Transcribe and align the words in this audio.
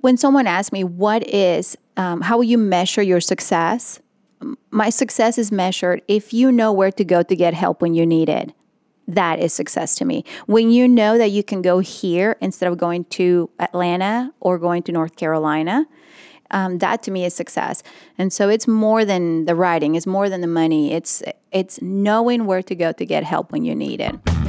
when 0.00 0.16
someone 0.16 0.46
asks 0.46 0.72
me 0.72 0.84
what 0.84 1.26
is 1.28 1.76
um, 1.96 2.22
how 2.22 2.36
will 2.36 2.44
you 2.44 2.58
measure 2.58 3.02
your 3.02 3.20
success? 3.20 4.00
My 4.70 4.88
success 4.88 5.36
is 5.36 5.52
measured 5.52 6.02
if 6.08 6.32
you 6.32 6.50
know 6.50 6.72
where 6.72 6.92
to 6.92 7.04
go 7.04 7.22
to 7.22 7.36
get 7.36 7.52
help 7.52 7.82
when 7.82 7.94
you 7.94 8.06
need 8.06 8.28
it. 8.28 8.52
That 9.06 9.38
is 9.38 9.52
success 9.52 9.96
to 9.96 10.04
me. 10.04 10.24
When 10.46 10.70
you 10.70 10.86
know 10.88 11.18
that 11.18 11.30
you 11.30 11.42
can 11.42 11.62
go 11.62 11.80
here 11.80 12.36
instead 12.40 12.70
of 12.70 12.78
going 12.78 13.04
to 13.06 13.50
atlanta 13.58 14.32
or 14.40 14.58
going 14.58 14.82
to 14.84 14.92
north 14.92 15.16
carolina 15.16 15.86
um, 16.52 16.78
that 16.78 17.02
to 17.04 17.10
me 17.10 17.24
is 17.24 17.32
success. 17.34 17.82
And 18.18 18.32
so 18.32 18.48
it's 18.48 18.66
more 18.66 19.04
than 19.04 19.44
the 19.44 19.54
writing 19.54 19.94
it's 19.94 20.06
more 20.06 20.28
than 20.28 20.40
the 20.40 20.46
money. 20.48 20.92
It's 20.92 21.22
it's 21.52 21.80
knowing 21.80 22.46
where 22.46 22.62
to 22.62 22.74
go 22.74 22.92
to 22.92 23.06
get 23.06 23.24
help 23.24 23.52
when 23.52 23.64
you 23.64 23.74
need 23.74 24.00
it 24.00 24.39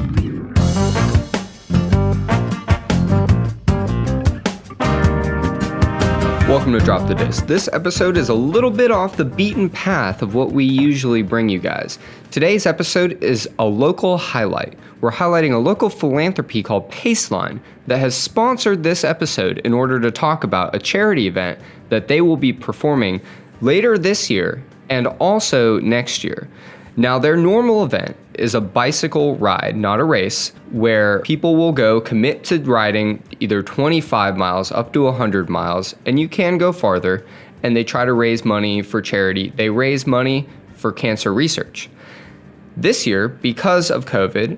Welcome 6.51 6.73
to 6.73 6.79
Drop 6.79 7.07
the 7.07 7.15
Disc. 7.15 7.47
This 7.47 7.69
episode 7.71 8.17
is 8.17 8.27
a 8.27 8.33
little 8.33 8.71
bit 8.71 8.91
off 8.91 9.15
the 9.15 9.23
beaten 9.23 9.69
path 9.69 10.21
of 10.21 10.35
what 10.35 10.51
we 10.51 10.65
usually 10.65 11.21
bring 11.21 11.47
you 11.47 11.59
guys. 11.59 11.97
Today's 12.29 12.65
episode 12.65 13.23
is 13.23 13.47
a 13.57 13.63
local 13.63 14.17
highlight. 14.17 14.77
We're 14.99 15.13
highlighting 15.13 15.53
a 15.53 15.57
local 15.59 15.89
philanthropy 15.89 16.61
called 16.61 16.91
Paceline 16.91 17.61
that 17.87 17.99
has 17.99 18.17
sponsored 18.17 18.83
this 18.83 19.05
episode 19.05 19.59
in 19.59 19.71
order 19.71 19.97
to 20.01 20.11
talk 20.11 20.43
about 20.43 20.75
a 20.75 20.79
charity 20.79 21.25
event 21.25 21.57
that 21.87 22.09
they 22.09 22.19
will 22.19 22.35
be 22.35 22.51
performing 22.51 23.21
later 23.61 23.97
this 23.97 24.29
year 24.29 24.61
and 24.89 25.07
also 25.07 25.79
next 25.79 26.21
year. 26.21 26.49
Now, 26.97 27.19
their 27.19 27.37
normal 27.37 27.85
event 27.85 28.17
is 28.33 28.53
a 28.53 28.61
bicycle 28.61 29.37
ride, 29.37 29.77
not 29.77 30.01
a 30.01 30.03
race, 30.03 30.49
where 30.71 31.21
people 31.21 31.55
will 31.55 31.71
go 31.71 32.01
commit 32.01 32.43
to 32.45 32.59
riding 32.59 33.23
either 33.39 33.63
25 33.63 34.35
miles 34.35 34.71
up 34.71 34.91
to 34.93 35.03
100 35.03 35.49
miles, 35.49 35.95
and 36.05 36.19
you 36.19 36.27
can 36.27 36.57
go 36.57 36.73
farther, 36.73 37.25
and 37.63 37.77
they 37.77 37.83
try 37.85 38.03
to 38.03 38.13
raise 38.13 38.43
money 38.43 38.81
for 38.81 39.01
charity. 39.01 39.53
They 39.55 39.69
raise 39.69 40.05
money 40.05 40.49
for 40.73 40.91
cancer 40.91 41.33
research. 41.33 41.89
This 42.75 43.07
year, 43.07 43.27
because 43.29 43.89
of 43.89 44.05
COVID, 44.05 44.57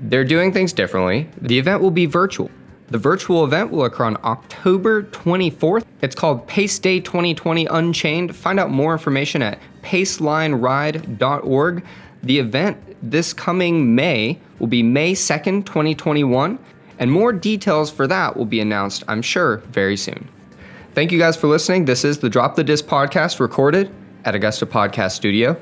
they're 0.00 0.24
doing 0.24 0.52
things 0.52 0.72
differently. 0.72 1.28
The 1.40 1.58
event 1.58 1.82
will 1.82 1.90
be 1.90 2.06
virtual. 2.06 2.50
The 2.90 2.98
virtual 2.98 3.44
event 3.44 3.70
will 3.70 3.84
occur 3.84 4.04
on 4.04 4.16
October 4.24 5.04
24th. 5.04 5.84
It's 6.02 6.16
called 6.16 6.48
Pace 6.48 6.78
Day 6.80 6.98
2020 6.98 7.66
Unchained. 7.66 8.34
Find 8.34 8.58
out 8.58 8.70
more 8.70 8.92
information 8.92 9.42
at 9.42 9.60
pacelineride.org. 9.82 11.84
The 12.22 12.38
event 12.38 12.78
this 13.02 13.32
coming 13.32 13.94
May 13.94 14.40
will 14.58 14.66
be 14.66 14.82
May 14.82 15.12
2nd, 15.12 15.64
2021, 15.64 16.58
and 16.98 17.12
more 17.12 17.32
details 17.32 17.90
for 17.90 18.06
that 18.08 18.36
will 18.36 18.44
be 18.44 18.60
announced, 18.60 19.04
I'm 19.06 19.22
sure, 19.22 19.58
very 19.68 19.96
soon. 19.96 20.28
Thank 20.92 21.12
you 21.12 21.18
guys 21.18 21.36
for 21.36 21.46
listening. 21.46 21.84
This 21.84 22.04
is 22.04 22.18
the 22.18 22.28
Drop 22.28 22.56
the 22.56 22.64
Disc 22.64 22.86
podcast 22.86 23.38
recorded 23.38 23.94
at 24.24 24.34
Augusta 24.34 24.66
Podcast 24.66 25.12
Studio. 25.12 25.56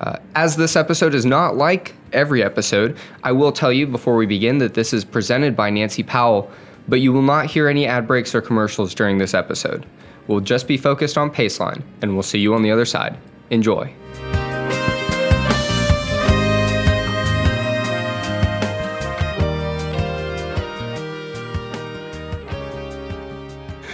Uh, 0.00 0.16
as 0.34 0.56
this 0.56 0.76
episode 0.76 1.14
is 1.14 1.24
not 1.24 1.56
like 1.56 1.94
every 2.12 2.42
episode, 2.42 2.96
I 3.24 3.32
will 3.32 3.52
tell 3.52 3.72
you 3.72 3.86
before 3.86 4.16
we 4.16 4.26
begin 4.26 4.58
that 4.58 4.74
this 4.74 4.92
is 4.92 5.04
presented 5.04 5.56
by 5.56 5.70
Nancy 5.70 6.02
Powell, 6.02 6.50
but 6.88 7.00
you 7.00 7.12
will 7.12 7.22
not 7.22 7.46
hear 7.46 7.68
any 7.68 7.86
ad 7.86 8.06
breaks 8.06 8.34
or 8.34 8.40
commercials 8.40 8.94
during 8.94 9.18
this 9.18 9.34
episode. 9.34 9.86
We'll 10.26 10.40
just 10.40 10.68
be 10.68 10.76
focused 10.76 11.16
on 11.16 11.30
Paceline, 11.30 11.82
and 12.02 12.14
we'll 12.14 12.22
see 12.22 12.38
you 12.38 12.54
on 12.54 12.62
the 12.62 12.70
other 12.70 12.84
side. 12.84 13.16
Enjoy. 13.50 13.92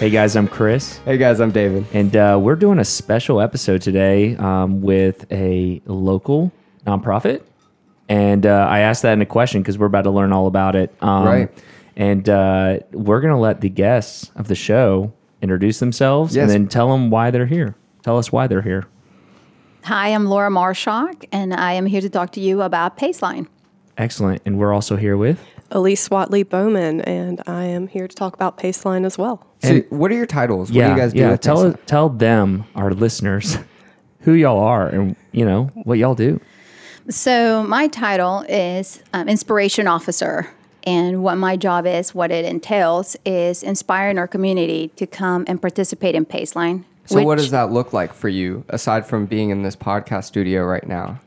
Hey 0.03 0.11
guys, 0.11 0.35
I'm 0.35 0.49
Chris, 0.49 0.99
Hey 1.05 1.17
guys, 1.17 1.39
I'm 1.41 1.53
David. 1.53 1.87
and 1.93 2.17
uh, 2.17 2.37
we're 2.43 2.57
doing 2.57 2.81
a 2.81 2.85
special 2.85 3.41
episode 3.41 3.83
today 3.83 4.35
um, 4.35 4.83
with 4.83 5.31
a 5.31 5.81
local 5.87 6.51
nonprofit. 6.85 7.43
And 8.09 8.45
uh, 8.45 8.67
I 8.69 8.81
asked 8.81 9.03
that 9.03 9.13
in 9.13 9.23
a 9.23 9.27
question 9.27 9.63
because 9.63 9.79
we're 9.79 9.87
about 9.87 10.03
to 10.03 10.11
learn 10.11 10.33
all 10.33 10.49
about 10.49 10.75
it. 10.75 10.93
Um, 11.01 11.25
Right. 11.25 11.65
And 11.95 12.29
uh, 12.29 12.81
we're 12.91 13.21
going 13.21 13.33
to 13.33 13.39
let 13.39 13.61
the 13.61 13.69
guests 13.69 14.33
of 14.35 14.49
the 14.49 14.57
show 14.57 15.13
introduce 15.41 15.79
themselves 15.79 16.35
Yes. 16.35 16.43
and 16.43 16.51
then 16.51 16.69
tell 16.69 16.89
them 16.91 17.09
why 17.11 17.31
they're 17.31 17.47
here. 17.47 17.77
Tell 18.03 18.19
us 18.19 18.33
why 18.33 18.49
they're 18.49 18.63
here. 18.63 18.89
Hi, 19.85 20.09
I'm 20.09 20.25
Laura 20.25 20.51
Marschalk, 20.51 21.27
and 21.31 21.55
I 21.55 21.75
am 21.75 21.87
here 21.87 22.01
to 22.01 22.11
talk 22.11 22.33
to 22.33 22.41
you 22.41 22.63
about 22.63 22.99
Paceline. 22.99 23.47
Excellent. 23.97 24.43
And 24.45 24.59
we're 24.59 24.73
also 24.73 24.97
here 24.97 25.17
with. 25.17 25.39
Elice 25.75 26.09
Whatley 26.09 26.49
Bowman, 26.49 27.01
and 27.03 27.43
I 27.47 27.65
am 27.65 27.89
here 27.89 28.07
to 28.07 28.15
talk 28.15 28.35
about 28.35 28.59
Paceline 28.59 29.05
as 29.05 29.17
well. 29.17 29.47
So, 29.63 29.81
what 29.91 30.11
are 30.11 30.15
your 30.15 30.27
titles? 30.27 30.71
What 30.71 30.85
do 30.85 30.91
you 30.91 30.97
guys 30.97 31.13
do? 31.13 31.21
yeah. 31.21 31.31
with 31.33 31.41
Tell 31.41 31.65
Paceline? 31.65 31.87
tell 31.87 32.09
them, 32.09 32.65
our 32.75 32.93
listeners, 32.93 33.59
who 34.21 34.35
y'all 34.35 34.61
are 34.61 34.89
and 34.89 35.17
you 35.33 35.45
know 35.45 35.65
what 35.85 35.99
y'all 35.99 36.15
do. 36.15 36.41
So, 37.09 37.63
my 37.65 37.89
title 37.89 38.45
is 38.49 39.03
um, 39.13 39.29
Inspiration 39.29 39.87
Officer. 39.87 40.51
And 40.85 41.23
what 41.23 41.37
my 41.37 41.57
job 41.57 41.87
is, 41.87 42.13
what 42.13 42.33
it 42.33 42.45
entails, 42.45 43.17
is 43.25 43.63
inspiring 43.63 44.19
our 44.19 44.27
community 44.27 44.89
to 44.97 45.07
come 45.07 45.45
and 45.47 45.61
participate 45.61 46.17
in 46.17 46.27
Paceline. 46.27 46.85
So, 47.07 47.23
what 47.23 47.39
does 47.39 47.51
that 47.53 47.71
look 47.71 47.93
like 47.93 48.13
for 48.13 48.29
you, 48.29 48.65
aside 48.69 49.07
from 49.07 49.27
being 49.27 49.51
in 49.51 49.63
this 49.63 49.77
podcast 49.77 50.25
studio 50.25 50.65
right 50.65 50.87
now? 50.87 51.21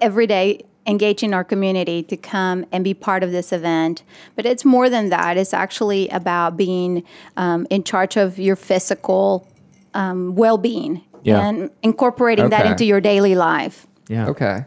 every 0.00 0.26
day 0.26 0.60
engaging 0.86 1.32
our 1.32 1.44
community 1.44 2.02
to 2.02 2.16
come 2.16 2.64
and 2.72 2.82
be 2.84 2.94
part 2.94 3.22
of 3.22 3.30
this 3.30 3.52
event. 3.52 4.02
But 4.34 4.46
it's 4.46 4.64
more 4.64 4.90
than 4.90 5.10
that. 5.10 5.36
It's 5.36 5.54
actually 5.54 6.08
about 6.08 6.56
being 6.56 7.04
um, 7.36 7.66
in 7.70 7.84
charge 7.84 8.16
of 8.16 8.38
your 8.38 8.56
physical 8.56 9.46
um, 9.94 10.34
well 10.34 10.58
being 10.58 11.02
Yeah. 11.22 11.46
and 11.46 11.70
incorporating 11.82 12.48
that 12.50 12.66
into 12.66 12.84
your 12.84 13.00
daily 13.00 13.34
life. 13.34 13.86
Yeah. 14.08 14.28
Okay. 14.28 14.64
And 14.64 14.66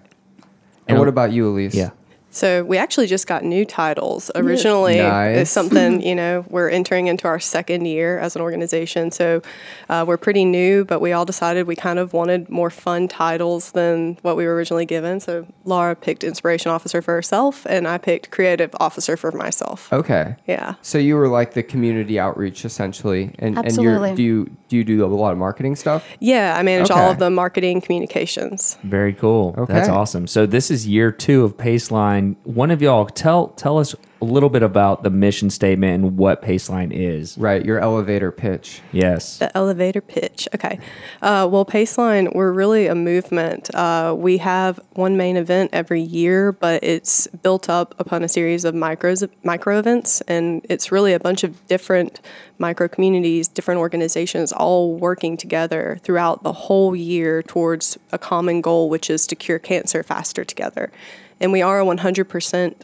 And 0.87 0.99
what 0.99 1.07
about 1.07 1.31
you, 1.31 1.47
Elice? 1.49 1.73
Yeah. 1.75 1.89
So 2.35 2.65
we 2.65 2.77
actually 2.77 3.07
just 3.07 3.27
got 3.27 3.45
new 3.45 3.63
titles. 3.63 4.29
Originally, 4.35 4.97
Nice. 4.97 5.37
it's 5.37 5.51
something 5.51 6.01
you 6.09 6.13
know 6.13 6.43
we're 6.49 6.67
entering 6.67 7.07
into 7.07 7.27
our 7.29 7.39
second 7.39 7.85
year 7.85 8.19
as 8.19 8.35
an 8.35 8.41
organization, 8.41 9.09
so 9.09 9.41
uh, 9.87 10.03
we're 10.05 10.17
pretty 10.17 10.43
new. 10.43 10.83
But 10.83 10.99
we 10.99 11.13
all 11.13 11.23
decided 11.23 11.65
we 11.65 11.77
kind 11.77 11.97
of 11.97 12.11
wanted 12.11 12.49
more 12.49 12.69
fun 12.69 13.07
titles 13.07 13.71
than 13.71 14.17
what 14.21 14.35
we 14.35 14.45
were 14.45 14.53
originally 14.53 14.85
given. 14.85 15.21
So 15.21 15.47
Laura 15.63 15.95
picked 15.95 16.25
inspiration 16.25 16.71
officer 16.71 17.01
for 17.01 17.13
herself, 17.13 17.65
and 17.69 17.87
I 17.87 17.97
picked 17.97 18.31
creative 18.31 18.75
officer 18.81 19.15
for 19.15 19.31
myself. 19.31 19.91
Okay. 19.93 20.35
Yeah. 20.45 20.75
So 20.81 20.97
you 20.97 21.15
were 21.15 21.29
like 21.29 21.53
the 21.53 21.63
community 21.63 22.19
outreach 22.19 22.65
essentially, 22.65 23.33
and 23.39 23.57
Absolutely. 23.57 24.09
and 24.09 24.19
you're, 24.19 24.45
do 24.45 24.49
you 24.49 24.57
do 24.67 24.75
you 24.75 24.83
do 24.83 25.05
a 25.05 25.07
lot 25.07 25.31
of 25.31 25.37
marketing 25.37 25.77
stuff? 25.77 26.05
Yeah, 26.19 26.57
I 26.57 26.63
manage 26.63 26.91
all 26.91 27.11
of 27.11 27.19
the 27.19 27.29
marketing 27.29 27.79
communications. 27.79 28.77
Very 28.83 29.13
cool. 29.13 29.53
That's 29.69 29.87
awesome. 29.87 30.27
So 30.27 30.45
this 30.45 30.69
is 30.69 30.85
year 30.85 31.13
two 31.13 31.45
of 31.45 31.55
Paceline. 31.55 32.24
One 32.43 32.71
of 32.71 32.81
y'all 32.81 33.05
tell 33.05 33.49
tell 33.49 33.77
us 33.77 33.95
a 34.21 34.25
little 34.25 34.49
bit 34.49 34.63
about 34.63 35.03
the 35.03 35.09
mission 35.09 35.49
statement 35.49 35.93
and 35.93 36.17
what 36.17 36.41
Paceline 36.41 36.91
is. 36.91 37.37
Right. 37.37 37.63
Your 37.63 37.79
elevator 37.79 38.31
pitch. 38.31 38.81
Yes. 38.91 39.37
The 39.37 39.55
elevator 39.55 40.01
pitch. 40.01 40.47
Okay. 40.55 40.79
Uh, 41.21 41.47
well, 41.51 41.65
Paceline, 41.65 42.33
we're 42.33 42.51
really 42.51 42.87
a 42.87 42.95
movement. 42.95 43.73
Uh, 43.75 44.15
we 44.17 44.37
have 44.37 44.79
one 44.93 45.17
main 45.17 45.37
event 45.37 45.71
every 45.73 46.01
year, 46.01 46.51
but 46.51 46.83
it's 46.83 47.27
built 47.27 47.69
up 47.69 47.93
upon 47.99 48.23
a 48.23 48.29
series 48.29 48.65
of 48.65 48.73
micros, 48.73 49.27
micro 49.43 49.77
events, 49.77 50.21
and 50.21 50.65
it's 50.69 50.91
really 50.91 51.13
a 51.13 51.19
bunch 51.19 51.43
of 51.43 51.65
different 51.67 52.19
micro 52.57 52.87
communities, 52.87 53.47
different 53.47 53.79
organizations, 53.79 54.51
all 54.53 54.95
working 54.95 55.35
together 55.35 55.99
throughout 56.03 56.43
the 56.43 56.53
whole 56.53 56.95
year 56.95 57.43
towards 57.43 57.97
a 58.11 58.17
common 58.17 58.61
goal, 58.61 58.89
which 58.89 59.09
is 59.09 59.27
to 59.27 59.35
cure 59.35 59.59
cancer 59.59 60.03
faster 60.03 60.45
together. 60.45 60.91
And 61.39 61.51
we 61.51 61.61
are 61.61 61.81
a 61.81 61.85
100% 61.85 62.75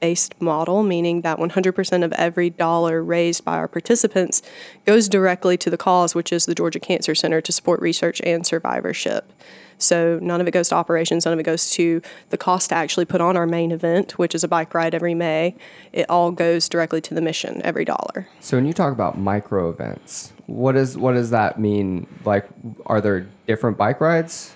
based 0.00 0.40
model, 0.40 0.82
meaning 0.82 1.20
that 1.20 1.38
100% 1.38 2.04
of 2.04 2.12
every 2.14 2.50
dollar 2.50 3.02
raised 3.02 3.44
by 3.44 3.56
our 3.56 3.68
participants 3.68 4.42
goes 4.86 5.08
directly 5.08 5.56
to 5.58 5.70
the 5.70 5.76
cause, 5.76 6.14
which 6.14 6.32
is 6.32 6.46
the 6.46 6.54
Georgia 6.54 6.80
Cancer 6.80 7.14
Center 7.14 7.40
to 7.40 7.52
support 7.52 7.80
research 7.80 8.20
and 8.24 8.46
survivorship. 8.46 9.30
So 9.78 10.18
none 10.20 10.40
of 10.42 10.48
it 10.48 10.50
goes 10.50 10.68
to 10.68 10.74
operations, 10.74 11.24
none 11.24 11.32
of 11.32 11.40
it 11.40 11.44
goes 11.44 11.70
to 11.72 12.02
the 12.28 12.36
cost 12.36 12.68
to 12.68 12.74
actually 12.74 13.06
put 13.06 13.22
on 13.22 13.36
our 13.36 13.46
main 13.46 13.72
event, 13.72 14.18
which 14.18 14.34
is 14.34 14.44
a 14.44 14.48
bike 14.48 14.74
ride 14.74 14.94
every 14.94 15.14
May. 15.14 15.54
It 15.92 16.08
all 16.10 16.32
goes 16.32 16.68
directly 16.68 17.00
to 17.02 17.14
the 17.14 17.22
mission, 17.22 17.62
every 17.64 17.86
dollar. 17.86 18.28
So 18.40 18.58
when 18.58 18.66
you 18.66 18.74
talk 18.74 18.92
about 18.92 19.18
micro 19.18 19.70
events, 19.70 20.32
what 20.46 20.76
is 20.76 20.98
what 20.98 21.12
does 21.12 21.30
that 21.30 21.58
mean? 21.58 22.06
Like, 22.24 22.46
are 22.86 23.00
there 23.00 23.26
different 23.46 23.78
bike 23.78 24.00
rides? 24.02 24.54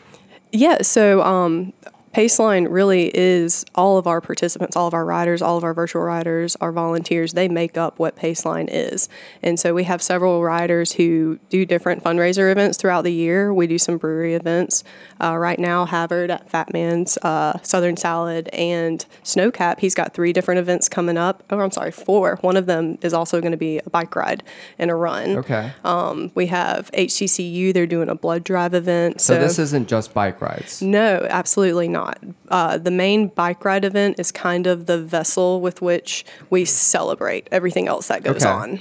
Yeah, 0.52 0.82
so 0.82 1.22
um, 1.22 1.72
Paceline 2.14 2.68
really 2.70 3.10
is 3.12 3.64
all 3.74 3.98
of 3.98 4.06
our 4.06 4.20
participants, 4.20 4.76
all 4.76 4.86
of 4.86 4.94
our 4.94 5.04
riders, 5.04 5.42
all 5.42 5.58
of 5.58 5.64
our 5.64 5.74
virtual 5.74 6.02
riders, 6.02 6.56
our 6.60 6.70
volunteers, 6.70 7.32
they 7.32 7.48
make 7.48 7.76
up 7.76 7.98
what 7.98 8.14
Paceline 8.14 8.68
is. 8.70 9.08
And 9.42 9.58
so 9.58 9.74
we 9.74 9.82
have 9.82 10.00
several 10.00 10.40
riders 10.40 10.92
who 10.92 11.40
do 11.48 11.66
different 11.66 12.04
fundraiser 12.04 12.52
events 12.52 12.78
throughout 12.78 13.02
the 13.02 13.12
year. 13.12 13.52
We 13.52 13.66
do 13.66 13.78
some 13.78 13.98
brewery 13.98 14.34
events. 14.34 14.84
Uh, 15.20 15.36
right 15.36 15.58
now, 15.58 15.86
Havard 15.86 16.30
at 16.30 16.48
Fat 16.48 16.72
Man's, 16.72 17.18
uh, 17.22 17.58
Southern 17.62 17.96
Salad, 17.96 18.48
and 18.52 19.04
Snowcap, 19.24 19.80
he's 19.80 19.96
got 19.96 20.14
three 20.14 20.32
different 20.32 20.60
events 20.60 20.88
coming 20.88 21.16
up. 21.16 21.42
Oh, 21.50 21.58
I'm 21.58 21.72
sorry, 21.72 21.90
four. 21.90 22.36
One 22.42 22.56
of 22.56 22.66
them 22.66 22.96
is 23.02 23.12
also 23.12 23.40
going 23.40 23.50
to 23.50 23.58
be 23.58 23.78
a 23.78 23.90
bike 23.90 24.14
ride 24.14 24.44
and 24.78 24.88
a 24.88 24.94
run. 24.94 25.38
Okay. 25.38 25.72
Um, 25.82 26.30
we 26.36 26.46
have 26.46 26.92
HCCU, 26.92 27.74
they're 27.74 27.88
doing 27.88 28.08
a 28.08 28.14
blood 28.14 28.44
drive 28.44 28.72
event. 28.72 29.20
so 29.20 29.34
this 29.40 29.58
isn't 29.58 29.88
just 29.88 30.14
bike 30.14 30.40
rides. 30.40 30.80
No, 30.80 31.26
absolutely 31.28 31.88
not. 31.88 32.03
Uh, 32.48 32.78
the 32.78 32.90
main 32.90 33.28
bike 33.28 33.64
ride 33.64 33.84
event 33.84 34.18
is 34.18 34.30
kind 34.32 34.66
of 34.66 34.86
the 34.86 34.98
vessel 34.98 35.60
with 35.60 35.82
which 35.82 36.24
we 36.50 36.64
celebrate 36.64 37.48
everything 37.52 37.88
else 37.88 38.08
that 38.08 38.22
goes 38.22 38.36
Okay. 38.44 38.48
on. 38.48 38.80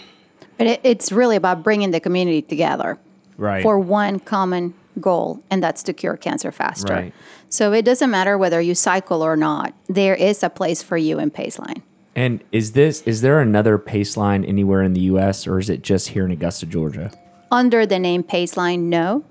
But 0.58 0.68
it, 0.68 0.82
it's 0.84 1.12
really 1.12 1.36
about 1.36 1.64
bringing 1.64 1.92
the 1.92 2.00
community 2.00 2.42
together 2.42 2.98
Right. 3.38 3.64
for 3.64 3.80
one 3.80 4.20
common 4.20 4.74
goal, 5.02 5.42
and 5.50 5.64
that's 5.64 5.82
to 5.84 5.94
cure 5.94 6.16
cancer 6.18 6.52
faster. 6.52 6.94
Right. 6.94 7.14
So 7.50 7.72
it 7.74 7.84
doesn't 7.84 8.12
matter 8.12 8.38
whether 8.38 8.62
you 8.62 8.76
cycle 8.76 9.22
or 9.24 9.36
not, 9.36 9.74
there 9.88 10.16
is 10.16 10.44
a 10.44 10.50
place 10.50 10.84
for 10.84 10.98
you 10.98 11.20
in 11.20 11.32
Paceline. 11.32 11.82
And 12.16 12.44
is 12.52 12.74
this 12.74 13.02
is 13.02 13.22
there 13.22 13.40
another 13.40 13.80
Paceline 13.80 14.48
anywhere 14.48 14.84
in 14.84 14.94
the 14.94 15.02
U.S. 15.02 15.48
or 15.48 15.58
is 15.58 15.70
it 15.70 15.82
just 15.82 16.10
here 16.10 16.26
in 16.26 16.32
Augusta, 16.32 16.68
Georgia? 16.68 17.12
Under 17.52 17.86
the 17.88 17.98
name 18.00 18.24
Paceline, 18.24 18.82
no. 18.82 19.24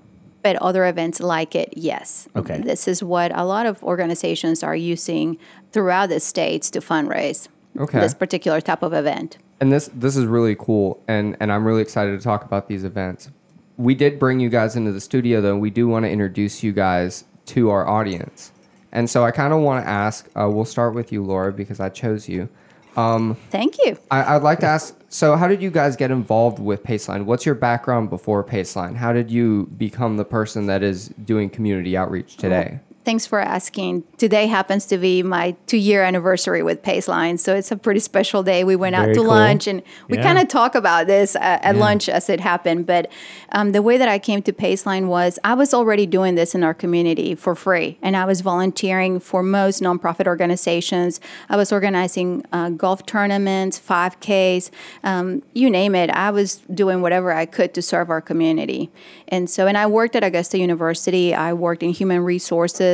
But 0.43 0.57
other 0.57 0.85
events 0.85 1.19
like 1.21 1.55
it, 1.55 1.73
yes. 1.75 2.27
Okay. 2.35 2.59
This 2.59 2.87
is 2.87 3.01
what 3.01 3.31
a 3.33 3.45
lot 3.45 3.65
of 3.65 3.81
organizations 3.83 4.61
are 4.61 4.75
using 4.75 5.37
throughout 5.71 6.09
the 6.09 6.19
states 6.19 6.69
to 6.71 6.79
fundraise 6.81 7.47
Okay. 7.79 7.99
this 7.99 8.13
particular 8.13 8.59
type 8.61 8.83
of 8.83 8.93
event. 8.93 9.37
And 9.61 9.71
this 9.71 9.89
this 9.93 10.17
is 10.17 10.25
really 10.25 10.55
cool, 10.55 11.01
and 11.07 11.37
and 11.39 11.51
I'm 11.51 11.65
really 11.65 11.81
excited 11.81 12.17
to 12.19 12.23
talk 12.23 12.43
about 12.43 12.67
these 12.67 12.83
events. 12.83 13.29
We 13.77 13.95
did 13.95 14.19
bring 14.19 14.39
you 14.41 14.49
guys 14.49 14.75
into 14.75 14.91
the 14.91 14.99
studio, 15.01 15.39
though. 15.41 15.57
We 15.57 15.69
do 15.69 15.87
want 15.87 16.03
to 16.05 16.11
introduce 16.11 16.61
you 16.61 16.73
guys 16.73 17.23
to 17.47 17.69
our 17.69 17.87
audience, 17.87 18.51
and 18.91 19.09
so 19.09 19.23
I 19.23 19.31
kind 19.31 19.53
of 19.53 19.61
want 19.61 19.83
to 19.85 19.89
ask. 19.89 20.29
Uh, 20.35 20.49
we'll 20.51 20.65
start 20.65 20.93
with 20.93 21.11
you, 21.13 21.23
Laura, 21.23 21.53
because 21.53 21.79
I 21.79 21.87
chose 21.89 22.27
you. 22.27 22.49
Um, 22.97 23.35
Thank 23.49 23.77
you. 23.85 23.97
I, 24.11 24.35
I'd 24.35 24.43
like 24.43 24.59
to 24.59 24.65
ask. 24.67 24.95
So, 25.09 25.35
how 25.35 25.47
did 25.47 25.61
you 25.61 25.69
guys 25.69 25.95
get 25.95 26.11
involved 26.11 26.59
with 26.59 26.83
Paceline? 26.83 27.25
What's 27.25 27.45
your 27.45 27.55
background 27.55 28.09
before 28.09 28.43
Paceline? 28.43 28.95
How 28.95 29.13
did 29.13 29.29
you 29.29 29.67
become 29.77 30.17
the 30.17 30.25
person 30.25 30.65
that 30.67 30.81
is 30.83 31.09
doing 31.25 31.49
community 31.49 31.95
outreach 31.95 32.37
today? 32.37 32.79
Thanks 33.05 33.25
for 33.25 33.41
asking. 33.41 34.05
Today 34.17 34.47
happens 34.47 34.85
to 34.85 34.97
be 34.97 35.23
my 35.23 35.57
two 35.67 35.75
year 35.75 36.03
anniversary 36.03 36.63
with 36.63 36.81
Paceline. 36.81 37.37
So 37.37 37.53
it's 37.53 37.69
a 37.69 37.75
pretty 37.75 37.99
special 37.99 38.43
day. 38.43 38.63
We 38.63 38.77
went 38.77 38.95
out 38.95 39.07
to 39.07 39.15
cool. 39.15 39.25
lunch 39.25 39.67
and 39.67 39.83
we 40.07 40.15
Yeah. 40.17 40.23
kind 40.23 40.37
of 40.39 40.47
talk 40.47 40.73
about 40.73 41.05
this 41.07 41.35
at, 41.35 41.61
at 41.65 41.75
lunch 41.75 42.07
as 42.07 42.29
it 42.29 42.39
happened. 42.39 42.85
But 42.85 43.11
um, 43.51 43.73
the 43.73 43.81
way 43.81 43.97
that 43.97 44.07
I 44.07 44.19
came 44.19 44.41
to 44.43 44.53
Paceline 44.53 45.07
was 45.07 45.37
I 45.43 45.53
was 45.53 45.73
already 45.73 46.05
doing 46.05 46.35
this 46.35 46.55
in 46.55 46.63
our 46.63 46.73
community 46.73 47.35
for 47.35 47.55
free. 47.55 47.97
And 48.01 48.15
I 48.15 48.23
was 48.23 48.39
volunteering 48.39 49.19
for 49.19 49.43
most 49.43 49.81
nonprofit 49.81 50.25
organizations. 50.25 51.19
I 51.49 51.57
was 51.57 51.73
organizing 51.73 52.45
uh, 52.53 52.69
golf 52.69 53.05
tournaments, 53.05 53.77
5Ks, 53.81 54.71
um, 55.03 55.43
you 55.53 55.69
name 55.69 55.93
it. 55.93 56.09
I 56.11 56.31
was 56.31 56.61
doing 56.73 57.01
whatever 57.01 57.33
I 57.33 57.47
could 57.47 57.73
to 57.73 57.81
serve 57.81 58.09
our 58.09 58.21
community. 58.21 58.89
And 59.27 59.49
so, 59.49 59.67
and 59.67 59.77
I 59.77 59.87
worked 59.87 60.15
at 60.15 60.23
Augusta 60.23 60.57
University, 60.57 61.35
I 61.35 61.51
worked 61.51 61.83
in 61.83 61.89
human 61.89 62.23
resources 62.23 62.92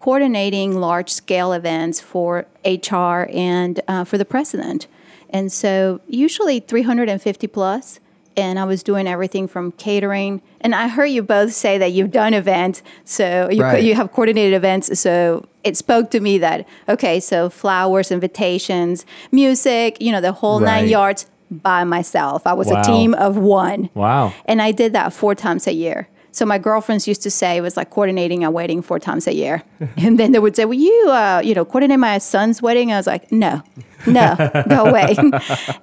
coordinating 0.00 0.80
large 0.80 1.10
scale 1.10 1.52
events 1.52 2.00
for 2.00 2.46
HR 2.64 3.26
and 3.32 3.80
uh, 3.88 4.04
for 4.04 4.18
the 4.18 4.24
president. 4.24 4.86
And 5.30 5.50
so, 5.50 6.00
usually 6.06 6.60
350 6.60 7.46
plus. 7.48 8.00
And 8.36 8.58
I 8.58 8.64
was 8.64 8.82
doing 8.82 9.06
everything 9.06 9.46
from 9.46 9.70
catering. 9.72 10.42
And 10.60 10.74
I 10.74 10.88
heard 10.88 11.06
you 11.06 11.22
both 11.22 11.52
say 11.52 11.78
that 11.78 11.92
you've 11.92 12.10
done 12.10 12.34
events, 12.34 12.82
so 13.04 13.48
you, 13.48 13.62
co- 13.62 13.76
you 13.76 13.94
have 13.94 14.10
coordinated 14.10 14.54
events. 14.54 14.98
So 14.98 15.46
it 15.62 15.76
spoke 15.76 16.10
to 16.10 16.18
me 16.20 16.38
that, 16.38 16.66
okay, 16.88 17.20
so 17.20 17.48
flowers, 17.48 18.10
invitations, 18.10 19.06
music, 19.30 19.98
you 20.00 20.10
know, 20.10 20.20
the 20.20 20.32
whole 20.32 20.58
nine 20.58 20.88
yards 20.88 21.26
by 21.48 21.84
myself. 21.84 22.44
I 22.44 22.54
was 22.54 22.66
Wow. 22.66 22.80
a 22.80 22.84
team 22.84 23.14
of 23.14 23.36
one. 23.36 23.88
Wow. 23.94 24.32
And 24.46 24.60
I 24.60 24.72
did 24.72 24.92
that 24.94 25.12
four 25.12 25.36
times 25.36 25.68
a 25.68 25.72
year. 25.72 26.08
So 26.34 26.44
my 26.44 26.58
girlfriends 26.58 27.06
used 27.06 27.22
to 27.22 27.30
say 27.30 27.56
it 27.56 27.60
was 27.60 27.76
like 27.76 27.90
coordinating 27.90 28.42
a 28.42 28.50
wedding 28.50 28.82
four 28.82 28.98
times 28.98 29.28
a 29.28 29.32
year. 29.32 29.62
and 29.96 30.18
then 30.18 30.32
they 30.32 30.40
would 30.40 30.56
say, 30.56 30.64
"Will 30.64 30.74
you, 30.74 31.08
uh, 31.08 31.40
you 31.44 31.54
know, 31.54 31.64
coordinate 31.64 32.00
my 32.00 32.18
son's 32.18 32.60
wedding?" 32.60 32.90
I 32.92 32.96
was 32.96 33.06
like, 33.06 33.30
"No, 33.30 33.62
no, 34.04 34.34
go 34.68 34.84
away." 34.90 35.14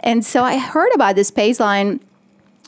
and 0.01 0.25
so 0.25 0.43
I 0.43 0.57
heard 0.57 0.93
about 0.93 1.15
this 1.15 1.31
Paceline, 1.31 2.01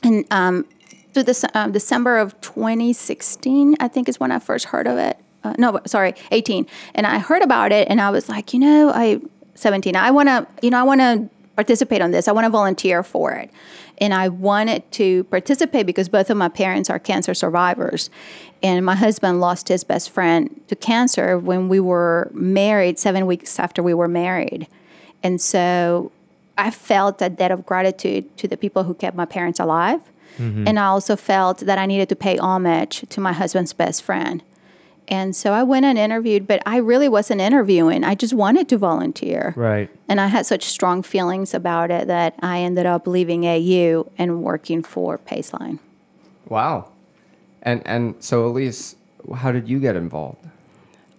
and 0.02 0.26
um, 0.32 0.66
through 1.14 1.24
this 1.24 1.44
um, 1.54 1.74
December 1.74 2.20
of 2.20 2.40
2016, 2.40 3.76
I 3.82 3.90
think 3.90 4.08
is 4.08 4.18
when 4.18 4.32
I 4.32 4.40
first 4.40 4.66
heard 4.68 4.88
of 4.88 4.98
it. 4.98 5.18
Uh, 5.44 5.54
no, 5.58 5.82
sorry, 5.86 6.16
18. 6.32 6.66
And 6.96 7.06
I 7.06 7.20
heard 7.20 7.42
about 7.42 7.74
it, 7.74 7.90
and 7.90 8.00
I 8.00 8.12
was 8.12 8.30
like, 8.30 8.54
you 8.54 8.60
know, 8.60 8.92
I 8.96 9.20
17. 9.56 9.94
I 9.98 10.10
want 10.12 10.30
to, 10.30 10.48
you 10.62 10.70
know, 10.70 10.80
I 10.80 10.84
want 10.84 11.02
to 11.02 11.30
participate 11.58 12.02
on 12.02 12.12
this. 12.12 12.30
I 12.30 12.32
want 12.32 12.46
to 12.46 12.50
volunteer 12.50 13.04
for 13.04 13.34
it. 13.34 13.52
And 14.00 14.14
I 14.14 14.28
wanted 14.30 14.92
to 14.94 15.24
participate 15.26 15.86
because 15.86 16.10
both 16.10 16.30
of 16.30 16.38
my 16.38 16.50
parents 16.50 16.90
are 16.90 17.00
cancer 17.00 17.34
survivors. 17.34 18.10
And 18.62 18.86
my 18.86 18.96
husband 18.96 19.40
lost 19.40 19.68
his 19.68 19.84
best 19.84 20.10
friend 20.10 20.62
to 20.68 20.76
cancer 20.76 21.38
when 21.38 21.70
we 21.70 21.80
were 21.80 22.32
married, 22.34 22.98
seven 22.98 23.26
weeks 23.26 23.60
after 23.60 23.84
we 23.84 23.94
were 23.94 24.08
married. 24.08 24.68
And 25.22 25.40
so 25.40 26.12
I 26.58 26.72
felt 26.72 27.22
a 27.22 27.30
debt 27.30 27.52
of 27.52 27.66
gratitude 27.66 28.36
to 28.38 28.48
the 28.48 28.58
people 28.58 28.84
who 28.84 28.94
kept 28.94 29.16
my 29.16 29.26
parents 29.26 29.60
alive. 29.60 30.02
Mm-hmm. 30.38 30.68
And 30.68 30.80
I 30.80 30.86
also 30.86 31.16
felt 31.16 31.60
that 31.60 31.78
I 31.78 31.86
needed 31.86 32.10
to 32.10 32.16
pay 32.16 32.38
homage 32.38 33.06
to 33.10 33.22
my 33.22 33.34
husband's 33.34 33.74
best 33.74 34.02
friend. 34.02 34.42
And 35.08 35.36
so 35.36 35.54
I 35.54 35.64
went 35.64 35.86
and 35.86 35.98
interviewed, 35.98 36.48
but 36.48 36.62
I 36.66 36.78
really 36.78 37.10
wasn't 37.10 37.42
interviewing. 37.42 38.04
I 38.04 38.16
just 38.16 38.34
wanted 38.34 38.70
to 38.70 38.78
volunteer. 38.78 39.54
Right. 39.56 39.90
And 40.08 40.22
I 40.22 40.28
had 40.28 40.46
such 40.46 40.64
strong 40.64 41.04
feelings 41.04 41.54
about 41.54 41.92
it 41.92 42.08
that 42.08 42.36
I 42.42 42.60
ended 42.60 42.86
up 42.86 43.08
leaving 43.08 43.46
AU 43.46 44.10
and 44.18 44.44
working 44.44 44.84
for 44.84 45.18
Paceline. 45.18 45.80
Wow. 46.48 46.90
And 47.62 47.82
and 47.86 48.16
so 48.20 48.46
Elice, 48.46 48.96
how 49.36 49.52
did 49.52 49.68
you 49.68 49.80
get 49.80 49.96
involved? 49.96 50.46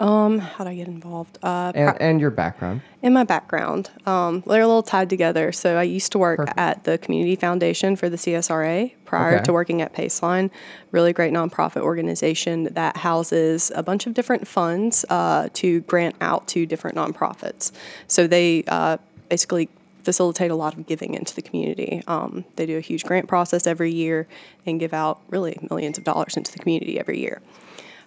Um, 0.00 0.38
how 0.40 0.64
did 0.64 0.70
I 0.70 0.74
get 0.74 0.88
involved? 0.88 1.38
Uh, 1.42 1.72
And 1.74 2.00
and 2.00 2.20
your 2.20 2.30
background. 2.30 2.80
in 3.02 3.12
my 3.12 3.24
background, 3.24 3.90
um, 4.06 4.42
they're 4.46 4.62
a 4.62 4.66
little 4.66 4.82
tied 4.82 5.08
together. 5.08 5.52
So 5.52 5.76
I 5.76 5.84
used 5.84 6.10
to 6.12 6.18
work 6.18 6.40
at 6.56 6.84
the 6.84 6.98
Community 6.98 7.36
Foundation 7.36 7.94
for 7.96 8.08
the 8.10 8.16
CSRA 8.16 8.92
prior 9.04 9.36
Okay. 9.36 9.44
to 9.44 9.52
working 9.52 9.80
at 9.82 9.92
Paceline, 9.94 10.50
really 10.90 11.12
great 11.12 11.32
nonprofit 11.32 11.82
organization 11.82 12.64
that 12.74 12.96
houses 12.98 13.70
a 13.74 13.82
bunch 13.82 14.06
of 14.06 14.14
different 14.14 14.48
funds 14.48 15.04
uh, 15.10 15.48
to 15.54 15.80
grant 15.82 16.16
out 16.20 16.48
to 16.48 16.66
different 16.66 16.96
nonprofits. 16.96 17.70
So 18.08 18.26
they 18.26 18.64
uh, 18.66 18.96
basically 19.28 19.68
facilitate 20.02 20.50
a 20.50 20.54
lot 20.56 20.76
of 20.76 20.86
giving 20.86 21.14
into 21.14 21.34
the 21.34 21.40
community. 21.40 22.02
Um, 22.06 22.44
they 22.56 22.66
do 22.66 22.76
a 22.76 22.80
huge 22.80 23.04
grant 23.04 23.26
process 23.28 23.66
every 23.66 23.90
year 23.92 24.26
and 24.66 24.78
give 24.80 24.92
out 24.92 25.20
really 25.30 25.56
millions 25.70 25.96
of 25.98 26.04
dollars 26.04 26.36
into 26.36 26.52
the 26.52 26.58
community 26.58 26.98
every 27.00 27.18
year. 27.20 27.40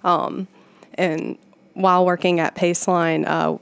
Um, 0.04 0.48
and 0.96 1.38
while 1.78 2.06
working 2.06 2.40
at 2.40 2.56
Paceline, 2.56 3.28
uh, 3.28 3.58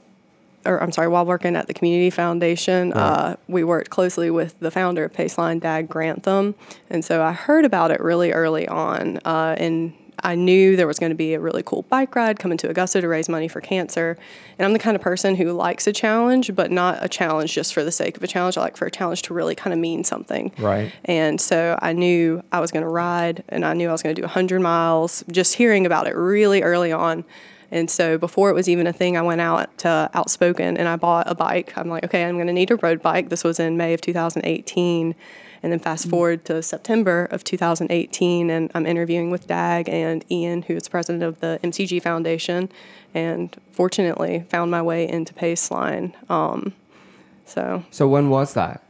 or 0.64 0.82
I'm 0.82 0.90
sorry, 0.90 1.08
while 1.08 1.26
working 1.26 1.54
at 1.54 1.66
the 1.66 1.74
Community 1.74 2.10
Foundation, 2.10 2.92
uh, 2.92 3.36
we 3.46 3.62
worked 3.62 3.90
closely 3.90 4.30
with 4.30 4.58
the 4.58 4.70
founder 4.70 5.04
of 5.04 5.12
Paceline, 5.12 5.60
Dag 5.60 5.88
Grantham. 5.88 6.54
And 6.90 7.04
so 7.04 7.22
I 7.22 7.32
heard 7.32 7.64
about 7.64 7.90
it 7.90 8.00
really 8.00 8.32
early 8.32 8.66
on. 8.66 9.18
Uh, 9.24 9.54
and 9.58 9.92
I 10.24 10.34
knew 10.34 10.76
there 10.76 10.86
was 10.86 10.98
going 10.98 11.10
to 11.10 11.16
be 11.16 11.34
a 11.34 11.40
really 11.40 11.62
cool 11.62 11.82
bike 11.82 12.16
ride 12.16 12.38
coming 12.38 12.56
to 12.58 12.70
Augusta 12.70 13.02
to 13.02 13.06
raise 13.06 13.28
money 13.28 13.48
for 13.48 13.60
cancer. 13.60 14.16
And 14.58 14.64
I'm 14.64 14.72
the 14.72 14.78
kind 14.78 14.96
of 14.96 15.02
person 15.02 15.36
who 15.36 15.52
likes 15.52 15.86
a 15.86 15.92
challenge, 15.92 16.54
but 16.54 16.70
not 16.70 17.04
a 17.04 17.08
challenge 17.08 17.52
just 17.52 17.74
for 17.74 17.84
the 17.84 17.92
sake 17.92 18.16
of 18.16 18.22
a 18.22 18.26
challenge. 18.26 18.56
I 18.56 18.62
like 18.62 18.78
for 18.78 18.86
a 18.86 18.90
challenge 18.90 19.22
to 19.22 19.34
really 19.34 19.54
kind 19.54 19.74
of 19.74 19.78
mean 19.78 20.04
something. 20.04 20.52
Right. 20.58 20.90
And 21.04 21.38
so 21.38 21.78
I 21.82 21.92
knew 21.92 22.42
I 22.50 22.60
was 22.60 22.72
going 22.72 22.82
to 22.82 22.88
ride 22.88 23.44
and 23.50 23.64
I 23.64 23.74
knew 23.74 23.90
I 23.90 23.92
was 23.92 24.02
going 24.02 24.14
to 24.14 24.20
do 24.20 24.24
100 24.24 24.60
miles 24.60 25.22
just 25.30 25.54
hearing 25.54 25.84
about 25.84 26.06
it 26.06 26.16
really 26.16 26.62
early 26.62 26.92
on. 26.92 27.24
And 27.70 27.90
so 27.90 28.16
before 28.18 28.50
it 28.50 28.54
was 28.54 28.68
even 28.68 28.86
a 28.86 28.92
thing, 28.92 29.16
I 29.16 29.22
went 29.22 29.40
out 29.40 29.76
to 29.78 30.10
Outspoken 30.14 30.76
and 30.76 30.88
I 30.88 30.96
bought 30.96 31.30
a 31.30 31.34
bike. 31.34 31.72
I'm 31.76 31.88
like, 31.88 32.04
okay, 32.04 32.24
I'm 32.24 32.36
going 32.36 32.46
to 32.46 32.52
need 32.52 32.70
a 32.70 32.76
road 32.76 33.02
bike. 33.02 33.28
This 33.28 33.42
was 33.44 33.58
in 33.58 33.76
May 33.76 33.92
of 33.94 34.00
2018. 34.00 35.14
And 35.62 35.72
then 35.72 35.80
fast 35.80 36.08
forward 36.08 36.44
to 36.44 36.62
September 36.62 37.24
of 37.32 37.42
2018, 37.42 38.50
and 38.50 38.70
I'm 38.74 38.86
interviewing 38.86 39.30
with 39.30 39.48
Dag 39.48 39.88
and 39.88 40.24
Ian, 40.30 40.62
who 40.62 40.74
is 40.76 40.86
president 40.86 41.24
of 41.24 41.40
the 41.40 41.58
MCG 41.64 42.00
Foundation, 42.02 42.68
and 43.14 43.56
fortunately 43.72 44.44
found 44.48 44.70
my 44.70 44.80
way 44.82 45.08
into 45.08 45.32
Paceline. 45.34 46.12
Um, 46.30 46.72
so, 47.46 47.82
So 47.90 48.06
when 48.06 48.28
was 48.30 48.54
that? 48.54 48.82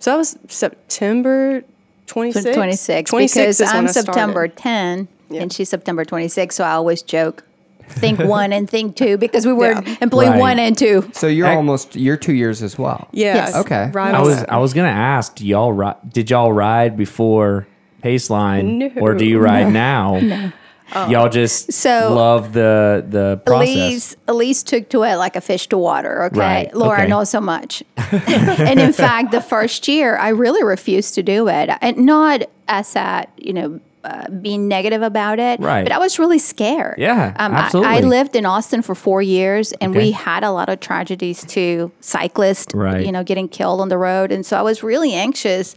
so 0.00 0.10
that 0.12 0.16
was 0.16 0.36
September 0.48 1.62
26. 2.06 2.54
26, 2.56 3.10
26 3.10 3.34
because 3.34 3.60
is 3.60 3.68
I'm 3.68 3.84
I 3.84 3.90
started. 3.90 4.06
September 4.12 4.48
10 4.48 5.08
Yeah. 5.30 5.42
and 5.42 5.52
she's 5.52 5.68
September 5.68 6.04
26. 6.04 6.56
So 6.56 6.64
I 6.64 6.72
always 6.72 7.02
joke 7.02 7.44
think 7.88 8.18
one 8.40 8.52
and 8.52 8.68
think 8.68 8.96
two 8.96 9.16
because 9.18 9.46
we 9.46 9.52
were 9.52 9.72
Yeah. 9.72 9.96
employee 10.00 10.28
Right. 10.28 10.38
one 10.40 10.58
and 10.58 10.76
two. 10.76 11.08
So 11.12 11.26
you're 11.26 11.46
Ac- 11.48 11.56
almost 11.56 11.96
you're 11.96 12.16
two 12.16 12.34
years 12.34 12.62
as 12.62 12.78
well. 12.78 13.08
Yeah. 13.12 13.34
Yes. 13.34 13.56
Okay. 13.56 13.90
Right 13.92 14.14
I 14.14 14.20
was. 14.22 14.44
I 14.44 14.56
was 14.58 14.72
gonna 14.74 14.88
ask, 14.88 15.36
do 15.36 15.46
y'all 15.46 15.72
ri- 15.72 15.94
did 16.08 16.30
y'all 16.30 16.52
ride 16.52 16.96
before 16.96 17.66
Paceline, 18.02 18.94
No. 18.94 19.00
or 19.02 19.14
do 19.14 19.24
you 19.24 19.38
ride 19.38 19.72
now? 19.72 20.20
Oh. 20.94 21.08
Y'all 21.08 21.30
just 21.30 21.72
So- 21.72 22.12
love 22.14 22.52
the 22.52 23.02
the 23.08 23.40
process. 23.46 23.74
Elice, 23.74 24.16
Elice 24.28 24.62
took 24.62 24.90
to 24.90 25.02
it 25.02 25.16
like 25.16 25.34
a 25.34 25.40
fish 25.40 25.66
to 25.68 25.78
water. 25.78 26.24
Okay, 26.24 26.38
Right, 26.38 26.76
Laura 26.76 27.00
okay. 27.00 27.08
knows 27.08 27.30
so 27.30 27.40
much. 27.40 27.82
and 27.96 28.78
in 28.78 28.92
fact, 28.92 29.32
the 29.32 29.40
first 29.40 29.88
year, 29.88 30.16
I 30.18 30.28
really 30.28 30.62
refused 30.62 31.14
to 31.14 31.22
do 31.22 31.48
it, 31.48 31.70
and 31.80 31.96
not 31.96 32.42
as 32.68 32.94
at 32.96 33.30
you 33.38 33.54
know. 33.54 33.80
Uh, 34.04 34.28
being 34.28 34.68
negative 34.68 35.00
about 35.00 35.38
it, 35.38 35.58
Right. 35.60 35.82
But 35.82 35.90
I 35.92 35.96
was 35.98 36.18
really 36.18 36.38
scared. 36.38 36.96
Yeah, 36.98 37.32
um, 37.38 37.54
I- 37.54 37.70
I, 37.96 38.00
lived 38.00 38.36
in 38.36 38.44
Austin 38.44 38.82
for 38.82 38.94
four 38.94 39.22
years, 39.22 39.72
and 39.80 39.92
Okay. 39.96 40.06
we 40.06 40.10
had 40.10 40.44
a 40.44 40.50
lot 40.50 40.68
of 40.68 40.78
tragedies 40.80 41.42
too. 41.42 41.90
Cyclists, 42.00 42.74
Right. 42.74 43.06
you 43.06 43.10
know, 43.12 43.22
getting 43.24 43.48
killed 43.48 43.80
on 43.80 43.88
the 43.88 43.96
road, 43.96 44.30
and 44.30 44.44
so 44.44 44.58
I 44.58 44.62
was 44.62 44.82
really 44.82 45.14
anxious. 45.14 45.74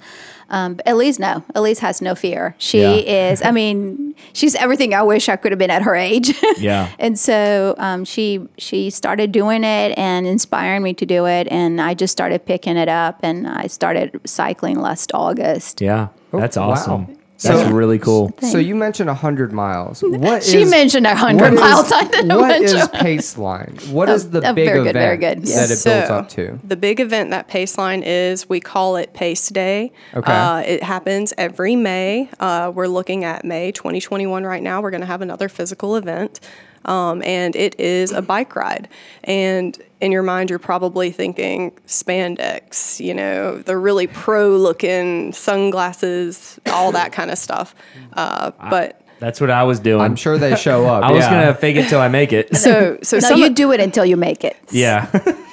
Um, 0.50 0.78
Elice, 0.86 1.20
no, 1.20 1.44
Elice 1.56 1.80
has 1.80 2.02
no 2.02 2.16
fear. 2.16 2.54
She 2.58 2.82
Yeah. 2.82 3.32
is. 3.32 3.42
I 3.42 3.52
mean, 3.52 4.14
she's 4.34 4.56
everything 4.56 4.94
I 4.94 5.04
wish 5.04 5.30
I 5.30 5.38
could 5.38 5.54
have 5.54 5.60
been 5.60 5.72
at 5.72 5.84
her 5.84 5.96
age. 5.96 6.34
Yeah. 6.58 6.88
And 7.00 7.18
so 7.18 7.76
um, 7.78 8.04
she 8.04 8.42
she 8.58 8.90
started 8.90 9.32
doing 9.32 9.64
it 9.64 9.98
and 9.98 10.28
inspiring 10.28 10.84
me 10.84 10.94
to 10.96 11.06
do 11.06 11.26
it, 11.28 11.48
and 11.50 11.80
I 11.80 11.94
just 11.94 12.12
started 12.12 12.46
picking 12.46 12.76
it 12.76 12.90
up, 12.90 13.20
and 13.24 13.48
I 13.48 13.68
started 13.68 14.20
cycling 14.26 14.80
last 14.82 15.12
August. 15.14 15.80
Yeah, 15.82 16.08
that's 16.34 16.58
wow. 16.58 17.08
Awesome. 17.38 17.52
So- 17.52 17.58
That's 17.58 17.72
really 17.72 18.00
cool. 18.00 18.32
So 18.42 18.58
you 18.58 18.76
mentioned 18.76 19.10
hundred 19.10 19.54
miles. 19.54 20.02
What 20.02 20.44
She 20.44 20.62
is- 20.64 20.70
mentioned 20.72 21.06
100 21.06 21.42
what 21.42 21.54
is- 21.54 21.60
miles. 21.60 21.92
I 21.96 22.04
didn't 22.06 22.36
What 22.36 22.48
mention- 22.48 22.78
is 22.78 22.88
Paceline? 22.90 23.92
What 23.92 24.10
is 24.10 24.30
the 24.32 24.40
oh, 24.48 24.54
big 24.54 24.66
very 24.68 24.80
event 24.82 24.94
good, 24.96 25.00
very 25.00 25.18
good. 25.18 25.38
that 25.44 25.66
it 25.66 25.70
Yes. 25.70 25.84
builds 25.84 26.08
So, 26.08 26.16
up 26.16 26.30
to? 26.30 26.60
The 26.64 26.76
big 26.76 27.00
event 27.00 27.30
that 27.32 27.48
Paceline 27.48 28.04
is, 28.06 28.50
we 28.50 28.60
call 28.60 28.96
it 28.96 29.14
Pace 29.14 29.50
Day. 29.50 29.92
Okay. 30.16 30.32
Uh, 30.32 30.60
it 30.60 30.84
happens 30.84 31.34
every 31.38 31.76
May. 31.76 32.30
Uh, 32.40 32.72
we're 32.74 32.88
looking 32.88 33.24
at 33.24 33.46
May 33.46 33.72
2021 33.72 34.44
right 34.44 34.64
now. 34.64 34.82
We're 34.82 34.92
going 34.92 35.02
to 35.02 35.08
have 35.08 35.22
another 35.22 35.48
physical 35.50 35.96
event. 35.96 36.40
Um, 36.86 37.22
and 37.24 37.56
it 37.56 37.80
is 37.80 38.12
a 38.12 38.22
bike 38.22 38.56
ride. 38.56 38.88
And 39.24 39.78
in 40.00 40.12
your 40.12 40.24
mind, 40.24 40.50
you're 40.50 40.60
probably 40.60 41.12
thinking 41.12 41.72
spandex, 41.88 43.00
you 43.04 43.14
know, 43.14 43.58
the 43.58 43.78
really 43.78 44.08
pro 44.08 44.56
looking 44.56 45.34
sunglasses, 45.34 46.60
all 46.68 46.92
that 46.94 47.12
kind 47.12 47.32
of 47.32 47.38
stuff. 47.38 47.76
Uh, 48.14 48.52
but 48.70 49.02
That's 49.20 49.42
what 49.42 49.50
I 49.50 49.64
was 49.64 49.80
doing. 49.80 50.02
I'm 50.02 50.16
sure 50.16 50.38
they 50.38 50.56
show 50.56 50.86
up. 50.86 51.04
I 51.06 51.12
was 51.12 51.26
gonna 51.26 51.54
fake 51.56 51.76
it 51.78 51.90
till 51.90 52.00
I 52.00 52.08
make 52.08 52.32
it. 52.34 52.56
so, 52.58 52.98
so 53.04 53.18
No, 53.18 53.28
some 53.28 53.40
you 53.40 53.48
of- 53.48 53.56
do 53.56 53.72
it 53.72 53.80
until 53.80 54.06
you 54.06 54.18
make 54.18 54.44
it. 54.44 54.58
yeah. 54.72 55.08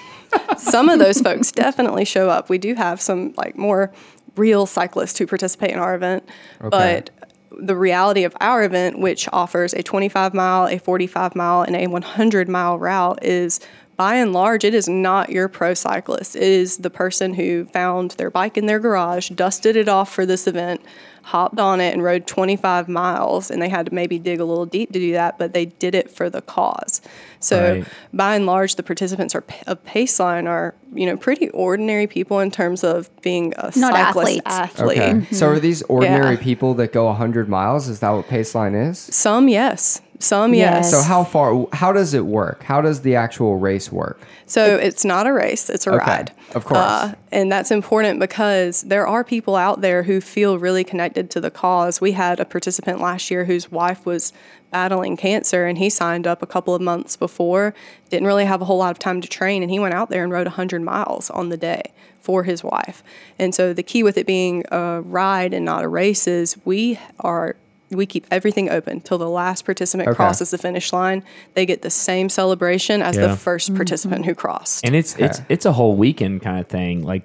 some 0.59 0.89
of 0.89 0.99
those 0.99 1.21
folks 1.21 1.53
definitely 1.53 2.05
show 2.05 2.29
up. 2.29 2.49
We 2.49 2.59
do 2.59 2.75
have 2.75 3.01
some 3.01 3.35
like 3.37 3.57
more 3.57 3.93
real 4.37 4.67
cyclists 4.67 5.17
who 5.19 5.27
participate 5.27 5.71
in 5.71 5.79
our 5.79 5.95
event, 5.95 6.29
but 6.61 7.11
the 7.59 7.77
reality 7.77 8.25
of 8.25 8.37
our 8.41 8.63
event, 8.63 8.99
which 8.99 9.29
offers 9.33 9.73
a 9.75 9.83
25 9.83 10.35
mile, 10.35 10.67
a 10.67 10.79
45 10.79 11.35
mile, 11.35 11.63
and 11.63 11.77
a 11.77 11.87
100 11.87 12.49
mile 12.49 12.79
route, 12.79 13.25
is 13.25 13.61
by 13.97 14.17
and 14.17 14.33
large, 14.33 14.65
it 14.65 14.75
is 14.75 14.89
not 14.89 15.31
your 15.31 15.49
pro 15.49 15.75
cyclist. 15.75 16.35
It 16.35 16.43
is 16.43 16.79
the 16.79 16.91
person 16.91 17.35
who 17.35 17.65
found 17.67 18.13
their 18.13 18.31
bike 18.31 18.57
in 18.57 18.67
their 18.67 18.81
garage, 18.81 19.29
dusted 19.31 19.77
it 19.77 19.89
off 19.89 20.13
for 20.13 20.27
this 20.27 20.47
event, 20.47 20.81
hopped 21.25 21.59
on 21.59 21.81
it, 21.81 21.93
and 21.95 22.03
rode 22.03 22.27
25 22.27 22.89
miles. 22.89 23.51
And 23.51 23.61
they 23.61 23.69
had 23.69 23.87
to 23.87 23.95
maybe 23.95 24.19
dig 24.19 24.41
a 24.41 24.45
little 24.45 24.67
deep 24.67 24.93
to 24.93 24.99
do 24.99 25.13
that, 25.13 25.39
but 25.39 25.53
they 25.55 25.65
did 25.67 25.95
it 25.95 26.11
for 26.11 26.29
the 26.31 26.43
cause. 26.43 27.01
So 27.41 27.75
Right. 27.77 27.85
by 28.13 28.37
and 28.37 28.47
large, 28.47 28.77
the 28.77 28.83
participants 28.83 29.35
are 29.35 29.45
of 29.67 29.83
Paceline 29.85 30.47
are 30.49 30.75
you 30.95 31.07
know 31.07 31.17
pretty 31.17 31.49
ordinary 31.51 32.07
people 32.07 32.39
in 32.41 32.51
terms 32.51 32.85
of 32.85 33.11
being 33.23 33.53
a 33.59 33.73
Not 33.77 33.93
cyclist 33.95 33.97
athletes. 33.97 34.43
athlete. 34.47 34.99
Okay. 34.99 35.11
Mm-hmm. 35.13 35.35
So 35.35 35.49
are 35.49 35.59
these 35.59 35.83
ordinary 35.85 36.35
Yeah. 36.37 36.43
people 36.43 36.75
that 36.75 36.93
go 36.93 37.07
100 37.09 37.49
miles? 37.49 37.89
Is 37.89 37.99
that 38.01 38.11
what 38.11 38.29
Paceline 38.29 38.91
is? 38.91 38.99
Some 38.99 39.49
yes, 39.49 40.01
some 40.21 40.55
Yes. 40.55 40.85
yes. 40.85 40.91
So 40.93 41.03
how 41.03 41.25
far? 41.25 41.67
How 41.73 41.93
does 41.93 42.15
it 42.15 42.27
work? 42.27 42.63
How 42.63 42.81
does 42.81 43.01
the 43.01 43.17
actual 43.17 43.57
race 43.57 43.91
work? 43.91 44.21
So 44.47 44.77
it's 44.77 45.05
not 45.05 45.27
a 45.27 45.33
race; 45.33 45.71
it's 45.71 45.87
a 45.87 45.91
Okay, 45.95 45.99
ride. 46.05 46.33
of 46.55 46.65
course. 46.65 46.79
Uh, 46.79 47.15
and 47.33 47.51
that's 47.51 47.71
important 47.71 48.21
because 48.21 48.83
there 48.83 49.07
are 49.07 49.25
people 49.25 49.57
out 49.57 49.81
there 49.81 50.03
who 50.03 50.21
feel 50.21 50.59
really 50.59 50.85
connected 50.85 51.31
to 51.31 51.41
the 51.41 51.51
cause. 51.51 52.01
We 52.01 52.13
had 52.13 52.41
a 52.41 52.45
participant 52.45 53.01
last 53.01 53.31
year 53.31 53.45
whose 53.47 53.71
wife 53.71 54.05
was 54.05 54.33
battling 54.71 55.17
cancer, 55.17 55.67
and 55.67 55.79
he 55.79 55.89
signed 55.89 56.27
up 56.27 56.43
a 56.43 56.47
couple 56.47 56.75
of 56.75 56.83
months 56.83 57.17
before. 57.17 57.75
Didn't 58.11 58.27
really 58.27 58.45
have 58.45 58.61
a 58.61 58.65
whole 58.65 58.79
lot 58.79 58.91
of 58.91 58.99
time 58.99 59.21
to 59.21 59.29
train, 59.29 59.63
and 59.63 59.71
he 59.71 59.79
went 59.79 59.95
out 59.95 60.11
there 60.11 60.23
and 60.25 60.33
rode 60.33 60.47
100 60.47 60.83
miles 60.83 61.31
on 61.31 61.49
the 61.49 61.57
day 61.57 61.93
for 62.21 62.43
his 62.45 62.65
wife. 62.65 63.03
And 63.39 63.55
so 63.55 63.73
the 63.73 63.83
key 63.83 64.03
with 64.03 64.17
it 64.19 64.27
being 64.27 64.65
a 64.73 65.01
ride 65.03 65.55
and 65.55 65.65
not 65.65 65.85
a 65.85 65.89
race 65.89 66.27
is 66.27 66.57
we 66.65 66.99
are 67.21 67.57
we 67.91 68.07
keep 68.07 68.27
everything 68.31 68.71
open 68.71 69.01
till 69.01 69.19
the 69.19 69.29
last 69.29 69.65
participant 69.65 70.09
Okay. 70.09 70.17
crosses 70.17 70.51
the 70.51 70.59
finish 70.59 70.93
line. 70.93 71.23
They 71.55 71.67
get 71.67 71.83
the 71.83 71.91
same 71.91 72.29
celebration 72.29 73.03
as 73.03 73.17
Yeah. 73.17 73.29
the 73.29 73.35
1st 73.35 73.67
mm-hmm. 73.67 73.77
participant 73.77 74.25
who 74.27 74.35
crossed. 74.35 74.85
and 74.85 74.95
it's 74.95 75.17
it's 75.17 75.41
it's 75.49 75.67
a 75.67 75.73
whole 75.73 75.95
weekend 75.97 76.43
kind 76.43 76.59
of 76.61 76.67
thing. 76.67 77.03
Like 77.03 77.23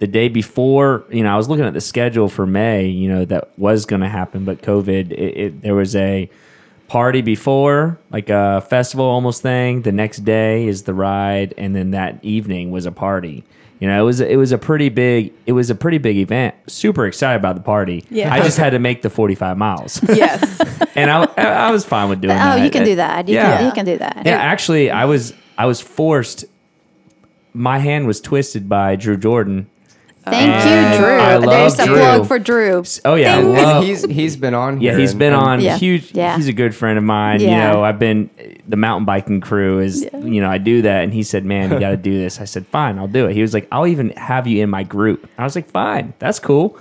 the 0.00 0.06
day 0.06 0.28
before, 0.28 1.04
you 1.10 1.22
know, 1.22 1.32
I 1.32 1.36
was 1.36 1.48
looking 1.48 1.64
at 1.64 1.72
the 1.72 1.80
schedule 1.80 2.28
for 2.28 2.46
May. 2.46 2.86
You 2.86 3.08
know, 3.08 3.24
that 3.24 3.50
was 3.58 3.86
going 3.86 4.02
to 4.02 4.08
happen, 4.08 4.44
but 4.44 4.60
COVID. 4.62 5.12
It, 5.12 5.18
it 5.18 5.62
there 5.62 5.74
was 5.74 5.96
a 5.96 6.28
party 6.88 7.22
before, 7.22 7.98
like 8.10 8.28
a 8.28 8.60
festival 8.68 9.06
almost 9.06 9.42
thing. 9.42 9.82
The 9.82 9.92
next 9.92 10.18
day 10.24 10.66
is 10.66 10.82
the 10.82 10.94
ride, 10.94 11.54
and 11.56 11.74
then 11.74 11.92
that 11.92 12.18
evening 12.22 12.70
was 12.70 12.86
a 12.86 12.92
party. 12.92 13.44
You 13.84 13.90
know, 13.90 14.00
it 14.00 14.06
was 14.06 14.20
it 14.20 14.36
was 14.38 14.50
a 14.50 14.56
pretty 14.56 14.88
big 14.88 15.34
it 15.44 15.52
was 15.52 15.68
a 15.68 15.74
pretty 15.74 15.98
big 15.98 16.16
event. 16.16 16.54
Super 16.68 17.04
excited 17.06 17.36
about 17.38 17.54
the 17.54 17.60
party. 17.60 18.02
Yeah. 18.08 18.32
I 18.32 18.40
just 18.40 18.56
had 18.56 18.70
to 18.70 18.78
make 18.78 19.02
the 19.02 19.10
forty 19.10 19.34
five 19.34 19.58
miles, 19.58 20.00
yes. 20.08 20.58
and 20.96 21.10
I 21.10 21.24
I 21.36 21.70
was 21.70 21.84
fine 21.84 22.08
with 22.08 22.22
doing 22.22 22.32
Oh, 22.32 22.38
that. 22.38 22.58
Oh, 22.60 22.64
you 22.64 22.70
can 22.70 22.82
do 22.86 22.96
that. 22.96 23.28
You, 23.28 23.34
Yeah. 23.34 23.58
can, 23.58 23.66
you 23.66 23.72
can 23.72 23.84
do 23.84 23.98
that. 23.98 24.22
Yeah, 24.24 24.38
actually, 24.38 24.90
I 24.90 25.04
was 25.04 25.34
I 25.58 25.66
was 25.66 25.82
forced. 25.82 26.46
My 27.52 27.78
hand 27.78 28.06
was 28.06 28.22
twisted 28.22 28.70
by 28.70 28.96
Drew 28.96 29.18
Jordan. 29.18 29.68
Thank 30.26 30.50
And 30.50 30.94
you, 30.94 31.00
Drew. 31.00 31.16
I 31.18 31.36
love 31.36 31.50
There's 31.50 31.78
a 31.78 31.84
Drew. 31.86 31.96
plug 31.96 32.26
for 32.28 32.38
Drew. 32.38 32.82
Oh 33.04 33.14
yeah, 33.14 33.36
I 33.36 33.40
love. 33.42 33.84
he's 33.88 34.04
he's 34.04 34.36
been 34.36 34.54
on 34.54 34.80
here. 34.80 34.92
Yeah, 34.92 34.98
he's 34.98 35.10
and- 35.10 35.18
been 35.18 35.32
and- 35.34 35.42
on 35.42 35.60
Yeah. 35.60 35.76
huge. 35.76 36.12
Yeah. 36.14 36.36
He's 36.36 36.48
a 36.48 36.52
good 36.52 36.74
friend 36.74 36.96
of 36.96 37.04
mine. 37.04 37.40
You 37.40 37.50
know, 37.50 37.84
I've 37.84 37.98
been 37.98 38.30
the 38.66 38.76
mountain 38.76 39.04
biking 39.04 39.40
crew 39.40 39.80
is. 39.80 40.02
You 40.14 40.40
know, 40.40 40.48
I 40.50 40.58
do 40.58 40.82
that, 40.82 41.04
and 41.04 41.12
he 41.12 41.22
said, 41.22 41.44
"Man, 41.44 41.70
you 41.72 41.78
got 41.78 41.90
to 41.90 41.96
do 41.98 42.16
this." 42.18 42.40
I 42.40 42.44
said, 42.44 42.66
"Fine, 42.68 42.98
I'll 42.98 43.06
do 43.08 43.26
it." 43.26 43.34
He 43.34 43.42
was 43.42 43.52
like, 43.52 43.68
"I'll 43.70 43.86
even 43.86 44.10
have 44.10 44.46
you 44.46 44.62
in 44.62 44.70
my 44.70 44.82
group." 44.82 45.28
I 45.36 45.44
was 45.44 45.54
like, 45.54 45.68
"Fine, 45.70 46.14
that's 46.18 46.38
cool." 46.38 46.78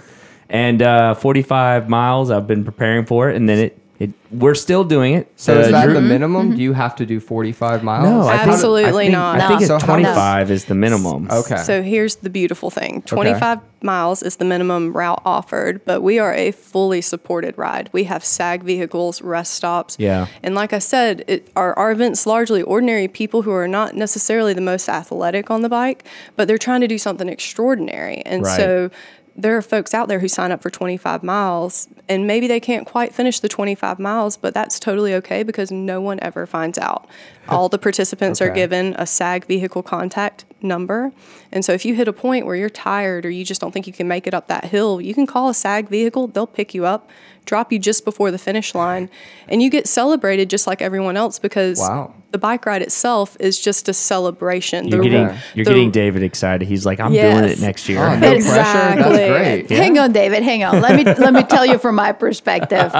And 0.49 0.81
uh, 0.81 1.13
45 1.15 1.89
miles, 1.89 2.29
I've 2.31 2.47
been 2.47 2.63
preparing 2.63 3.05
for 3.05 3.29
it, 3.29 3.35
and 3.35 3.49
then 3.49 3.59
it. 3.59 3.79
It, 3.99 4.09
we're 4.31 4.55
still 4.55 4.83
doing 4.83 5.13
it. 5.13 5.31
So 5.35 5.59
is 5.59 5.67
Uh, 5.67 5.71
that 5.71 5.85
Drew- 5.85 5.93
the 5.93 6.01
minimum? 6.01 6.55
Do 6.55 6.61
you 6.63 6.73
have 6.73 6.95
to 6.95 7.05
do 7.05 7.19
45 7.19 7.83
miles? 7.83 8.03
No, 8.03 8.27
I 8.27 8.39
think- 8.39 8.53
Absolutely 8.53 8.85
I 8.85 8.91
think, 9.03 9.11
not. 9.11 9.35
I 9.35 9.47
think 9.47 9.49
No. 9.51 9.55
it's 9.57 9.67
So 9.67 9.73
how 9.73 9.79
does- 9.79 9.85
25 9.85 10.51
is 10.51 10.65
the 10.65 10.73
minimum. 10.75 11.27
Okay. 11.31 11.57
So 11.57 11.83
here's 11.83 12.15
the 12.17 12.29
beautiful 12.31 12.71
thing 12.71 13.03
25 13.05 13.59
miles 13.83 14.23
is 14.23 14.37
the 14.37 14.45
minimum 14.45 14.93
route 14.93 15.21
offered, 15.25 15.81
but 15.85 16.01
we 16.01 16.17
are 16.17 16.33
a 16.33 16.51
fully 16.51 17.01
supported 17.01 17.55
ride. 17.57 17.89
We 17.93 18.05
have 18.05 18.25
SAG 18.25 18.63
vehicles, 18.63 19.21
rest 19.21 19.53
stops. 19.53 19.95
Yeah. 19.99 20.25
And 20.41 20.55
like 20.55 20.73
I 20.73 20.79
said, 20.79 21.23
it, 21.27 21.47
our, 21.55 21.77
our 21.77 21.91
event's 21.91 22.25
largely 22.25 22.63
ordinary 22.63 23.07
people 23.07 23.43
who 23.43 23.51
are 23.51 23.67
not 23.67 23.95
necessarily 23.95 24.53
the 24.53 24.61
most 24.61 24.89
athletic 24.89 25.51
on 25.51 25.61
the 25.61 25.69
bike, 25.69 26.03
but 26.35 26.47
they're 26.47 26.57
trying 26.57 26.81
to 26.81 26.87
do 26.87 26.97
something 26.97 27.29
extraordinary. 27.29 28.23
And 28.25 28.43
Right. 28.43 28.57
so 28.57 28.89
there 29.35 29.57
are 29.57 29.61
folks 29.61 29.93
out 29.93 30.07
there 30.07 30.19
who 30.19 30.27
sign 30.27 30.51
up 30.51 30.61
for 30.61 30.69
25 30.69 31.23
miles 31.23 31.87
and 32.07 32.27
maybe 32.27 32.47
they 32.47 32.59
can't 32.59 32.85
quite 32.85 33.13
finish 33.13 33.39
the 33.39 33.49
25 33.49 33.97
miles, 33.97 34.37
but 34.37 34.53
that's 34.53 34.79
totally 34.79 35.13
okay 35.15 35.41
because 35.41 35.71
no 35.71 36.01
one 36.01 36.19
ever 36.21 36.45
finds 36.45 36.77
out. 36.77 37.07
All 37.49 37.67
the 37.67 37.79
participants 37.79 38.41
are 38.41 38.49
given 38.49 38.95
a 38.97 39.05
SAG 39.05 39.45
vehicle 39.45 39.83
contact 39.83 40.45
number. 40.61 41.11
And 41.51 41.65
so 41.65 41.73
if 41.73 41.83
you 41.83 41.95
hit 41.95 42.07
a 42.07 42.13
point 42.13 42.45
where 42.45 42.55
you're 42.55 42.69
tired 42.69 43.25
or 43.25 43.29
you 43.29 43.43
just 43.43 43.59
don't 43.59 43.71
think 43.71 43.87
you 43.87 43.93
can 43.93 44.07
make 44.07 44.27
it 44.27 44.33
up 44.33 44.47
that 44.47 44.65
hill, 44.65 45.01
you 45.01 45.13
can 45.13 45.25
call 45.25 45.49
a 45.49 45.53
SAG 45.53 45.89
vehicle, 45.89 46.27
they'll 46.27 46.47
pick 46.47 46.73
you 46.73 46.85
up, 46.85 47.09
drop 47.45 47.71
you 47.71 47.79
just 47.79 48.05
before 48.05 48.31
the 48.31 48.37
finish 48.37 48.73
line, 48.75 49.09
and 49.47 49.61
you 49.61 49.69
get 49.69 49.87
celebrated 49.87 50.49
just 50.49 50.67
like 50.67 50.81
everyone 50.81 51.17
else 51.17 51.39
because 51.39 51.79
Wow. 51.79 52.13
the 52.31 52.37
bike 52.37 52.65
ride 52.65 52.81
itself 52.81 53.35
is 53.39 53.59
just 53.59 53.87
a 53.89 53.93
celebration. 53.93 54.87
You're 54.87 54.99
The- 55.03 55.09
getting 55.09 55.25
Okay. 55.27 55.37
you're 55.55 55.65
the- 55.65 55.71
getting 55.71 55.91
David 55.91 56.23
excited. 56.23 56.67
He's 56.67 56.85
like, 56.85 56.99
I'm 56.99 57.11
doing 57.13 57.43
it 57.45 57.59
next 57.59 57.87
year. 57.89 57.99
Oh, 57.99 58.13
no 58.15 58.19
pressure. 58.19 58.35
Exactly. 58.35 59.17
That's 59.17 59.67
great. 59.67 59.69
Hang 59.69 59.97
on, 59.99 60.11
David. 60.11 60.43
Hang 60.43 60.63
on. 60.63 60.81
Let 60.81 60.95
me 60.95 61.03
let 61.23 61.33
me 61.33 61.43
tell 61.43 61.65
you 61.65 61.77
from 61.77 61.95
my 61.95 62.11
perspective. 62.11 62.91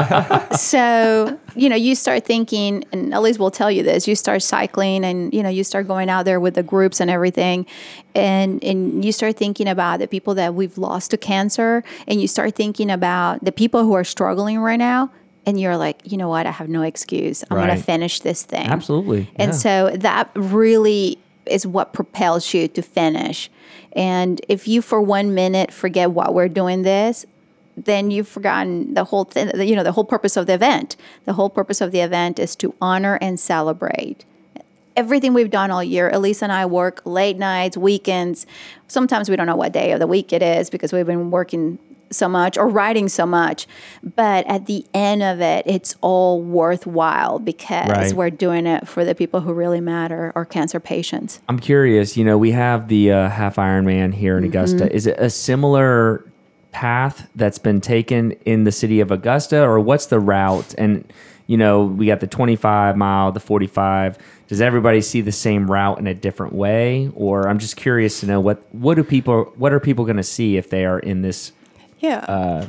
so 0.57 1.37
you 1.55 1.69
know, 1.69 1.75
you 1.75 1.93
start 1.93 2.25
thinking, 2.25 2.83
and 2.91 3.13
Elice 3.13 3.37
will 3.37 3.51
tell 3.51 3.69
you 3.69 3.83
this. 3.83 4.07
You 4.07 4.15
start 4.15 4.41
cycling, 4.41 5.03
and 5.05 5.31
you 5.33 5.43
know, 5.43 5.49
you 5.49 5.63
start 5.63 5.87
going 5.87 6.09
out 6.09 6.25
there 6.25 6.39
with 6.39 6.55
the 6.55 6.63
groups 6.63 6.99
and 6.99 7.11
everything, 7.11 7.65
and 8.15 8.63
and 8.63 9.03
you 9.03 9.11
start 9.11 9.37
thinking 9.37 9.67
about 9.67 9.99
the 9.99 10.07
people 10.07 10.35
that 10.35 10.53
we've 10.53 10.77
lost 10.77 11.11
to 11.11 11.17
cancer, 11.17 11.83
and 12.07 12.21
you 12.21 12.27
start 12.27 12.55
thinking 12.55 12.89
about 12.91 13.43
the 13.43 13.51
people 13.51 13.83
who 13.83 13.93
are 13.93 14.03
struggling 14.03 14.59
right 14.59 14.79
now. 14.79 15.09
and 15.45 15.59
you're 15.59 15.77
like, 15.77 15.99
you 16.09 16.17
know 16.17 16.29
what? 16.29 16.45
I 16.45 16.51
have 16.51 16.69
no 16.69 16.81
excuse. 16.83 17.43
I'm 17.49 17.57
going 17.57 17.75
to 17.75 17.81
finish 17.81 18.21
this 18.21 18.43
thing. 18.43 18.67
Absolutely. 18.67 19.29
And 19.35 19.51
yeah. 19.51 19.57
so 19.57 19.89
that 19.97 20.31
really 20.35 21.17
is 21.45 21.67
what 21.67 21.93
propels 21.93 22.53
you 22.53 22.67
to 22.69 22.81
finish. 22.81 23.49
And 23.93 24.39
if 24.47 24.67
you 24.67 24.81
for 24.81 25.01
one 25.01 25.33
minute 25.35 25.71
forget 25.71 26.11
what 26.11 26.33
we're 26.33 26.47
doing 26.47 26.83
this, 26.83 27.25
then 27.75 28.11
you've 28.11 28.27
forgotten 28.27 28.93
the 28.93 29.03
whole 29.03 29.25
thing, 29.25 29.49
you 29.67 29.75
know, 29.75 29.83
the 29.83 29.91
whole 29.91 30.05
purpose 30.05 30.37
of 30.37 30.47
the 30.47 30.53
event. 30.53 30.95
The 31.25 31.33
whole 31.33 31.49
purpose 31.49 31.81
of 31.81 31.91
the 31.91 31.99
event 31.99 32.39
is 32.39 32.55
to 32.57 32.73
honor 32.79 33.17
and 33.19 33.39
celebrate 33.39 34.25
everything 34.95 35.33
we've 35.33 35.49
done 35.49 35.71
all 35.71 35.83
year. 35.83 36.09
Elice 36.09 36.41
and 36.41 36.51
I 36.51 36.65
work 36.65 37.01
late 37.05 37.37
nights, 37.37 37.77
weekends. 37.77 38.45
Sometimes 38.87 39.29
we 39.29 39.35
don't 39.35 39.47
know 39.47 39.55
what 39.55 39.71
day 39.73 39.91
of 39.91 39.99
the 39.99 40.07
week 40.07 40.33
it 40.33 40.41
is 40.41 40.69
because 40.69 40.93
we've 40.93 41.05
been 41.05 41.31
working 41.31 41.79
so 42.11 42.29
much 42.29 42.57
or 42.57 42.67
writing 42.67 43.09
so 43.09 43.25
much. 43.25 43.65
But 44.03 44.45
at 44.47 44.67
the 44.67 44.85
end 44.93 45.23
of 45.23 45.41
it, 45.41 45.65
it's 45.65 45.95
all 46.01 46.41
worthwhile 46.41 47.39
because 47.39 47.89
Right. 47.89 48.13
we're 48.13 48.29
doing 48.29 48.67
it 48.67 48.87
for 48.87 49.03
the 49.03 49.15
people 49.15 49.41
who 49.41 49.51
really 49.53 49.81
matter, 49.81 50.31
our 50.35 50.45
cancer 50.45 50.79
patients. 50.79 51.41
I'm 51.49 51.59
curious. 51.59 52.15
You 52.15 52.23
know, 52.23 52.37
we 52.37 52.51
have 52.51 52.87
the 52.87 53.11
uh, 53.11 53.29
half 53.29 53.55
Ironman 53.55 54.13
here 54.13 54.37
in 54.37 54.43
Augusta. 54.43 54.85
Mm-hmm. 54.85 54.95
Is 54.95 55.07
it 55.07 55.17
a 55.17 55.29
similar 55.29 56.23
path 56.71 57.29
that's 57.35 57.59
been 57.59 57.81
taken 57.81 58.31
in 58.45 58.63
the 58.63 58.71
city 58.71 58.99
of 58.99 59.11
Augusta, 59.11 59.61
or 59.61 59.79
what's 59.79 60.05
the 60.07 60.19
route? 60.19 60.73
And 60.77 61.11
you 61.45 61.57
know, 61.57 61.83
we 61.83 62.05
got 62.05 62.19
the 62.21 62.27
25 62.27 62.95
mile, 62.95 63.31
the 63.31 63.39
45. 63.39 64.17
Does 64.53 64.61
everybody 64.61 65.01
see 65.01 65.21
the 65.21 65.31
same 65.31 65.65
route 65.65 65.97
in 65.97 66.05
a 66.05 66.13
different 66.13 66.53
way, 66.53 67.09
or 67.15 67.49
I'm 67.49 67.57
just 67.57 67.75
curious 67.75 68.19
to 68.19 68.27
know 68.27 68.39
what 68.39 68.63
what 68.71 68.93
do 68.97 69.03
people 69.03 69.51
what 69.55 69.73
are 69.73 69.79
people 69.79 70.05
going 70.05 70.17
to 70.17 70.21
see 70.23 70.57
if 70.57 70.69
they 70.69 70.85
are 70.85 70.99
in 70.99 71.23
this 71.23 71.53
Yeah. 71.97 72.67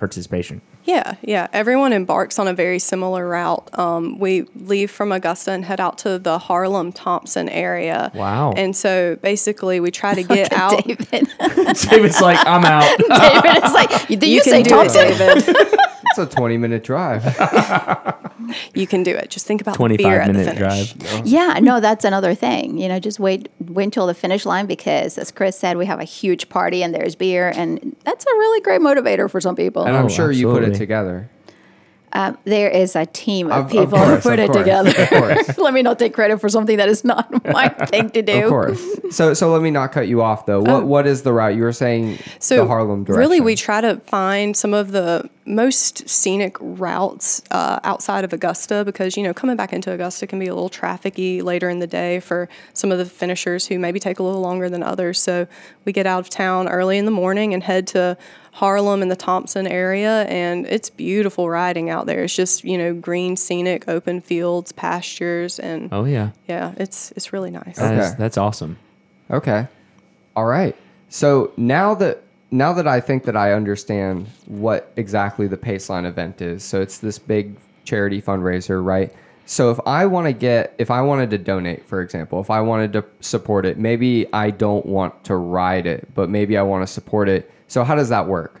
participation? 0.00 0.62
Yeah, 0.84 1.14
yeah. 1.22 1.46
Everyone 1.52 1.92
embarks 1.92 2.40
on 2.40 2.48
a 2.48 2.52
very 2.52 2.80
similar 2.80 3.28
route. 3.28 3.76
Um, 3.78 4.18
we 4.18 4.42
leave 4.56 4.90
from 4.90 5.12
Augusta 5.12 5.52
and 5.52 5.64
head 5.64 5.80
out 5.80 5.98
to 5.98 6.18
the 6.18 6.38
Harlem 6.38 6.90
Thomson 6.92 7.48
area. 7.48 8.10
Wow. 8.14 8.52
And 8.56 8.74
so 8.74 9.14
basically, 9.22 9.78
we 9.78 9.92
try 9.92 10.14
to 10.14 10.22
get 10.36 10.52
out. 10.52 10.84
David, 10.84 11.28
David's 11.88 12.20
like, 12.20 12.38
I'm 12.46 12.64
out. 12.64 12.98
David 12.98 13.64
is 13.64 13.72
like, 13.74 14.08
did 14.08 14.24
you, 14.24 14.40
can 14.42 14.50
say 14.52 14.62
do 14.64 14.70
Thomson? 14.70 15.06
it, 15.06 15.18
David. 15.18 15.78
It's 16.18 16.32
a 16.32 16.36
20 16.36 16.56
minute 16.58 16.84
drive. 16.84 17.24
you 18.74 18.86
can 18.86 19.02
do 19.02 19.14
it. 19.14 19.30
Just 19.30 19.46
think 19.46 19.60
about 19.60 19.72
the 19.72 19.78
25 19.78 20.04
beer 20.04 20.20
at 20.20 20.26
the 20.26 20.32
minute 20.32 20.56
finish. 20.56 20.92
drive. 20.94 21.26
Yeah, 21.26 21.58
no, 21.60 21.80
that's 21.80 22.04
another 22.04 22.34
thing. 22.34 22.78
You 22.78 22.88
know, 22.88 22.98
just 22.98 23.18
wait 23.18 23.48
wait 23.60 23.84
until 23.84 24.06
the 24.06 24.14
finish 24.14 24.44
line 24.46 24.66
because 24.66 25.18
as 25.18 25.30
Chris 25.30 25.58
said, 25.58 25.76
we 25.76 25.86
have 25.86 26.00
a 26.00 26.04
huge 26.04 26.48
party 26.48 26.82
and 26.82 26.94
there's 26.94 27.14
beer 27.14 27.52
and 27.54 27.96
that's 28.04 28.24
a 28.24 28.30
really 28.30 28.60
great 28.60 28.80
motivator 28.80 29.30
for 29.30 29.40
some 29.40 29.56
people. 29.56 29.84
And 29.84 29.96
I'm 29.96 30.06
Oh, 30.06 30.08
sure 30.08 30.30
you 30.32 30.50
put 30.50 30.62
it 30.62 30.74
together. 30.74 31.28
Um, 32.12 32.38
there 32.44 32.70
is 32.70 32.96
a 32.96 33.04
team 33.06 33.48
of 33.48 33.52
Of- 33.52 33.64
of 33.66 33.70
people 33.70 33.98
course, 33.98 34.24
who 34.24 34.30
put 34.30 34.38
of 34.38 34.44
it 34.44 34.52
course, 34.52 34.96
together. 34.96 35.54
Let 35.62 35.74
me 35.74 35.82
not 35.82 35.98
take 35.98 36.14
credit 36.14 36.40
for 36.40 36.48
something 36.48 36.76
that 36.78 36.88
is 36.88 37.04
not 37.04 37.30
my 37.52 37.68
thing 37.68 38.10
to 38.10 38.22
do. 38.22 38.44
Of 38.44 38.48
course. 38.48 38.82
So 39.10 39.34
so 39.34 39.52
let 39.52 39.60
me 39.62 39.70
not 39.70 39.92
cut 39.92 40.08
you 40.08 40.22
off 40.22 40.46
though. 40.46 40.60
What 40.60 40.84
what 40.86 41.06
is 41.06 41.22
the 41.22 41.32
route 41.32 41.54
you 41.56 41.62
were 41.62 41.72
saying? 41.72 42.18
So 42.38 42.56
the 42.58 42.66
Harlem 42.66 43.04
direction. 43.04 43.18
really, 43.20 43.40
we 43.40 43.54
try 43.56 43.80
to 43.80 43.96
find 44.06 44.56
some 44.56 44.72
of 44.72 44.92
the 44.92 45.28
most 45.44 46.08
scenic 46.08 46.56
routes 46.60 47.40
uh, 47.52 47.78
outside 47.84 48.24
of 48.24 48.32
Augusta 48.32 48.84
because 48.84 49.16
you 49.16 49.22
know 49.22 49.32
coming 49.34 49.56
back 49.56 49.72
into 49.72 49.92
Augusta 49.92 50.26
can 50.26 50.38
be 50.38 50.46
a 50.46 50.54
little 50.54 50.70
trafficy 50.70 51.42
later 51.42 51.68
in 51.68 51.78
the 51.80 51.86
day 51.86 52.18
for 52.20 52.48
some 52.72 52.90
of 52.90 52.98
the 52.98 53.04
finishers 53.04 53.66
who 53.66 53.78
maybe 53.78 54.00
take 54.00 54.18
a 54.18 54.22
little 54.22 54.40
longer 54.40 54.68
than 54.70 54.82
others. 54.82 55.20
So 55.20 55.46
we 55.84 55.92
get 55.92 56.06
out 56.06 56.20
of 56.20 56.30
town 56.30 56.68
early 56.68 56.98
in 56.98 57.04
the 57.04 57.10
morning 57.10 57.52
and 57.54 57.62
head 57.62 57.86
to 57.88 58.16
Harlem 58.56 59.02
and 59.02 59.10
the 59.10 59.16
Thomson 59.16 59.66
area, 59.66 60.22
and 60.22 60.66
it's 60.66 60.88
beautiful 60.88 61.50
riding 61.50 61.90
out 61.90 62.06
there. 62.06 62.24
It's 62.24 62.34
just 62.34 62.64
you 62.64 62.78
know 62.78 62.94
green, 62.94 63.36
scenic, 63.36 63.86
open 63.86 64.22
fields, 64.22 64.72
pastures, 64.72 65.58
and 65.58 65.90
Oh 65.92 66.04
yeah, 66.04 66.30
yeah, 66.48 66.72
it's 66.78 67.12
it's 67.12 67.32
really 67.34 67.50
nice. 67.50 67.76
That 67.76 67.98
is- 67.98 68.06
Okay. 68.06 68.16
that's 68.18 68.38
awesome. 68.38 68.78
Okay. 69.30 69.66
All 70.34 70.46
right. 70.46 70.74
So 71.10 71.52
now 71.58 71.94
that 71.96 72.22
now 72.50 72.72
that 72.72 72.86
I 72.88 73.00
think 73.00 73.24
that 73.24 73.36
I 73.36 73.52
understand 73.52 74.28
what 74.46 74.90
exactly 74.96 75.46
the 75.46 75.56
Paceline 75.58 76.06
event 76.06 76.40
is, 76.40 76.64
so 76.64 76.80
it's 76.80 76.96
this 76.98 77.18
big 77.18 77.56
charity 77.84 78.22
fundraiser, 78.22 78.82
right? 78.82 79.12
So 79.44 79.70
if 79.70 79.78
I 79.86 80.06
want 80.06 80.28
to 80.28 80.32
get 80.32 80.74
if 80.78 80.90
I 80.90 81.02
wanted 81.02 81.28
to 81.30 81.38
donate, 81.38 81.84
for 81.86 82.00
example, 82.00 82.40
if 82.40 82.48
I 82.50 82.62
wanted 82.62 82.94
to 82.94 83.04
support 83.20 83.66
it, 83.66 83.76
maybe 83.78 84.26
I 84.32 84.50
don't 84.50 84.86
want 84.86 85.24
to 85.24 85.36
ride 85.36 85.86
it, 85.86 86.08
but 86.14 86.30
maybe 86.30 86.56
I 86.56 86.62
want 86.62 86.86
to 86.86 86.92
support 86.92 87.28
it. 87.28 87.50
So 87.68 87.84
how 87.84 87.94
does 87.94 88.08
that 88.10 88.26
work? 88.26 88.60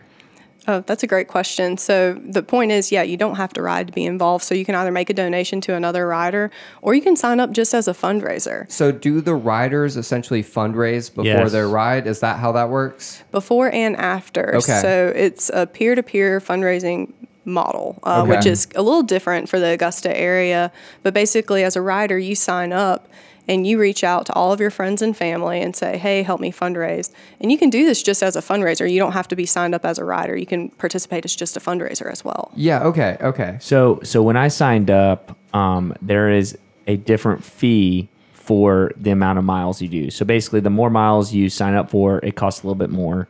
Oh, 0.68 0.80
that's 0.84 1.04
a 1.04 1.06
great 1.06 1.28
question. 1.28 1.76
So 1.78 2.14
the 2.14 2.42
point 2.42 2.72
is, 2.72 2.90
yeah, 2.90 3.02
you 3.02 3.16
don't 3.16 3.36
have 3.36 3.52
to 3.52 3.62
ride 3.62 3.86
to 3.86 3.92
be 3.92 4.04
involved. 4.04 4.42
So 4.44 4.52
you 4.52 4.64
can 4.64 4.74
either 4.74 4.90
make 4.90 5.08
a 5.08 5.14
donation 5.14 5.60
to 5.60 5.74
another 5.74 6.08
rider, 6.08 6.50
or 6.82 6.92
you 6.92 7.02
can 7.02 7.14
sign 7.14 7.38
up 7.38 7.52
just 7.52 7.72
as 7.72 7.86
a 7.86 7.92
fundraiser. 7.92 8.68
So 8.68 8.90
do 8.90 9.20
the 9.20 9.36
riders 9.36 9.96
essentially 9.96 10.42
fundraise 10.42 11.08
before 11.08 11.24
Yes. 11.24 11.52
their 11.52 11.68
ride? 11.68 12.08
Is 12.08 12.18
that 12.18 12.40
how 12.40 12.50
that 12.52 12.68
works? 12.68 13.22
before 13.30 13.70
and 13.72 13.94
after. 13.96 14.56
Okay. 14.56 14.80
So 14.80 15.12
it's 15.14 15.50
a 15.54 15.66
peer 15.68 15.94
to 15.94 16.02
peer 16.02 16.40
fundraising 16.40 17.12
model, 17.44 18.00
uh, 18.02 18.22
Okay. 18.22 18.30
which 18.30 18.46
is 18.46 18.66
a 18.74 18.82
little 18.82 19.04
different 19.04 19.48
for 19.48 19.60
the 19.60 19.68
Augusta 19.68 20.18
area. 20.18 20.72
But 21.04 21.14
basically, 21.14 21.62
as 21.62 21.76
a 21.76 21.80
rider, 21.80 22.18
you 22.18 22.34
sign 22.34 22.72
up 22.72 23.06
and 23.48 23.66
you 23.66 23.78
reach 23.78 24.02
out 24.02 24.26
to 24.26 24.32
all 24.32 24.52
of 24.52 24.60
your 24.60 24.70
friends 24.70 25.02
and 25.02 25.16
family 25.16 25.60
and 25.60 25.74
say, 25.76 25.96
hey, 25.98 26.22
help 26.22 26.40
me 26.40 26.50
fundraise. 26.50 27.10
And 27.40 27.52
you 27.52 27.58
can 27.58 27.70
do 27.70 27.84
this 27.84 28.02
just 28.02 28.22
as 28.22 28.36
a 28.36 28.40
fundraiser. 28.40 28.90
You 28.90 28.98
don't 28.98 29.12
have 29.12 29.28
to 29.28 29.36
be 29.36 29.46
signed 29.46 29.74
up 29.74 29.84
as 29.84 29.98
a 29.98 30.04
rider. 30.04 30.36
You 30.36 30.46
can 30.46 30.68
participate 30.70 31.24
as 31.24 31.34
just 31.36 31.56
a 31.56 31.60
fundraiser 31.60 32.10
as 32.10 32.24
well. 32.24 32.50
Yeah, 32.54 32.82
okay, 32.84 33.16
okay. 33.20 33.58
So 33.60 34.00
so 34.02 34.22
when 34.22 34.36
I 34.36 34.48
signed 34.48 34.90
up, 34.90 35.36
um, 35.54 35.94
there 36.02 36.30
is 36.30 36.58
a 36.86 36.96
different 36.96 37.44
fee 37.44 38.08
for 38.32 38.92
the 38.96 39.10
amount 39.10 39.38
of 39.38 39.44
miles 39.44 39.82
you 39.82 39.88
do. 39.88 40.10
So 40.10 40.24
basically, 40.24 40.60
the 40.60 40.70
more 40.70 40.90
miles 40.90 41.32
you 41.32 41.48
sign 41.50 41.74
up 41.74 41.90
for, 41.90 42.20
it 42.22 42.36
costs 42.36 42.62
a 42.62 42.66
little 42.66 42.78
bit 42.78 42.90
more, 42.90 43.28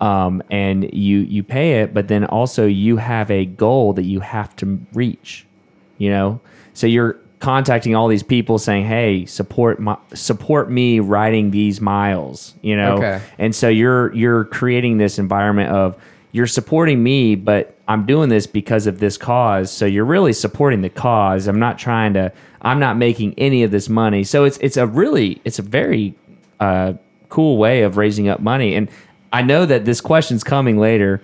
um, 0.00 0.42
and 0.50 0.92
you 0.92 1.18
you 1.18 1.42
pay 1.42 1.82
it. 1.82 1.94
But 1.94 2.08
then 2.08 2.24
also 2.24 2.66
you 2.66 2.96
have 2.98 3.30
a 3.30 3.44
goal 3.44 3.92
that 3.94 4.04
you 4.04 4.20
have 4.20 4.54
to 4.56 4.80
reach. 4.92 5.46
You 5.98 6.10
know, 6.10 6.40
so 6.72 6.86
you're 6.86 7.18
contacting 7.44 7.94
all 7.94 8.08
these 8.08 8.22
people 8.22 8.58
saying, 8.58 8.84
"Hey, 8.86 9.26
support 9.26 9.78
my 9.78 9.96
support 10.14 10.70
me 10.70 10.98
riding 11.00 11.50
these 11.50 11.80
miles." 11.80 12.54
You 12.62 12.76
know, 12.76 12.94
Okay. 12.96 13.20
and 13.38 13.54
so 13.54 13.68
you're 13.68 14.12
you're 14.14 14.44
creating 14.46 14.96
this 14.98 15.18
environment 15.18 15.70
of 15.70 15.94
you're 16.32 16.46
supporting 16.48 17.02
me, 17.02 17.34
but 17.36 17.76
I'm 17.86 18.06
doing 18.06 18.28
this 18.30 18.46
because 18.46 18.86
of 18.86 18.98
this 18.98 19.16
cause. 19.18 19.70
So 19.70 19.84
you're 19.86 20.06
really 20.06 20.32
supporting 20.32 20.80
the 20.82 20.88
cause. 20.88 21.46
I'm 21.46 21.58
not 21.60 21.78
trying 21.78 22.14
to. 22.14 22.32
I'm 22.62 22.80
not 22.80 22.96
making 22.96 23.34
any 23.36 23.62
of 23.62 23.70
this 23.70 23.88
money. 23.88 24.24
So 24.24 24.44
it's 24.44 24.56
it's 24.58 24.76
a 24.78 24.86
really 24.86 25.40
it's 25.44 25.58
a 25.58 25.62
very 25.62 26.14
uh, 26.60 26.94
cool 27.28 27.58
way 27.58 27.82
of 27.82 27.96
raising 27.98 28.26
up 28.28 28.40
money. 28.40 28.74
And 28.74 28.88
I 29.32 29.42
know 29.42 29.66
that 29.66 29.84
this 29.84 30.00
question's 30.00 30.42
coming 30.44 30.78
later, 30.78 31.20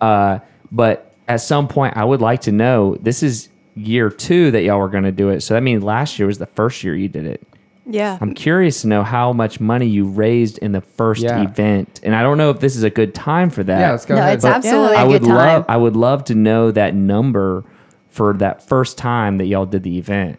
uh, 0.00 0.38
but 0.70 1.12
at 1.26 1.40
some 1.40 1.66
point 1.66 1.96
I 1.96 2.04
would 2.04 2.20
like 2.20 2.42
to 2.42 2.52
know. 2.52 2.96
This 3.02 3.22
is 3.22 3.48
year 3.76 4.08
two 4.10 4.50
that 4.52 4.62
y'all 4.62 4.78
were 4.78 4.88
going 4.88 5.04
to 5.04 5.12
do 5.12 5.30
it. 5.30 5.40
So 5.42 5.54
that 5.54 5.62
means 5.62 5.82
last 5.82 6.18
year 6.18 6.26
was 6.26 6.38
the 6.38 6.46
first 6.46 6.82
year 6.84 6.94
you 6.94 7.08
did 7.08 7.26
it. 7.26 7.42
Yeah. 7.86 8.16
I'm 8.20 8.32
curious 8.34 8.80
to 8.82 8.88
know 8.88 9.02
how 9.02 9.32
much 9.34 9.60
money 9.60 9.86
you 9.86 10.06
raised 10.06 10.56
in 10.58 10.72
the 10.72 10.80
first 10.80 11.22
Yeah. 11.22 11.42
event, 11.42 12.00
and 12.02 12.14
I 12.16 12.22
don't 12.22 12.38
know 12.38 12.48
if 12.50 12.60
this 12.60 12.76
is 12.76 12.82
a 12.82 12.88
good 12.90 13.14
time 13.14 13.50
for 13.50 13.62
that. 13.62 13.78
Yeah, 13.78 13.90
let's 13.90 14.06
go 14.06 14.14
No, 14.14 14.20
ahead. 14.22 14.34
it's 14.36 14.44
But- 14.44 14.52
absolutely 14.56 14.96
I 14.96 15.02
a 15.02 15.06
would 15.08 15.20
good 15.20 15.28
time. 15.28 15.36
love, 15.36 15.64
I 15.68 15.76
would 15.76 15.94
love 15.96 16.24
to 16.24 16.34
know 16.34 16.70
that 16.70 16.94
number 16.94 17.64
for 18.08 18.32
that 18.34 18.66
first 18.66 18.96
time 18.96 19.36
that 19.38 19.46
y'all 19.46 19.66
did 19.66 19.82
the 19.82 19.98
event. 19.98 20.38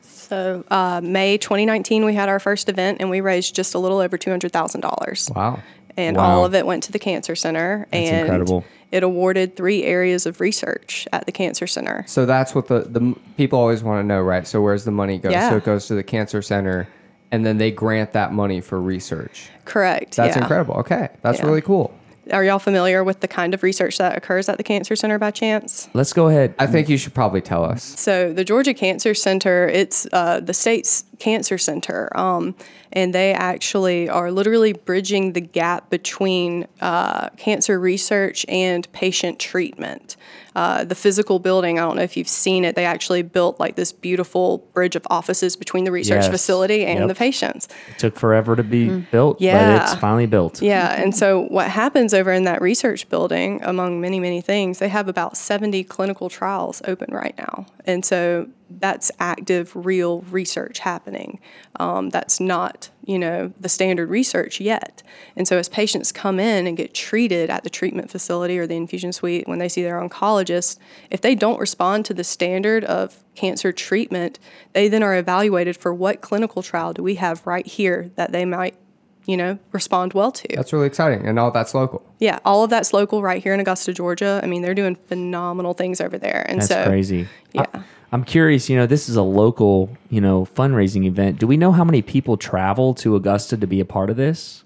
So, 0.00 0.64
uh, 0.70 1.00
May 1.04 1.36
2019, 1.38 2.04
we 2.04 2.14
had 2.14 2.28
our 2.28 2.40
first 2.40 2.68
event 2.68 2.98
and 3.00 3.10
we 3.10 3.20
raised 3.20 3.54
just 3.54 3.74
a 3.74 3.78
little 3.78 3.98
over 3.98 4.16
$200,000. 4.16 5.30
Wow. 5.36 5.60
And 5.96 6.16
Wow. 6.16 6.24
all 6.24 6.44
of 6.46 6.54
it 6.54 6.64
went 6.66 6.82
to 6.84 6.92
the 6.92 6.98
Cancer 6.98 7.34
Center. 7.36 7.86
That's 7.92 8.08
and 8.10 8.20
incredible. 8.22 8.64
It 8.92 9.02
awarded 9.02 9.56
three 9.56 9.84
areas 9.84 10.26
of 10.26 10.38
research 10.40 11.08
at 11.12 11.24
the 11.26 11.32
Cancer 11.32 11.66
Center. 11.66 12.04
So 12.06 12.26
that's 12.26 12.54
what 12.54 12.68
the, 12.68 12.80
the 12.80 13.16
people 13.38 13.58
always 13.58 13.82
want 13.82 14.02
to 14.04 14.06
know, 14.06 14.20
right? 14.20 14.46
So 14.46 14.60
where's 14.60 14.84
the 14.84 14.90
money 14.90 15.18
go? 15.18 15.30
Yeah. 15.30 15.48
So 15.48 15.56
it 15.56 15.64
goes 15.64 15.86
to 15.88 15.94
the 15.94 16.02
cancer 16.02 16.42
center, 16.42 16.86
and 17.30 17.44
then 17.44 17.56
they 17.56 17.70
grant 17.70 18.12
that 18.12 18.32
money 18.32 18.60
for 18.60 18.80
research. 18.80 19.48
Correct. 19.64 20.16
That's 20.16 20.36
yeah. 20.36 20.42
incredible. 20.42 20.74
Okay, 20.76 21.08
that's 21.22 21.38
Yeah. 21.38 21.46
really 21.46 21.62
cool. 21.62 21.94
Are 22.30 22.44
y'all 22.44 22.60
familiar 22.60 23.02
with 23.02 23.18
the 23.18 23.26
kind 23.26 23.52
of 23.52 23.64
research 23.64 23.98
that 23.98 24.16
occurs 24.16 24.48
at 24.48 24.56
the 24.56 24.62
Cancer 24.62 24.94
Center 24.94 25.18
by 25.18 25.32
chance? 25.32 25.88
Let's 25.92 26.12
go 26.12 26.28
ahead. 26.28 26.54
I 26.58 26.68
think 26.68 26.88
you 26.88 26.96
should 26.96 27.14
probably 27.14 27.40
tell 27.40 27.64
us. 27.64 27.82
So 27.98 28.32
the 28.32 28.44
Georgia 28.44 28.74
Cancer 28.74 29.12
Center, 29.12 29.66
it's 29.66 30.06
uh, 30.12 30.38
the 30.38 30.54
state's 30.54 31.04
Cancer 31.22 31.56
Center, 31.56 32.08
um, 32.18 32.56
and 32.92 33.14
they 33.14 33.32
actually 33.32 34.08
are 34.08 34.32
literally 34.32 34.72
bridging 34.72 35.34
the 35.34 35.40
gap 35.40 35.88
between 35.88 36.66
uh, 36.80 37.28
cancer 37.36 37.78
research 37.78 38.44
and 38.48 38.90
patient 38.92 39.38
treatment. 39.38 40.16
Uh, 40.56 40.84
the 40.84 40.94
physical 40.96 41.38
building, 41.38 41.78
I 41.78 41.82
don't 41.82 41.96
know 41.96 42.02
if 42.02 42.16
you've 42.16 42.28
seen 42.28 42.64
it, 42.64 42.74
they 42.74 42.84
actually 42.84 43.22
built 43.22 43.58
like 43.60 43.76
this 43.76 43.90
beautiful 43.92 44.58
bridge 44.74 44.96
of 44.96 45.06
offices 45.08 45.56
between 45.56 45.84
the 45.84 45.92
research 45.92 46.24
Yes. 46.24 46.28
facility 46.30 46.84
and 46.84 46.98
Yep. 46.98 47.08
the 47.08 47.14
patients. 47.14 47.68
It 47.88 47.98
took 47.98 48.18
forever 48.18 48.54
to 48.56 48.62
be 48.64 48.90
built, 48.90 49.38
but 49.38 49.44
Yeah. 49.44 49.82
it's 49.82 49.94
finally 49.94 50.26
built. 50.26 50.60
Yeah, 50.60 50.92
and 51.00 51.14
so 51.16 51.46
what 51.48 51.68
happens 51.68 52.12
over 52.12 52.32
in 52.32 52.44
that 52.44 52.60
research 52.60 53.08
building, 53.08 53.60
among 53.62 54.00
many, 54.00 54.18
many 54.20 54.40
things, 54.42 54.78
they 54.80 54.88
have 54.88 55.08
about 55.08 55.36
70 55.38 55.84
clinical 55.84 56.28
trials 56.28 56.82
open 56.86 57.14
right 57.14 57.34
now. 57.38 57.64
And 57.86 58.04
so 58.04 58.48
that's 58.80 59.10
active, 59.18 59.72
real 59.74 60.22
research 60.22 60.78
happening. 60.78 61.40
Um, 61.76 62.10
that's 62.10 62.40
not, 62.40 62.90
you 63.04 63.18
know, 63.18 63.52
the 63.60 63.68
standard 63.68 64.08
research 64.08 64.60
yet. 64.60 65.02
And 65.36 65.46
so 65.46 65.58
as 65.58 65.68
patients 65.68 66.12
come 66.12 66.40
in 66.40 66.66
and 66.66 66.76
get 66.76 66.94
treated 66.94 67.50
at 67.50 67.64
the 67.64 67.70
treatment 67.70 68.10
facility 68.10 68.58
or 68.58 68.66
the 68.66 68.76
infusion 68.76 69.12
suite 69.12 69.48
when 69.48 69.58
they 69.58 69.68
see 69.68 69.82
their 69.82 70.00
oncologist, 70.00 70.78
if 71.10 71.20
they 71.20 71.34
don't 71.34 71.60
respond 71.60 72.04
to 72.06 72.14
the 72.14 72.24
standard 72.24 72.84
of 72.84 73.22
cancer 73.34 73.72
treatment, 73.72 74.38
they 74.72 74.88
then 74.88 75.02
are 75.02 75.16
evaluated 75.16 75.76
for 75.76 75.92
what 75.92 76.20
clinical 76.20 76.62
trial 76.62 76.92
do 76.92 77.02
we 77.02 77.16
have 77.16 77.46
right 77.46 77.66
here 77.66 78.10
that 78.16 78.32
they 78.32 78.44
might 78.44 78.76
you 79.26 79.36
know, 79.36 79.58
respond 79.72 80.12
well 80.12 80.32
to. 80.32 80.48
That's 80.54 80.72
really 80.72 80.86
exciting, 80.86 81.26
and 81.26 81.38
all 81.38 81.50
that's 81.50 81.74
local. 81.74 82.02
yeah, 82.18 82.38
all 82.44 82.64
of 82.64 82.70
that's 82.70 82.92
local 82.92 83.22
right 83.22 83.42
here 83.42 83.54
in 83.54 83.60
Augusta, 83.60 83.92
Georgia. 83.92 84.40
I 84.42 84.46
mean, 84.46 84.62
they're 84.62 84.74
doing 84.74 84.96
phenomenal 84.96 85.74
things 85.74 86.00
over 86.00 86.18
there. 86.18 86.44
And 86.48 86.60
That's 86.60 86.68
so 86.68 86.84
crazy. 86.86 87.28
Yeah. 87.52 87.66
I, 87.72 87.82
am 88.12 88.24
curious, 88.24 88.68
you 88.68 88.76
know, 88.76 88.86
this 88.86 89.08
is 89.08 89.16
a 89.16 89.22
local, 89.22 89.96
you 90.10 90.20
know, 90.20 90.44
fundraising 90.44 91.04
event. 91.04 91.38
Do 91.38 91.46
we 91.46 91.56
know 91.56 91.72
how 91.72 91.84
many 91.84 92.02
people 92.02 92.36
travel 92.36 92.94
to 92.94 93.16
Augusta 93.16 93.56
to 93.56 93.66
be 93.66 93.80
a 93.80 93.84
part 93.84 94.10
of 94.10 94.16
this? 94.16 94.64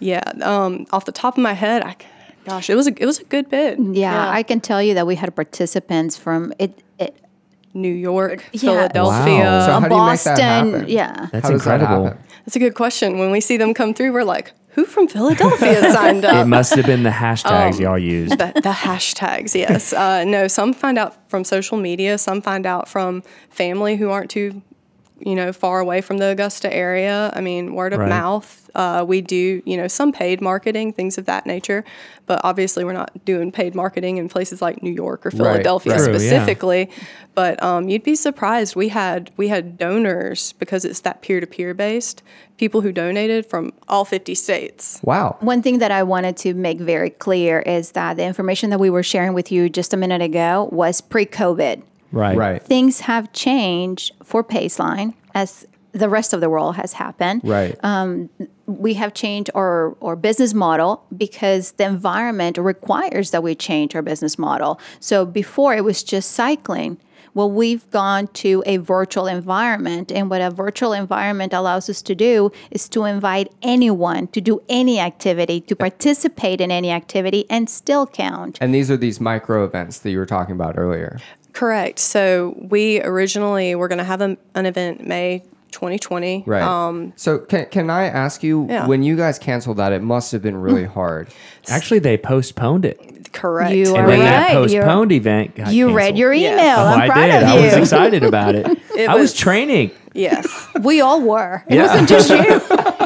yeah, 0.00 0.22
um, 0.42 0.86
off 0.92 1.04
the 1.04 1.12
top 1.12 1.36
of 1.36 1.42
my 1.42 1.52
head, 1.52 1.82
I, 1.82 1.96
gosh, 2.46 2.70
it 2.70 2.74
was 2.74 2.86
a 2.86 3.02
it 3.02 3.06
was 3.06 3.18
a 3.18 3.24
good 3.24 3.48
bid. 3.48 3.96
Yeah, 3.96 4.28
I 4.28 4.42
can 4.42 4.60
tell 4.60 4.82
you 4.82 4.94
that 4.94 5.06
we 5.06 5.16
had 5.16 5.34
participants 5.34 6.16
from 6.16 6.52
it. 6.58 6.82
it 6.98 7.16
New 7.74 7.92
York, 7.92 8.44
Yeah. 8.52 8.60
Philadelphia. 8.60 9.44
Wow. 9.44 9.66
So 9.66 9.72
how 9.72 9.88
do 9.88 9.94
you 9.94 10.04
make 10.06 10.20
that 10.20 10.36
Boston, 10.38 10.72
happen? 10.72 10.88
yeah. 10.88 11.28
That's 11.32 11.46
How 11.46 11.52
does 11.52 11.64
that 11.64 11.80
incredible. 11.80 12.16
That's 12.44 12.56
a 12.56 12.58
good 12.58 12.74
question. 12.74 13.18
When 13.18 13.30
we 13.30 13.40
see 13.40 13.56
them 13.56 13.74
come 13.74 13.92
through, 13.94 14.12
we're 14.12 14.24
like, 14.24 14.52
who 14.70 14.84
from 14.84 15.08
Philadelphia 15.08 15.92
signed 15.92 16.24
up? 16.24 16.34
It 16.36 16.48
must 16.48 16.74
have 16.74 16.86
been 16.86 17.02
the 17.02 17.10
hashtags 17.10 17.74
Um, 17.76 17.80
y'all 17.80 17.98
used. 17.98 18.32
the, 18.38 18.52
the 18.54 18.70
hashtags, 18.70 19.54
yes. 19.54 19.92
Uh, 19.98 20.24
no, 20.24 20.46
some 20.48 20.72
find 20.72 20.98
out 20.98 21.28
from 21.28 21.44
social 21.44 21.76
media. 21.76 22.16
Some 22.16 22.40
find 22.40 22.64
out 22.64 22.88
from 22.88 23.22
family 23.50 23.96
who 23.96 24.10
aren't 24.10 24.30
too, 24.30 24.62
you 25.20 25.34
know, 25.34 25.52
far 25.52 25.80
away 25.80 26.00
from 26.00 26.18
the 26.18 26.26
Augusta 26.26 26.72
area. 26.72 27.32
I 27.34 27.40
mean, 27.40 27.74
word 27.74 27.92
of 27.92 28.00
Right. 28.00 28.08
mouth. 28.08 28.70
Uh, 28.74 29.04
we 29.06 29.20
do, 29.20 29.62
you 29.64 29.76
know, 29.76 29.88
some 29.88 30.12
paid 30.12 30.40
marketing, 30.40 30.92
things 30.92 31.18
of 31.18 31.24
that 31.26 31.46
nature. 31.46 31.84
But 32.26 32.40
obviously, 32.44 32.84
we're 32.84 32.92
not 32.92 33.24
doing 33.24 33.50
paid 33.50 33.74
marketing 33.74 34.18
in 34.18 34.28
places 34.28 34.60
like 34.62 34.82
New 34.82 34.92
York 34.92 35.24
or 35.26 35.30
Philadelphia 35.30 35.94
right. 35.94 35.98
True, 35.98 36.12
yeah. 36.12 36.18
specifically. 36.18 36.90
But 37.34 37.62
um, 37.62 37.88
you'd 37.88 38.02
be 38.02 38.14
surprised. 38.14 38.76
We 38.76 38.88
had 38.88 39.30
we 39.36 39.48
had 39.48 39.78
donors 39.78 40.52
because 40.54 40.84
it's 40.84 41.00
that 41.00 41.22
peer 41.22 41.40
to 41.40 41.46
peer 41.46 41.74
based. 41.74 42.22
People 42.56 42.80
who 42.80 42.92
donated 42.92 43.46
from 43.46 43.72
all 43.88 44.04
50 44.04 44.34
states. 44.34 44.98
Wow. 45.02 45.36
One 45.40 45.62
thing 45.62 45.78
that 45.78 45.92
I 45.92 46.02
wanted 46.02 46.36
to 46.38 46.54
make 46.54 46.80
very 46.80 47.10
clear 47.10 47.60
is 47.60 47.92
that 47.92 48.16
the 48.16 48.24
information 48.24 48.70
that 48.70 48.80
we 48.80 48.90
were 48.90 49.04
sharing 49.04 49.32
with 49.32 49.50
you 49.52 49.68
just 49.68 49.94
a 49.94 49.96
minute 49.96 50.20
ago 50.22 50.68
was 50.72 51.00
pre 51.00 51.24
COVID. 51.24 51.82
Right. 52.12 52.36
Right. 52.36 52.62
Things 52.62 53.00
have 53.00 53.32
changed 53.32 54.12
for 54.22 54.42
Paceline 54.44 55.14
as 55.34 55.66
the 55.92 56.08
rest 56.08 56.32
of 56.32 56.40
the 56.40 56.50
world 56.50 56.76
has 56.76 56.94
happened. 56.94 57.40
Right. 57.44 57.76
Um, 57.82 58.30
we 58.66 58.94
have 58.94 59.14
changed 59.14 59.50
our, 59.54 59.96
our 60.02 60.16
business 60.16 60.54
model 60.54 61.04
because 61.16 61.72
the 61.72 61.84
environment 61.84 62.58
requires 62.58 63.30
that 63.30 63.42
we 63.42 63.54
change 63.54 63.94
our 63.94 64.02
business 64.02 64.38
model. 64.38 64.78
So 65.00 65.24
before 65.24 65.74
it 65.74 65.84
was 65.84 66.02
just 66.02 66.32
cycling. 66.32 66.98
Well, 67.34 67.50
we've 67.50 67.88
gone 67.90 68.26
to 68.28 68.64
a 68.66 68.78
virtual 68.78 69.28
environment, 69.28 70.10
and 70.10 70.28
what 70.28 70.40
a 70.40 70.50
virtual 70.50 70.92
environment 70.92 71.52
allows 71.52 71.88
us 71.88 72.02
to 72.02 72.14
do 72.14 72.50
is 72.72 72.88
to 72.88 73.04
invite 73.04 73.52
anyone 73.62 74.26
to 74.28 74.40
do 74.40 74.60
any 74.68 74.98
activity, 74.98 75.60
to 75.60 75.76
participate 75.76 76.60
in 76.60 76.72
any 76.72 76.90
activity, 76.90 77.44
and 77.48 77.70
still 77.70 78.08
count. 78.08 78.58
and 78.60 78.74
these 78.74 78.90
are 78.90 78.96
these 78.96 79.20
micro 79.20 79.64
events 79.64 79.98
that 80.00 80.10
you 80.10 80.18
were 80.18 80.26
talking 80.26 80.54
about 80.54 80.76
earlier. 80.76 81.20
Correct. 81.58 81.98
So 81.98 82.54
we 82.70 83.02
originally 83.02 83.74
were 83.74 83.88
going 83.88 83.98
to 83.98 84.04
have 84.04 84.20
a, 84.20 84.36
an 84.54 84.64
event 84.66 85.04
May 85.04 85.42
2020. 85.72 86.44
Right. 86.46 86.62
Um, 86.62 87.12
so 87.16 87.38
can, 87.40 87.66
can 87.66 87.90
I 87.90 88.04
ask 88.04 88.44
you, 88.44 88.66
Yeah. 88.70 88.86
when 88.86 89.02
you 89.02 89.16
guys 89.16 89.40
canceled 89.40 89.78
that, 89.78 89.92
it 89.92 90.00
must 90.00 90.30
have 90.30 90.40
been 90.40 90.56
really 90.56 90.84
hard. 90.84 91.28
Actually, 91.68 91.98
they 91.98 92.16
postponed 92.16 92.84
it. 92.84 93.32
correct. 93.32 93.74
You 93.74 93.88
And 93.96 94.04
are 94.04 94.06
then 94.06 94.20
that 94.20 94.54
right. 94.54 94.70
You're- 94.70 94.82
postponed 94.84 95.10
event 95.12 95.56
got 95.56 95.72
You 95.72 95.92
read 95.92 96.16
your 96.16 96.32
email. 96.32 96.52
Yes. 96.58 96.78
Oh, 96.78 96.84
I'm 97.02 97.10
I 97.10 97.26
did. 97.26 97.42
of 97.42 97.48
I 97.48 97.60
was 97.64 97.74
excited 97.74 98.22
about 98.22 98.54
it. 98.54 98.66
I 99.08 99.14
was 99.14 99.22
was- 99.32 99.34
training. 99.34 99.90
yes. 100.14 100.68
we 100.80 101.00
all 101.00 101.20
were. 101.20 101.64
It 101.68 101.74
Yeah. 101.74 101.86
wasn't 101.88 102.08
just 102.08 102.30
you. 102.30 102.97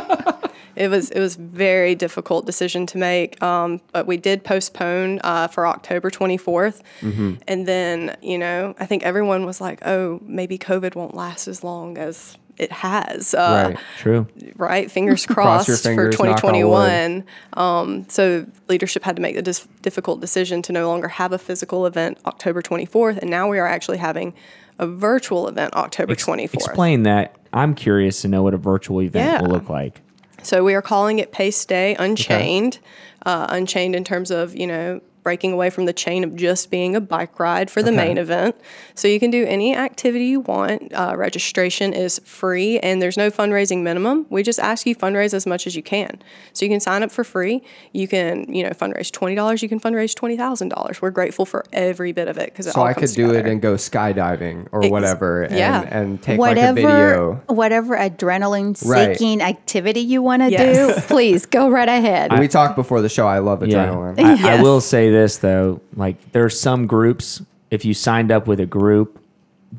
It 0.76 0.88
was 0.88 1.10
it 1.10 1.20
was 1.20 1.36
very 1.36 1.94
difficult 1.94 2.46
decision 2.46 2.86
to 2.86 2.98
make, 2.98 3.42
um, 3.42 3.80
but 3.92 4.06
we 4.06 4.16
did 4.16 4.42
postpone 4.44 5.20
uh, 5.24 5.48
for 5.48 5.66
October 5.66 6.10
24th, 6.10 6.80
Mm-hmm. 7.00 7.34
and 7.48 7.66
then 7.66 8.16
you 8.22 8.38
know 8.38 8.74
I 8.78 8.86
think 8.86 9.02
everyone 9.02 9.44
was 9.46 9.60
like, 9.60 9.84
oh, 9.86 10.20
maybe 10.24 10.58
COVID 10.58 10.94
won't 10.94 11.14
last 11.14 11.48
as 11.48 11.62
long 11.64 11.98
as 11.98 12.36
it 12.58 12.70
has. 12.70 13.32
Uh, 13.32 13.72
right. 13.74 13.78
True. 13.98 14.26
right? 14.56 14.90
Fingers 14.90 15.24
crossed 15.34 15.68
your 15.68 15.78
fingers, 15.78 16.14
for 16.16 16.26
knock 16.26 16.44
on 16.44 16.52
wood. 16.52 16.60
2021. 16.60 17.24
Um, 17.54 18.06
so 18.10 18.46
leadership 18.68 19.02
had 19.04 19.16
to 19.16 19.22
make 19.22 19.34
the 19.36 19.42
dis- 19.42 19.66
difficult 19.80 20.20
decision 20.20 20.60
to 20.62 20.72
no 20.72 20.86
longer 20.86 21.08
have 21.08 21.32
a 21.32 21.38
physical 21.38 21.86
event 21.86 22.18
October 22.26 22.60
24th, 22.60 23.16
and 23.18 23.30
now 23.30 23.48
we 23.48 23.58
are 23.58 23.66
actually 23.66 23.96
having 23.98 24.34
a 24.78 24.86
virtual 24.86 25.48
event 25.48 25.74
October 25.74 26.14
24th. 26.14 26.54
Explain 26.54 27.04
that. 27.04 27.34
I'm 27.54 27.74
curious 27.74 28.20
to 28.22 28.28
know 28.28 28.42
what 28.42 28.52
a 28.52 28.58
virtual 28.58 29.00
event 29.00 29.32
Yeah. 29.32 29.42
will 29.42 29.48
look 29.54 29.70
like. 29.70 30.01
So 30.42 30.64
we 30.64 30.74
are 30.74 30.82
calling 30.82 31.18
it 31.18 31.32
Pace 31.32 31.64
Day 31.64 31.94
Unchained. 31.96 32.78
Uh, 33.24 33.46
unchained 33.50 33.94
in 33.94 34.02
terms 34.02 34.30
of, 34.32 34.56
you 34.56 34.66
know, 34.66 35.00
breaking 35.22 35.52
away 35.52 35.70
from 35.70 35.84
the 35.86 35.92
chain 35.92 36.24
of 36.24 36.34
just 36.36 36.70
being 36.70 36.96
a 36.96 37.00
bike 37.00 37.38
ride 37.38 37.70
for 37.70 37.82
the 37.82 37.92
main 37.92 38.18
event. 38.18 38.56
So 38.94 39.06
you 39.08 39.20
can 39.20 39.30
do 39.30 39.44
any 39.46 39.74
activity 39.76 40.24
you 40.26 40.40
want. 40.40 40.92
Uh, 40.92 41.14
registration 41.16 41.92
is 41.92 42.20
free 42.24 42.78
and 42.80 43.00
there's 43.00 43.16
no 43.16 43.30
fundraising 43.30 43.82
minimum. 43.82 44.26
We 44.30 44.42
just 44.42 44.58
ask 44.58 44.86
you 44.86 44.96
fundraise 44.96 45.32
as 45.32 45.46
much 45.46 45.66
as 45.66 45.76
you 45.76 45.82
can. 45.82 46.20
So 46.52 46.64
you 46.64 46.70
can 46.70 46.80
sign 46.80 47.02
up 47.02 47.10
for 47.12 47.22
free. 47.24 47.62
You 47.92 48.08
can, 48.08 48.52
you 48.52 48.62
know, 48.64 48.70
fundraise 48.70 49.10
$20. 49.10 49.62
You 49.62 49.68
can 49.68 49.78
fundraise 49.80 50.14
$20,000. 50.14 51.00
We're 51.00 51.10
grateful 51.10 51.46
for 51.46 51.64
every 51.72 52.12
bit 52.12 52.26
of 52.28 52.36
it 52.38 52.46
because 52.46 52.66
it 52.66 52.72
So 52.72 52.80
all 52.80 52.86
I 52.86 52.92
could 52.94 53.00
comes 53.02 53.14
do 53.14 53.32
it 53.32 53.46
and 53.46 53.62
go 53.62 53.74
skydiving 53.74 54.68
or 54.72 54.82
Ex- 54.82 54.90
whatever 54.90 55.42
and, 55.44 55.56
yeah. 55.56 55.82
and 55.82 56.20
take 56.20 56.38
whatever, 56.38 56.80
like 56.80 56.90
a 56.92 56.96
video. 56.96 57.42
whatever 57.46 57.96
adrenaline 57.96 58.72
Right. 58.88 59.16
seeking 59.16 59.40
activity 59.40 60.00
you 60.00 60.20
want 60.22 60.42
to 60.42 60.50
Yes. 60.50 60.96
do, 60.96 61.00
please 61.02 61.46
go 61.46 61.68
right 61.68 61.88
ahead. 61.88 62.36
we 62.38 62.48
talked 62.48 62.74
before 62.76 63.00
the 63.02 63.08
show. 63.08 63.26
I 63.26 63.38
love 63.38 63.60
adrenaline. 63.60 64.18
I, 64.18 64.32
I 64.32 64.34
Yes. 64.34 64.62
will 64.62 64.80
say 64.80 65.10
this 65.12 65.38
though, 65.38 65.80
like 65.94 66.32
there 66.32 66.44
are 66.44 66.50
some 66.50 66.86
groups. 66.86 67.42
If 67.70 67.84
you 67.84 67.94
signed 67.94 68.30
up 68.30 68.46
with 68.46 68.60
a 68.60 68.66
group, 68.66 69.18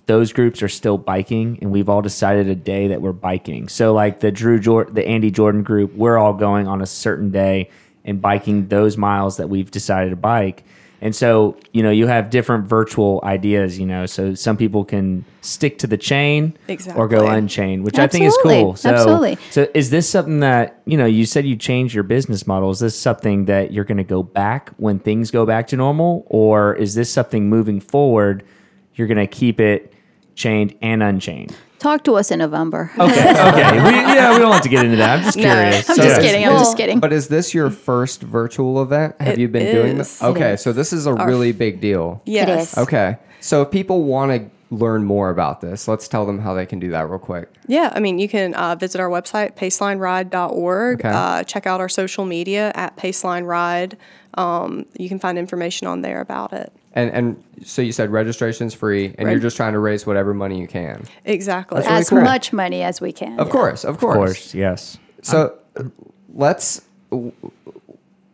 those 0.06 0.34
groups 0.34 0.64
are 0.64 0.70
still 0.70 0.98
biking, 0.98 1.60
and 1.62 1.72
we've 1.72 1.90
all 1.90 2.02
decided 2.02 2.48
a 2.48 2.56
day 2.56 2.88
that 2.88 3.02
we're 3.02 3.12
biking. 3.12 3.68
So 3.68 3.94
like 3.94 4.20
the 4.20 4.32
Drew 4.32 4.60
Jordan, 4.60 4.96
the 4.96 5.08
Andy 5.08 5.30
Jordan 5.30 5.64
group, 5.64 5.94
we're 5.94 6.18
all 6.18 6.34
going 6.34 6.68
on 6.68 6.82
a 6.82 6.86
certain 6.86 7.30
day 7.30 7.70
and 8.04 8.22
biking 8.22 8.68
those 8.68 8.98
miles 8.98 9.38
that 9.38 9.50
we've 9.50 9.70
decided 9.70 10.10
to 10.10 10.16
bike. 10.16 10.64
And 11.04 11.14
so 11.14 11.58
you 11.74 11.84
know 11.84 11.92
you 11.92 12.08
have 12.08 12.30
different 12.30 12.66
virtual 12.66 13.20
ideas. 13.26 13.78
You 13.78 13.86
know, 13.86 14.06
so 14.06 14.36
some 14.36 14.56
people 14.56 14.86
can 14.86 15.26
stick 15.42 15.78
to 15.80 15.88
the 15.88 15.98
chain 15.98 16.58
or 16.96 17.10
go 17.10 17.28
unchained, 17.28 17.84
which 17.84 18.00
I 18.00 18.08
think 18.08 18.24
is 18.24 18.38
cool. 18.42 18.78
So, 18.78 18.90
Absolutely. 18.90 19.38
so 19.52 19.68
is 19.74 19.90
this 19.90 20.10
something 20.10 20.40
that 20.40 20.82
you 20.86 20.96
know? 20.96 21.06
You 21.06 21.26
said 21.26 21.46
you 21.46 21.58
changed 21.58 21.94
your 21.94 22.06
business 22.06 22.48
model. 22.48 22.70
Is 22.70 22.80
this 22.80 22.98
something 22.98 23.46
that 23.46 23.74
you're 23.74 23.84
going 23.84 23.98
to 23.98 24.06
go 24.06 24.24
back 24.24 24.70
when 24.78 24.98
things 24.98 25.30
go 25.30 25.46
back 25.46 25.68
to 25.68 25.76
normal, 25.76 26.26
or 26.28 26.74
is 26.76 26.96
this 26.96 27.12
something 27.12 27.50
moving 27.50 27.82
forward? 27.82 28.46
You're 28.96 29.08
going 29.08 29.18
to 29.18 29.28
keep 29.28 29.60
it 29.60 29.92
chained 30.36 30.74
and 30.82 31.04
unchained. 31.04 31.54
Talk 31.84 32.04
to 32.06 32.14
us 32.16 32.32
in 32.32 32.40
November. 32.40 32.90
Okay, 32.98 33.12
okay. 33.12 33.72
We, 33.84 33.92
yeah, 33.92 34.32
we 34.34 34.40
don't 34.40 34.54
have 34.54 34.62
to 34.62 34.70
get 34.70 34.86
into 34.86 34.98
that. 34.98 35.18
I'm 35.20 35.24
just 35.26 35.38
curious. 35.38 35.54
No, 35.56 35.62
curious. 35.64 35.90
I'm 35.90 35.96
So 35.98 36.04
just 36.04 36.18
is- 36.20 36.26
kidding. 36.26 36.46
I'm 36.46 36.54
well, 36.54 36.60
just 36.64 36.78
kidding. 36.78 37.00
But 37.02 37.12
is 37.14 37.28
this 37.28 37.54
your 37.54 37.70
first 37.70 38.22
virtual 38.22 38.82
event? 38.82 39.16
Have 39.20 39.34
It 39.34 39.40
you 39.40 39.48
been 39.50 39.76
doing 39.76 39.92
is. 40.00 40.08
this? 40.20 40.22
It 40.22 40.26
Okay, 40.28 40.56
so 40.56 40.72
this 40.74 40.94
is 40.94 41.06
a 41.06 41.14
really 41.14 41.52
big 41.52 41.82
deal. 41.82 42.22
yes. 42.26 42.72
is. 42.74 42.78
Okay. 42.80 43.18
So 43.42 43.62
if 43.64 43.70
people 43.72 44.06
want 44.06 44.32
to 44.32 44.50
learn 44.74 45.04
more 45.04 45.30
about 45.30 45.60
this, 45.60 45.88
let's 45.90 46.08
tell 46.08 46.26
them 46.26 46.40
how 46.40 46.54
they 46.54 46.66
can 46.66 46.80
do 46.80 46.90
that 46.92 47.10
real 47.10 47.20
quick. 47.20 47.50
Yeah, 47.68 47.92
I 47.94 48.00
mean, 48.00 48.18
you 48.18 48.30
can 48.30 48.54
uh, 48.56 48.76
visit 48.76 49.02
our 49.02 49.10
website, 49.10 49.56
pacelineride.org. 49.58 51.00
Okay. 51.02 51.10
Uh, 51.10 51.44
check 51.44 51.68
out 51.68 51.80
our 51.82 51.90
social 51.90 52.24
media 52.26 52.72
at 52.76 52.96
Paceline 52.98 53.46
Ride. 53.46 53.98
Um, 54.36 54.86
you 54.98 55.10
can 55.10 55.20
find 55.20 55.38
information 55.38 55.86
on 55.88 56.02
there 56.02 56.22
about 56.22 56.54
it. 56.54 56.72
And 56.94 57.10
and 57.12 57.44
so 57.66 57.82
you 57.82 57.92
said 57.92 58.12
registration's 58.12 58.74
free, 58.74 59.16
and 59.18 59.30
you're 59.30 59.40
just 59.40 59.58
trying 59.58 59.74
to 59.74 59.80
raise 59.80 60.06
whatever 60.06 60.34
money 60.34 60.60
you 60.60 60.68
can. 60.68 61.06
Exactly. 61.26 61.78
That's 61.78 61.90
really 61.90 62.00
as 62.00 62.10
cool. 62.10 62.22
much 62.22 62.54
money 62.54 62.84
as 62.84 63.02
we 63.02 63.12
can. 63.12 63.40
Of 63.40 63.50
course, 63.50 63.84
of 63.84 63.98
course. 63.98 64.16
Of 64.16 64.20
course, 64.20 64.54
yes. 64.54 64.98
So 65.22 65.58
let's. 66.34 66.82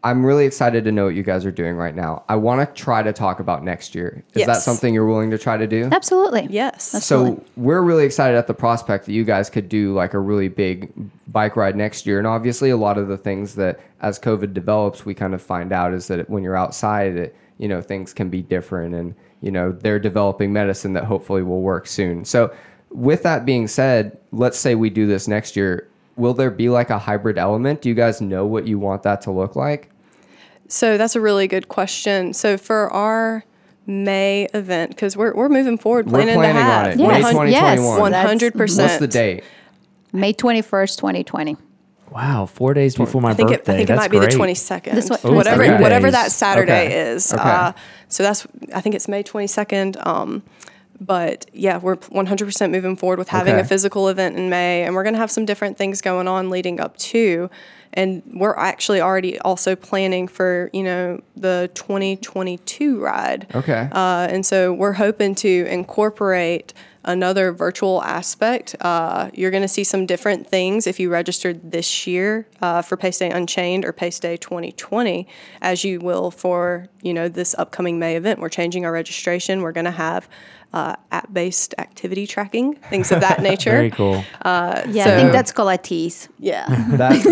I'm 0.02 0.26
really 0.26 0.46
excited 0.46 0.86
to 0.86 0.94
know 0.94 1.06
what 1.06 1.16
you 1.16 1.24
guys 1.24 1.46
are 1.46 1.52
doing 1.52 1.76
right 1.76 1.94
now. 1.94 2.24
I 2.30 2.38
want 2.38 2.62
to 2.62 2.82
try 2.82 3.04
to 3.04 3.12
talk 3.12 3.42
about 3.42 3.66
next 3.66 3.94
year. 3.94 4.24
Is 4.34 4.46
that 4.46 4.62
something 4.62 4.94
you're 4.94 5.06
willing 5.06 5.30
to 5.32 5.38
try 5.38 5.58
to 5.58 5.68
do? 5.68 5.90
Absolutely. 5.92 6.48
yes. 6.50 6.96
Absolutely. 6.96 7.36
So 7.36 7.44
we're 7.58 7.82
really 7.82 8.06
excited 8.06 8.38
at 8.38 8.48
the 8.48 8.54
prospect 8.54 9.08
that 9.08 9.12
you 9.12 9.26
guys 9.26 9.50
could 9.50 9.68
do 9.68 9.94
like 9.94 10.14
a 10.14 10.20
really 10.20 10.48
big 10.48 10.90
bike 11.28 11.58
ride 11.58 11.76
next 11.76 12.06
year. 12.06 12.18
And 12.18 12.28
obviously, 12.28 12.70
a 12.70 12.78
lot 12.78 12.98
of 12.98 13.10
the 13.10 13.18
things 13.18 13.56
that 13.56 13.80
as 14.02 14.18
COVID 14.20 14.54
develops, 14.54 15.06
we 15.06 15.14
kind 15.14 15.34
of 15.34 15.42
find 15.42 15.74
out 15.74 15.94
is 15.94 16.08
that 16.08 16.30
when 16.30 16.44
you're 16.44 16.58
outside, 16.58 17.18
it 17.18 17.36
you 17.60 17.68
know 17.68 17.82
things 17.82 18.12
can 18.14 18.30
be 18.30 18.42
different, 18.42 18.96
and 18.96 19.14
you 19.42 19.52
know 19.52 19.72
they're 19.72 20.00
developing 20.00 20.52
medicine 20.52 20.94
that 20.94 21.04
hopefully 21.04 21.44
will 21.44 21.62
work 21.62 21.86
soon. 21.86 22.26
So 22.26 22.52
with 22.90 23.22
that 23.24 23.46
being 23.46 23.68
said, 23.68 24.18
let's 24.32 24.58
say 24.58 24.74
we 24.74 24.90
do 24.90 25.06
this 25.06 25.28
next 25.28 25.56
year. 25.56 25.88
Will 26.16 26.34
there 26.34 26.52
be 26.52 26.68
like 26.68 26.90
a 26.90 26.98
hybrid 27.00 27.38
element? 27.38 27.82
Do 27.82 27.88
you 27.88 27.96
guys 27.96 28.20
know 28.20 28.46
what 28.46 28.68
you 28.68 28.78
want 28.80 29.04
that 29.04 29.22
to 29.22 29.32
look 29.32 29.56
like? 29.56 29.90
So 30.68 30.98
that's 30.98 31.16
a 31.16 31.22
really 31.22 31.48
good 31.48 31.70
question. 31.70 32.34
So 32.34 32.58
for 32.58 32.92
our 32.92 33.46
May 33.88 34.48
event, 34.54 34.90
because 34.92 35.16
we're, 35.16 35.34
we're 35.34 35.48
moving 35.48 35.78
forward, 35.78 36.08
We're 36.08 36.20
planning, 36.20 36.36
planning 36.36 36.56
to 36.58 36.62
have 36.62 36.86
on 36.86 36.92
it. 36.92 37.00
Yes. 37.00 37.34
May 37.34 37.52
Yes. 37.52 37.78
2021. 37.80 38.00
One 38.02 38.12
That's- 38.12 38.28
hundred 38.28 38.56
What's 38.56 38.98
the 38.98 39.08
date? 39.08 39.44
May 40.12 40.34
21st, 40.34 40.98
2020. 40.98 41.56
Wow, 42.12 42.46
four 42.46 42.74
days 42.74 42.96
before 42.96 43.22
my 43.22 43.32
I 43.32 43.34
think 43.34 43.52
it, 43.52 43.60
birthday. 43.60 43.74
I 43.74 43.76
think 43.78 43.90
it 43.90 43.94
That's 43.94 44.00
might 44.02 44.12
be 44.12 44.20
the 44.20 44.28
twenty 44.32 44.56
second. 44.56 44.96
This 44.96 45.10
whatever 45.10 45.64
Okay. 45.64 45.82
whatever 45.82 46.10
that 46.12 46.32
Saturday 46.32 46.88
Okay. 46.88 47.10
is. 47.12 47.34
Okay. 47.34 47.42
Uh, 47.44 47.72
so 48.08 48.24
that's 48.24 48.48
I 48.74 48.82
think 48.82 48.96
it's 48.96 49.08
May 49.08 49.24
twenty 49.24 49.48
second. 49.48 49.98
Um, 50.06 50.44
but 51.02 51.46
yeah, 51.54 51.78
we're 51.78 51.96
one 52.10 52.26
hundred 52.26 52.46
percent 52.46 52.72
moving 52.74 52.96
forward 52.96 53.20
with 53.20 53.30
having 53.30 53.54
Okay. 53.54 53.62
a 53.62 53.66
physical 53.66 54.10
event 54.10 54.38
in 54.38 54.50
May, 54.50 54.84
and 54.84 54.96
we're 54.96 55.04
gonna 55.04 55.18
have 55.18 55.32
some 55.32 55.46
different 55.46 55.78
things 55.78 56.02
going 56.02 56.28
on 56.28 56.50
leading 56.50 56.80
up 56.80 56.98
to. 56.98 57.50
And 57.94 58.22
we're 58.34 58.56
actually 58.56 59.02
already 59.02 59.40
also 59.40 59.76
planning 59.76 60.28
for 60.28 60.70
you 60.74 60.84
know 60.84 61.22
the 61.36 61.70
2022 61.74 63.00
ride. 63.02 63.48
Okay. 63.56 63.88
Uh, 63.92 64.28
and 64.30 64.46
so 64.46 64.74
we're 64.74 64.94
hoping 64.94 65.36
to 65.36 65.66
incorporate 65.70 66.74
another 67.10 67.52
virtual 67.52 68.04
aspect. 68.04 68.76
Uh, 68.82 69.30
you're 69.34 69.52
going 69.52 69.64
to 69.64 69.68
see 69.68 69.84
some 69.84 70.06
different 70.06 70.48
things 70.48 70.86
if 70.86 71.00
you 71.00 71.10
registered 71.10 71.72
this 71.72 72.06
year 72.06 72.48
uh, 72.62 72.82
for 72.82 72.96
Pace 72.96 73.18
Day 73.18 73.32
Unchained 73.32 73.84
or 73.84 73.92
Pace 73.92 74.20
Day 74.20 74.38
2020, 74.38 75.28
as 75.62 75.84
you 75.84 76.00
will 76.00 76.32
for 76.32 76.88
you 77.02 77.14
know 77.14 77.28
this 77.28 77.56
upcoming 77.58 78.00
May 78.00 78.16
event. 78.16 78.40
We're 78.40 78.50
changing 78.50 78.86
our 78.86 78.92
registration. 78.92 79.62
We're 79.62 79.72
going 79.72 79.86
to 79.86 79.92
have 79.92 80.30
uh, 80.72 80.96
app-based 81.12 81.74
activity 81.80 82.28
tracking, 82.28 82.76
things 82.76 83.12
of 83.12 83.22
that 83.22 83.42
nature. 83.50 83.72
Very 83.72 83.92
cool. 83.92 84.24
Yeah, 84.46 84.84
I 84.86 85.16
think 85.16 85.32
that's 85.32 85.52
called 85.52 85.72
a 85.72 85.78
tease. 85.78 86.30
Yeah. 86.38 86.68
That's 86.90 87.26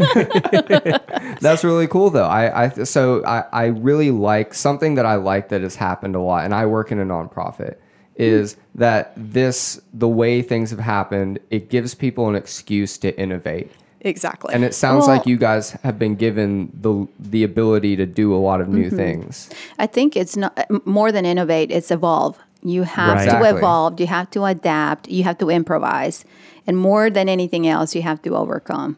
that's 1.40 1.62
really 1.62 1.86
cool 1.86 2.08
though. 2.08 2.24
I, 2.24 2.64
I 2.64 2.68
so 2.84 3.22
I, 3.24 3.44
I 3.52 3.64
really 3.66 4.10
like 4.10 4.54
something 4.54 4.94
that 4.94 5.04
I 5.04 5.16
like 5.16 5.50
that 5.50 5.60
has 5.60 5.76
happened 5.76 6.16
a 6.16 6.20
lot, 6.20 6.44
and 6.44 6.54
I 6.54 6.64
work 6.64 6.90
in 6.90 6.98
a 6.98 7.04
nonprofit. 7.04 7.76
Is 8.20 8.56
that 8.74 9.12
this 9.16 9.80
the 9.92 10.08
way 10.08 10.42
things 10.42 10.70
have 10.70 10.80
happened? 10.80 11.38
It 11.50 11.70
gives 11.70 11.94
people 11.94 12.28
an 12.28 12.34
excuse 12.36 12.98
to 12.98 13.18
innovate, 13.18 13.70
exactly. 14.00 14.54
and 14.54 14.64
it 14.64 14.74
sounds 14.74 15.06
Well- 15.06 15.16
like 15.16 15.26
you 15.26 15.36
guys 15.36 15.72
have 15.82 15.98
been 15.98 16.14
given 16.16 16.70
the 16.80 17.06
the 17.18 17.42
ability 17.44 17.96
to 17.96 18.06
do 18.06 18.34
a 18.34 18.38
lot 18.38 18.60
of 18.60 18.68
new 18.68 18.86
Mm-hmm. 18.86 18.96
things. 18.96 19.48
I 19.78 19.86
think 19.86 20.16
it's 20.16 20.36
not 20.36 20.52
more 20.86 21.10
than 21.12 21.24
innovate, 21.24 21.70
it's 21.70 21.90
evolve. 21.90 22.38
You 22.62 22.82
have 22.82 23.16
Right. 23.16 23.24
to 23.24 23.36
Exactly. 23.36 23.58
evolve, 23.58 24.00
you 24.00 24.06
have 24.06 24.30
to 24.32 24.44
adapt, 24.44 25.08
you 25.08 25.24
have 25.24 25.38
to 25.38 25.48
improvise. 25.48 26.24
And 26.66 26.76
more 26.76 27.08
than 27.10 27.26
anything 27.28 27.66
else, 27.66 27.94
you 27.96 28.02
have 28.02 28.20
to 28.22 28.36
overcome. 28.36 28.96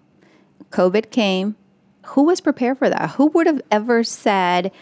COVID 0.70 1.10
came. 1.10 1.54
Who 2.06 2.24
was 2.24 2.40
prepared 2.40 2.78
for 2.78 2.88
that? 2.90 3.10
Who 3.10 3.26
would 3.28 3.46
have 3.46 3.62
ever 3.70 4.02
said? 4.02 4.72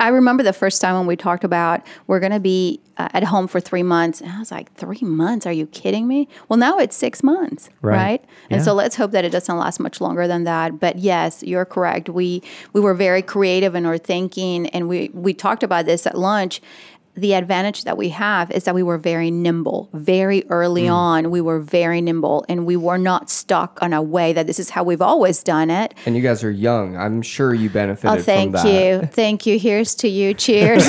I- 0.00 0.08
remember 0.08 0.42
the 0.42 0.52
first 0.52 0.80
time 0.80 0.96
when 0.96 1.06
we 1.06 1.14
talked 1.16 1.44
about 1.44 1.82
we're 2.06 2.20
going 2.20 2.32
to 2.32 2.40
be 2.40 2.80
uh, 2.96 3.08
at 3.12 3.24
home 3.24 3.46
for 3.48 3.60
three 3.60 3.82
months. 3.82 4.20
And 4.20 4.30
I 4.30 4.38
was 4.38 4.50
like, 4.52 4.72
three 4.74 5.00
months? 5.02 5.46
Are 5.46 5.52
you 5.52 5.66
kidding 5.66 6.06
me? 6.06 6.28
Well, 6.48 6.56
now 6.58 6.78
it's 6.78 6.96
six 6.96 7.22
months, 7.22 7.68
Right. 7.82 7.96
right? 7.96 8.24
And 8.50 8.60
Yeah. 8.60 8.64
so 8.64 8.72
let's 8.74 8.96
hope 8.96 9.10
that 9.12 9.24
it 9.24 9.30
doesn't 9.30 9.56
last 9.56 9.78
much 9.80 10.00
longer 10.00 10.26
than 10.28 10.44
that. 10.44 10.78
But 10.80 10.98
yes, 10.98 11.42
you're 11.42 11.64
correct. 11.64 12.08
We 12.08 12.42
we 12.72 12.80
were 12.80 12.94
very 12.94 13.22
creative 13.22 13.74
in 13.74 13.84
our 13.86 13.98
thinking, 13.98 14.68
and 14.68 14.88
we 14.88 15.10
we 15.12 15.34
talked 15.34 15.62
about 15.62 15.86
this 15.86 16.06
at 16.06 16.16
lunch. 16.16 16.60
The 17.16 17.34
advantage 17.34 17.84
that 17.84 17.96
we 17.96 18.08
have 18.08 18.50
is 18.50 18.64
that 18.64 18.74
we 18.74 18.82
were 18.82 18.98
very 18.98 19.30
nimble. 19.30 19.88
Very 19.92 20.44
early 20.50 20.88
on, 20.88 21.30
we 21.30 21.40
were 21.40 21.60
very 21.60 22.00
nimble, 22.00 22.44
and 22.48 22.66
we 22.66 22.76
were 22.76 22.98
not 22.98 23.30
stuck 23.30 23.78
on 23.80 23.92
a 23.92 24.02
way 24.02 24.32
that 24.32 24.48
this 24.48 24.58
is 24.58 24.70
how 24.70 24.82
we've 24.82 25.00
always 25.02 25.42
done 25.44 25.70
it. 25.70 25.94
And 26.06 26.16
you 26.16 26.22
guys 26.22 26.42
are 26.42 26.50
young. 26.50 26.96
I'm 26.96 27.22
sure 27.22 27.54
you 27.54 27.70
benefited 27.70 28.10
Oh, 28.10 28.14
from 28.16 28.24
thank 28.24 28.64
you, 28.64 29.06
thank 29.12 29.46
you. 29.46 29.58
Here's 29.60 29.94
to 29.96 30.08
you. 30.08 30.34
Cheers. 30.34 30.88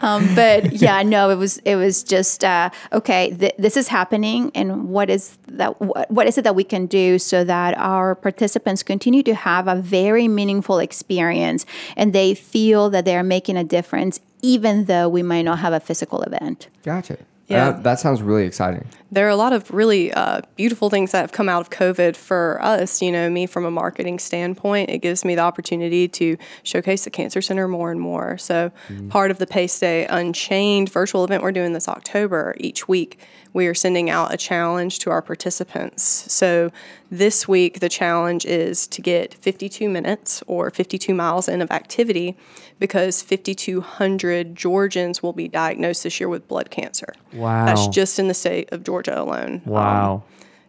um, 0.00 0.34
but 0.34 0.72
yeah, 0.72 1.02
no, 1.02 1.30
it 1.30 1.36
was 1.36 1.58
it 1.58 1.76
was 1.76 2.02
just 2.02 2.44
uh, 2.44 2.70
okay. 2.92 3.34
Th- 3.36 3.54
this 3.58 3.76
is 3.76 3.88
happening, 3.88 4.50
and 4.54 4.88
what 4.88 5.10
is 5.10 5.36
that? 5.48 5.80
What, 5.80 6.10
what 6.10 6.26
is 6.26 6.38
it 6.38 6.44
that 6.44 6.54
we 6.54 6.64
can 6.64 6.86
do 6.86 7.18
so 7.18 7.44
that 7.44 7.76
our 7.76 8.14
participants 8.14 8.82
continue 8.82 9.22
to 9.24 9.34
have 9.34 9.68
a 9.68 9.76
very 9.76 10.26
meaningful 10.28 10.78
experience, 10.78 11.66
and 11.96 12.12
they 12.12 12.34
feel 12.34 12.88
that 12.90 13.04
they 13.04 13.16
are 13.16 13.22
making 13.42 13.56
a 13.56 13.64
difference, 13.64 14.20
even 14.40 14.84
though 14.84 15.08
we 15.08 15.20
might 15.20 15.42
not 15.42 15.58
have 15.58 15.72
a 15.72 15.80
physical 15.80 16.22
event. 16.22 16.68
Gotcha. 16.84 17.18
Yeah. 17.52 17.72
That, 17.72 17.82
that 17.82 18.00
sounds 18.00 18.22
really 18.22 18.44
exciting. 18.44 18.86
there 19.10 19.26
are 19.26 19.30
a 19.30 19.36
lot 19.36 19.52
of 19.52 19.70
really 19.70 20.10
uh, 20.12 20.40
beautiful 20.56 20.88
things 20.88 21.12
that 21.12 21.20
have 21.20 21.32
come 21.32 21.48
out 21.48 21.60
of 21.60 21.70
COVID 21.70 22.16
for 22.16 22.58
us. 22.62 23.02
You 23.02 23.12
know, 23.12 23.28
me 23.28 23.46
from 23.46 23.64
a 23.64 23.70
marketing 23.70 24.18
standpoint, 24.18 24.88
it 24.90 24.98
gives 24.98 25.24
me 25.24 25.34
the 25.34 25.42
opportunity 25.42 26.08
to 26.08 26.36
showcase 26.62 27.04
the 27.04 27.10
Cancer 27.10 27.42
Center 27.42 27.68
more 27.68 27.90
and 27.90 28.00
more. 28.00 28.38
So, 28.38 28.72
part 29.10 29.30
of 29.30 29.38
the 29.38 29.46
Pace 29.46 29.78
Day 29.78 30.06
Unchained 30.06 30.90
virtual 30.90 31.24
event 31.24 31.42
we're 31.42 31.52
doing 31.52 31.74
this 31.74 31.88
October, 31.88 32.54
each 32.58 32.88
week 32.88 33.18
we 33.52 33.66
are 33.66 33.74
sending 33.74 34.08
out 34.08 34.32
a 34.32 34.38
challenge 34.38 34.98
to 35.00 35.10
our 35.10 35.20
participants. 35.20 36.02
So, 36.32 36.70
this 37.10 37.46
week 37.46 37.80
the 37.80 37.90
challenge 37.90 38.46
is 38.46 38.86
to 38.86 39.02
get 39.02 39.34
52 39.34 39.88
minutes 39.90 40.42
or 40.46 40.70
52 40.70 41.12
miles 41.14 41.48
in 41.48 41.60
of 41.60 41.70
activity 41.70 42.34
because 42.78 43.22
5,200 43.22 44.56
Georgians 44.56 45.22
will 45.22 45.32
be 45.32 45.46
diagnosed 45.46 46.02
this 46.02 46.18
year 46.18 46.28
with 46.28 46.48
blood 46.48 46.70
cancer. 46.70 47.14
Wow. 47.32 47.41
That's 47.66 47.88
just 47.88 48.18
in 48.18 48.28
the 48.28 48.34
state 48.34 48.72
of 48.72 48.84
Georgia 48.84 49.20
alone. 49.20 49.62
Um, 49.66 49.72
Wow. 49.72 50.22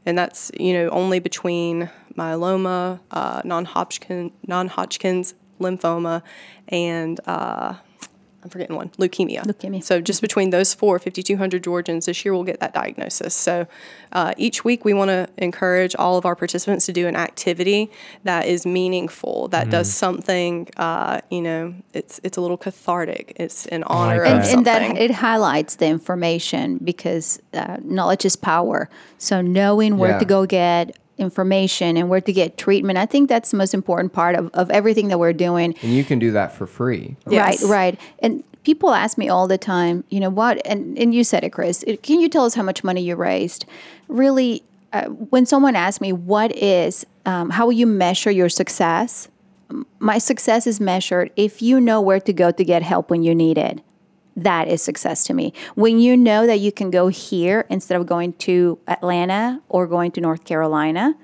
and 0.06 0.18
that's 0.18 0.52
you 0.60 0.74
know 0.74 0.90
only 0.90 1.20
between 1.20 1.90
myeloma, 2.18 3.00
uh, 3.12 3.42
non-Hodgkin, 3.44 4.32
non-Hodgkin's 4.48 5.34
lymphoma, 5.60 6.22
and 6.70 7.20
uh, 7.26 7.76
I'm 8.44 8.50
forgetting 8.50 8.76
one, 8.76 8.90
leukemia. 9.00 9.44
Leukemia. 9.46 9.84
So 9.84 10.02
just 10.02 10.22
between 10.22 10.50
those 10.50 10.74
four, 10.74 11.00
5,200 11.00 11.64
Georgians 11.64 12.06
this 12.08 12.26
year 12.26 12.34
will 12.34 12.44
get 12.44 12.60
that 12.60 12.74
diagnosis. 12.74 13.34
So 13.34 13.68
uh, 14.12 14.34
each 14.38 14.66
week 14.66 14.84
we 14.84 14.94
want 14.94 15.10
to 15.10 15.30
encourage 15.38 15.96
all 15.96 16.18
of 16.18 16.26
our 16.26 16.36
participants 16.36 16.86
to 16.88 16.94
do 16.94 17.08
an 17.08 17.16
activity 17.16 17.90
that 18.24 18.46
is 18.46 18.66
meaningful, 18.66 19.48
that 19.50 19.70
does 19.70 19.92
something. 19.94 20.68
Uh, 20.78 21.22
you 21.32 21.42
know, 21.42 21.74
it's 21.94 22.20
it's 22.24 22.38
a 22.38 22.42
little 22.42 22.58
cathartic. 22.58 23.34
It's 23.38 23.66
in 23.68 23.84
honor 23.86 24.24
like 24.24 24.28
of 24.32 24.38
and, 24.40 24.46
something. 24.46 24.58
and 24.58 24.98
that 24.98 25.02
it 25.02 25.12
highlights 25.12 25.76
the 25.78 25.88
information 25.88 26.80
because 26.84 27.40
uh, 27.54 27.78
knowledge 27.84 28.26
is 28.26 28.36
power. 28.36 28.90
So 29.18 29.42
knowing 29.42 29.98
where 29.98 30.12
Yeah. 30.12 30.20
to 30.20 30.26
go 30.26 30.46
get 30.46 30.98
information 31.18 31.98
and 31.98 32.10
where 32.10 32.22
to 32.22 32.34
get 32.34 32.58
treatment, 32.58 32.98
I 32.98 33.06
think 33.06 33.30
that's 33.30 33.52
the 33.52 33.58
most 33.58 33.74
important 33.74 34.14
part 34.14 34.36
of, 34.36 34.50
of 34.54 34.70
everything 34.72 35.10
that 35.10 35.20
we're 35.20 35.34
doing. 35.34 35.76
And 35.82 35.94
you 35.94 36.04
can 36.04 36.20
do 36.20 36.32
that 36.32 36.54
for 36.54 36.68
free. 36.68 37.16
Yes. 37.28 37.64
Right, 37.64 37.70
right. 37.70 38.00
And 38.20 38.44
people 38.64 38.92
ask 38.92 39.18
me 39.18 39.30
all 39.30 39.48
the 39.48 39.58
time, 39.58 40.04
you 40.10 40.20
know 40.20 40.30
what? 40.30 40.66
And 40.66 40.98
and 40.98 41.14
you 41.14 41.24
said 41.24 41.44
it, 41.44 41.52
Chris. 41.52 41.84
Can 42.02 42.20
you 42.20 42.30
tell 42.30 42.46
us 42.46 42.56
how 42.56 42.64
much 42.64 42.84
money 42.84 43.02
you 43.02 43.16
raised? 43.16 43.66
Really, 44.08 44.64
uh, 44.92 45.06
when 45.06 45.46
someone 45.46 45.76
asks 45.76 46.02
me 46.02 46.14
what 46.14 46.56
is, 46.56 47.06
um, 47.26 47.52
how 47.52 47.66
will 47.66 47.74
you 47.74 47.88
measure 47.88 48.32
your 48.32 48.50
success? 48.50 49.28
My 50.00 50.18
success 50.18 50.68
is 50.68 50.80
measured 50.80 51.32
if 51.36 51.62
you 51.62 51.80
know 51.80 52.00
where 52.00 52.20
to 52.20 52.34
go 52.34 52.52
to 52.52 52.64
get 52.64 52.84
help 52.84 53.10
when 53.10 53.24
you 53.24 53.34
need 53.34 53.58
it. 53.58 53.82
That 54.36 54.68
is 54.68 54.82
success 54.82 55.24
to 55.26 55.34
me. 55.34 55.54
When 55.76 56.00
you 56.00 56.18
know 56.18 56.48
that 56.48 56.60
you 56.60 56.72
can 56.72 56.90
go 56.90 57.08
here 57.08 57.66
instead 57.70 58.00
of 58.00 58.08
going 58.08 58.34
to 58.34 58.80
Atlanta 58.88 59.62
or 59.70 59.86
going 59.88 60.12
to 60.12 60.22
North 60.22 60.44
Carolina, 60.44 61.16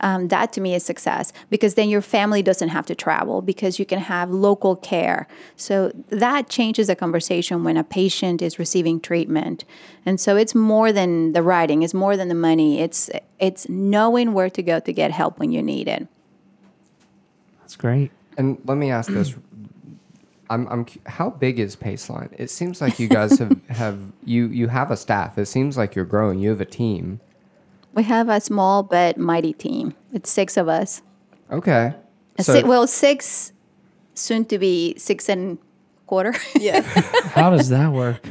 um, 0.00 0.28
that 0.28 0.52
to 0.52 0.60
me 0.60 0.74
is 0.74 0.84
success 0.84 1.32
because 1.50 1.74
then 1.74 1.88
your 1.88 2.02
family 2.02 2.42
doesn't 2.42 2.68
have 2.68 2.84
to 2.86 2.94
travel 2.94 3.40
because 3.40 3.78
you 3.78 3.86
can 3.86 4.00
have 4.00 4.30
local 4.30 4.76
care. 4.76 5.26
So 5.56 5.92
that 6.10 6.48
changes 6.48 6.88
the 6.88 6.96
conversation 6.96 7.64
when 7.64 7.76
a 7.76 7.84
patient 7.84 8.42
is 8.42 8.58
receiving 8.58 9.00
treatment. 9.00 9.64
And 10.04 10.20
so 10.20 10.36
it's 10.36 10.54
more 10.54 10.92
than 10.92 11.32
the 11.32 11.42
writing, 11.42 11.82
it's 11.82 11.94
more 11.94 12.16
than 12.16 12.28
the 12.28 12.34
money. 12.34 12.80
It's 12.80 13.08
it's 13.38 13.68
knowing 13.68 14.32
where 14.32 14.50
to 14.50 14.62
go 14.62 14.78
to 14.80 14.92
get 14.92 15.10
help 15.10 15.38
when 15.38 15.52
you 15.52 15.62
need 15.62 15.88
it. 15.88 16.06
That's 17.60 17.76
great. 17.76 18.10
And 18.36 18.58
let 18.64 18.76
me 18.76 18.90
ask 18.90 19.10
this: 19.10 19.34
I'm, 20.54 20.68
I'm, 20.68 20.86
how 21.06 21.30
big 21.30 21.58
is 21.58 21.76
Paceline? 21.76 22.30
It 22.38 22.48
seems 22.50 22.80
like 22.80 22.98
you 22.98 23.08
guys 23.08 23.38
have, 23.38 23.60
have 23.68 23.98
you 24.24 24.46
you 24.46 24.68
have 24.68 24.90
a 24.90 24.96
staff. 24.96 25.36
It 25.38 25.46
seems 25.46 25.76
like 25.76 25.94
you're 25.94 26.04
growing. 26.04 26.38
You 26.38 26.50
have 26.50 26.60
a 26.60 26.64
team. 26.64 27.20
We 27.94 28.02
have 28.04 28.28
a 28.28 28.40
small 28.40 28.82
but 28.82 29.18
mighty 29.18 29.52
team. 29.52 29.94
It's 30.12 30.30
six 30.30 30.56
of 30.56 30.68
us. 30.68 31.02
Okay. 31.50 31.94
So- 32.40 32.54
si- 32.54 32.62
well, 32.64 32.86
six, 32.86 33.52
soon 34.14 34.44
to 34.46 34.58
be 34.58 34.94
six 34.98 35.28
and 35.28 35.58
quarter. 36.06 36.34
Yeah. 36.58 36.80
How 37.34 37.50
does 37.50 37.68
that 37.70 37.92
work? 37.92 38.20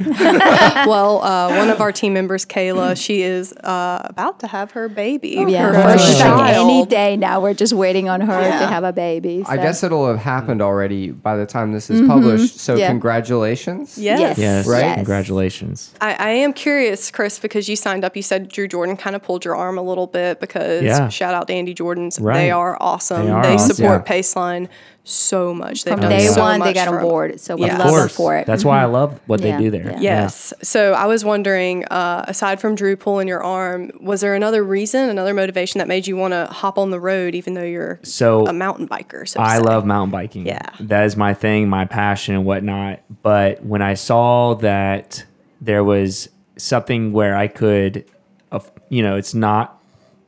well, 0.86 1.22
uh, 1.22 1.56
one 1.56 1.70
of 1.70 1.80
our 1.80 1.92
team 1.92 2.14
members, 2.14 2.44
Kayla, 2.46 2.96
she 2.96 3.22
is 3.22 3.52
uh, 3.52 4.00
about 4.04 4.40
to 4.40 4.46
have 4.46 4.72
her 4.72 4.88
baby. 4.88 5.36
Oh, 5.38 5.46
yeah, 5.46 5.66
her 5.66 5.74
her 5.74 5.82
first 5.82 6.06
she's 6.06 6.20
like 6.20 6.54
any 6.56 6.86
day 6.86 7.16
now. 7.16 7.40
We're 7.40 7.54
just 7.54 7.72
waiting 7.72 8.08
on 8.08 8.20
her 8.20 8.40
to 8.42 8.66
have 8.66 8.84
a 8.84 8.92
baby. 8.92 9.44
I 9.46 9.56
guess 9.56 9.82
it'll 9.82 10.06
have 10.06 10.18
happened 10.18 10.62
already 10.62 11.10
by 11.10 11.36
the 11.36 11.46
time 11.46 11.72
this 11.72 11.90
is 11.90 12.06
published. 12.06 12.58
So 12.58 12.74
Mm-hmm. 12.74 12.80
Yeah. 12.80 12.88
congratulations. 12.88 13.98
Yes. 13.98 14.20
Yes. 14.20 14.38
Yes. 14.38 14.66
Right? 14.66 14.94
Congratulations. 14.96 15.94
I, 16.00 16.14
I 16.14 16.28
am 16.30 16.52
curious, 16.52 17.10
Chris, 17.10 17.38
because 17.38 17.68
you 17.68 17.76
signed 17.76 18.04
up. 18.04 18.16
You 18.16 18.22
said 18.22 18.48
Drew 18.48 18.66
Jordan 18.68 18.96
kind 18.96 19.14
of 19.14 19.22
pulled 19.22 19.44
your 19.44 19.54
arm 19.56 19.78
a 19.78 19.82
little 19.82 20.06
bit 20.06 20.40
because 20.40 20.82
Yeah. 20.82 21.08
shout 21.08 21.34
out 21.34 21.46
to 21.48 21.52
Andy 21.54 21.74
Jordans. 21.74 22.20
Right. 22.20 22.34
They 22.34 22.50
are 22.50 22.76
awesome. 22.80 23.26
They 23.26 23.32
They, 23.32 23.54
awesome. 23.54 23.74
support 23.76 24.02
Yeah. 24.06 24.14
Paceline 24.16 24.68
so 25.06 25.52
much. 25.52 25.84
They've 25.84 25.92
From 25.92 26.00
done 26.00 26.10
day 26.10 26.26
so 26.26 26.40
one, 26.40 26.60
they 26.60 26.72
got 26.72 26.88
on 26.88 27.00
board. 27.00 27.38
So 27.38 27.56
we 27.56 27.66
Yeah. 27.66 27.74
Of 27.74 27.78
love 27.84 27.94
them 27.94 28.08
for 28.08 28.36
it. 28.36 28.46
That's 28.46 28.64
why 28.64 28.80
I 28.80 28.86
love 28.86 29.20
what 29.26 29.40
Yeah, 29.40 29.58
they 29.58 29.64
do 29.64 29.70
there. 29.70 29.90
yeah. 29.92 30.00
Yes. 30.00 30.54
So 30.62 30.94
I 30.94 31.04
was 31.04 31.24
wondering, 31.26 31.84
uh, 31.90 32.24
aside 32.26 32.58
from 32.58 32.74
Drew 32.74 32.96
pulling 32.96 33.28
your 33.28 33.42
arm, 33.42 33.90
was 34.00 34.22
there 34.22 34.34
another 34.34 34.64
reason, 34.64 35.10
another 35.10 35.34
motivation 35.34 35.78
that 35.80 35.88
made 35.88 36.06
you 36.06 36.16
want 36.16 36.32
to 36.32 36.46
hop 36.46 36.78
on 36.78 36.90
the 36.90 36.98
road, 36.98 37.34
even 37.34 37.52
though 37.52 37.62
you're 37.62 38.00
So 38.02 38.46
a 38.46 38.52
mountain 38.54 38.88
biker? 38.88 39.28
So 39.28 39.40
I 39.40 39.58
say? 39.58 39.62
love 39.62 39.84
mountain 39.84 40.10
biking. 40.10 40.46
Yeah. 40.46 40.62
That 40.80 41.04
is 41.04 41.16
my 41.18 41.34
thing, 41.34 41.68
my 41.68 41.84
passion 41.84 42.34
and 42.34 42.46
whatnot. 42.46 43.00
But 43.22 43.62
when 43.62 43.82
I 43.82 43.94
saw 43.94 44.54
that 44.54 45.24
there 45.60 45.84
was 45.84 46.30
something 46.56 47.12
where 47.12 47.36
I 47.36 47.48
could, 47.48 48.06
uh, 48.52 48.60
you 48.88 49.02
know, 49.02 49.16
it's 49.16 49.34
not, 49.34 49.82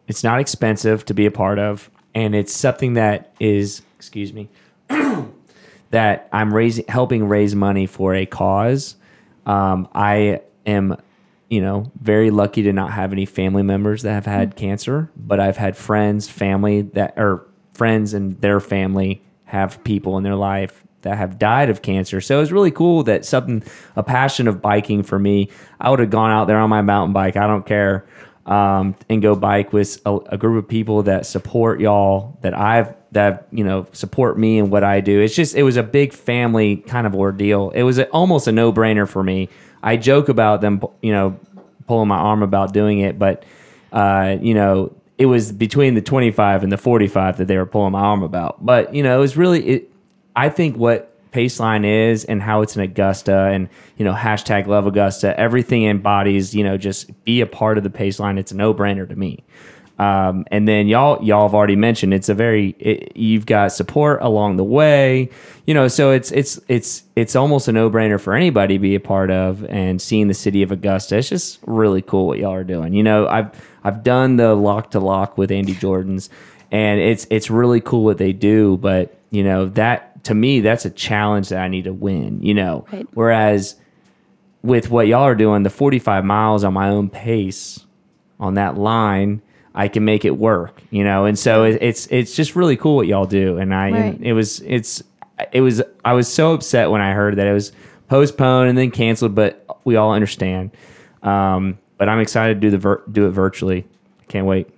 it's 0.07 0.23
not 0.23 0.39
expensive 0.39 1.05
to 1.07 1.15
be 1.15 1.25
a 1.25 1.31
part 1.31 1.59
of, 1.59 1.91
and 2.15 2.35
it's 2.35 2.53
something 2.53 2.93
that 2.95 3.33
is, 3.41 3.81
excuse 3.99 4.33
me, 4.35 4.49
that 5.91 6.29
I'm 6.33 6.53
raising, 6.53 6.85
helping 6.89 7.29
raise 7.29 7.55
money 7.55 7.87
for 7.87 8.15
a 8.15 8.27
cause. 8.27 8.97
Um, 9.45 9.89
I 9.95 10.41
am, 10.67 10.97
you 11.49 11.61
know, 11.61 11.91
very 12.01 12.31
lucky 12.31 12.63
to 12.63 12.73
not 12.73 12.93
have 12.93 13.13
any 13.13 13.27
family 13.27 13.63
members 13.63 14.03
that 14.03 14.13
have 14.13 14.27
had 14.27 14.57
cancer, 14.57 15.11
but 15.17 15.41
I've 15.41 15.57
had 15.57 15.77
friends, 15.77 16.29
family 16.29 16.83
that, 16.83 17.15
or 17.17 17.47
friends 17.73 18.15
and 18.15 18.41
their 18.41 18.61
family 18.61 19.23
have 19.45 19.83
people 19.85 20.17
in 20.19 20.25
their 20.25 20.35
life 20.35 20.83
that 21.03 21.17
have 21.17 21.39
died 21.39 21.71
of 21.71 21.83
cancer. 21.83 22.21
So 22.21 22.41
it's 22.41 22.51
really 22.51 22.73
cool 22.73 23.05
that 23.05 23.25
something, 23.25 23.63
a 23.95 24.03
passion 24.03 24.49
of 24.49 24.61
biking 24.61 25.05
for 25.05 25.19
me. 25.19 25.51
I 25.81 25.91
would 25.91 26.01
have 26.01 26.11
gone 26.11 26.33
out 26.33 26.47
there 26.47 26.59
on 26.59 26.69
my 26.69 26.83
mountain 26.83 27.13
bike. 27.13 27.37
I 27.37 27.47
don't 27.47 27.65
care. 27.65 28.07
Um, 28.47 28.95
and 29.09 29.21
go 29.21 29.35
bike 29.35 29.73
with 29.73 30.01
a, 30.07 30.19
a 30.29 30.39
group 30.39 30.63
of 30.63 30.69
people 30.71 31.03
that 31.03 31.27
support 31.27 31.81
y'all 31.81 32.39
that 32.43 32.57
I've 32.57 32.95
that 33.11 33.49
you 33.51 33.65
know 33.65 33.87
support 33.93 34.39
me 34.39 34.59
and 34.59 34.71
what 34.71 34.85
I 34.85 35.01
do. 35.01 35.21
It's 35.21 35.35
just 35.35 35.57
it 35.57 35.65
was 35.65 35.77
a 35.77 35.83
big 35.83 36.13
family 36.13 36.77
kind 36.77 37.09
of 37.09 37.17
ordeal. 37.17 37.71
It 37.71 37.83
was 37.83 37.99
a, 37.99 38.09
almost 38.11 38.47
a 38.47 38.53
no 38.53 38.73
brainer 38.73 39.09
for 39.09 39.25
me. 39.25 39.49
I 39.83 39.97
joke 39.97 40.29
about 40.29 40.61
them, 40.61 40.81
you 41.03 41.13
know, 41.13 41.41
pulling 41.89 42.09
my 42.09 42.19
arm 42.19 42.43
about 42.43 42.73
doing 42.73 43.01
it, 43.01 43.19
but 43.19 43.45
uh, 43.93 44.37
you 44.41 44.55
know, 44.55 44.95
it 45.19 45.27
was 45.27 45.51
between 45.51 45.95
the 45.95 46.03
25 46.03 46.63
and 46.63 46.71
the 46.71 46.77
45 46.77 47.39
that 47.39 47.47
they 47.47 47.57
were 47.57 47.67
pulling 47.67 47.93
my 47.93 48.01
arm 48.01 48.23
about. 48.23 48.65
But 48.65 48.95
you 48.95 49.03
know, 49.03 49.17
it 49.17 49.21
was 49.21 49.37
really 49.37 49.67
it. 49.67 49.91
I 50.35 50.51
think 50.51 50.77
what 50.77 51.16
Paceline 51.37 51.85
is 51.85 52.25
and 52.25 52.41
how 52.41 52.63
it's 52.63 52.77
in 52.77 52.83
Augusta 52.83 53.51
and 53.53 53.69
you 53.99 54.05
know 54.05 54.15
hashtag 54.15 54.67
love 54.67 54.87
Augusta, 54.87 55.39
everything 55.39 55.85
embodies 55.85 56.55
you 56.55 56.65
know 56.65 56.79
just 56.79 57.25
be 57.25 57.43
a 57.43 57.47
part 57.47 57.77
of 57.77 57.85
the 57.85 57.91
Paceline. 57.91 58.39
It's 58.39 58.53
a 58.53 58.57
no 58.57 58.73
brainer 58.73 59.07
to 59.07 59.15
me. 59.15 59.45
Um, 59.99 60.45
and 60.51 60.69
then 60.69 60.89
y'all 60.89 61.23
y'all 61.23 61.47
have 61.49 61.55
already 61.55 61.77
mentioned 61.77 62.13
it's 62.13 62.29
a 62.29 62.35
very 62.35 62.71
it, 62.79 63.17
you've 63.17 63.47
got 63.47 63.73
support 63.73 64.21
along 64.21 64.57
the 64.57 64.65
way, 64.65 65.31
you 65.67 65.73
know. 65.73 65.89
So 65.89 66.11
it's 66.11 66.31
it's 66.33 66.61
it's 66.69 67.03
it's 67.17 67.35
almost 67.35 67.67
a 67.69 67.73
no 67.73 67.91
brainer 67.91 68.21
for 68.21 68.35
anybody 68.35 68.75
to 68.75 68.79
be 68.79 68.95
a 68.95 69.01
part 69.01 69.31
of 69.31 69.65
and 69.65 70.01
seeing 70.01 70.29
the 70.29 70.35
city 70.35 70.63
of 70.63 70.71
Augusta. 70.71 71.17
It's 71.17 71.31
just 71.31 71.61
really 71.67 72.03
cool 72.03 72.27
what 72.27 72.39
y'all 72.39 72.53
are 72.53 72.65
doing. 72.65 72.93
You 72.93 73.03
know, 73.03 73.27
I've 73.27 73.51
I've 73.85 74.03
done 74.03 74.37
the 74.37 74.55
lock 74.55 74.91
to 74.91 75.01
lock 75.01 75.39
with 75.39 75.51
Andy 75.51 75.75
Jordan's, 75.75 76.29
and 76.71 77.01
it's 77.01 77.27
it's 77.31 77.49
really 77.49 77.81
cool 77.81 78.05
what 78.05 78.19
they 78.19 78.35
do. 78.35 78.77
But 78.77 79.19
you 79.31 79.45
know 79.45 79.67
that 79.71 80.06
to 80.27 80.35
me 80.35 80.61
that's 80.61 80.85
a 80.85 80.91
challenge 80.91 81.49
that 81.49 81.61
I 81.61 81.69
need 81.69 81.85
to 81.85 81.93
win. 81.93 82.43
You 82.43 82.55
know, 82.55 82.85
Right. 82.93 83.07
whereas 83.15 83.77
with 84.63 84.91
what 84.91 85.07
y'all 85.07 85.23
are 85.23 85.35
doing, 85.35 85.63
the 85.63 85.71
45 85.71 86.25
miles 86.25 86.65
on 86.65 86.75
my 86.75 86.89
own 86.89 87.09
pace 87.09 87.85
on 88.41 88.55
that 88.55 88.77
line, 88.77 89.41
I 89.75 89.89
can 89.89 90.05
make 90.05 90.25
it 90.25 90.37
work, 90.37 90.83
you 90.91 91.05
know. 91.05 91.25
And 91.27 91.39
so 91.39 91.65
it, 91.65 91.79
it's 91.83 92.07
it's 92.09 92.35
just 92.35 92.57
really 92.57 92.77
cool 92.77 92.97
what 92.97 93.07
y'all 93.07 93.27
do. 93.27 93.59
And 93.59 93.75
I 93.75 93.91
Right. 93.91 94.15
and 94.17 94.25
it 94.25 94.33
was 94.33 94.61
it's 94.67 95.03
it 95.53 95.61
was 95.61 95.83
I 96.05 96.13
was 96.15 96.29
so 96.33 96.55
upset 96.55 96.91
when 96.91 97.01
I 97.01 97.13
heard 97.13 97.37
that 97.37 97.47
it 97.47 97.53
was 97.53 97.73
postponed 98.09 98.69
and 98.69 98.79
then 98.79 98.91
canceled, 98.91 99.35
but 99.35 99.65
we 99.85 99.97
all 99.97 100.13
understand. 100.13 100.71
Um, 101.23 101.79
but 101.99 102.09
I'm 102.09 102.21
excited 102.21 102.55
to 102.55 102.61
do 102.61 102.71
the 102.71 102.79
vir- 102.79 103.03
do 103.11 103.27
it 103.27 103.31
virtually. 103.31 103.87
Can't 104.29 104.47
wait. 104.47 104.69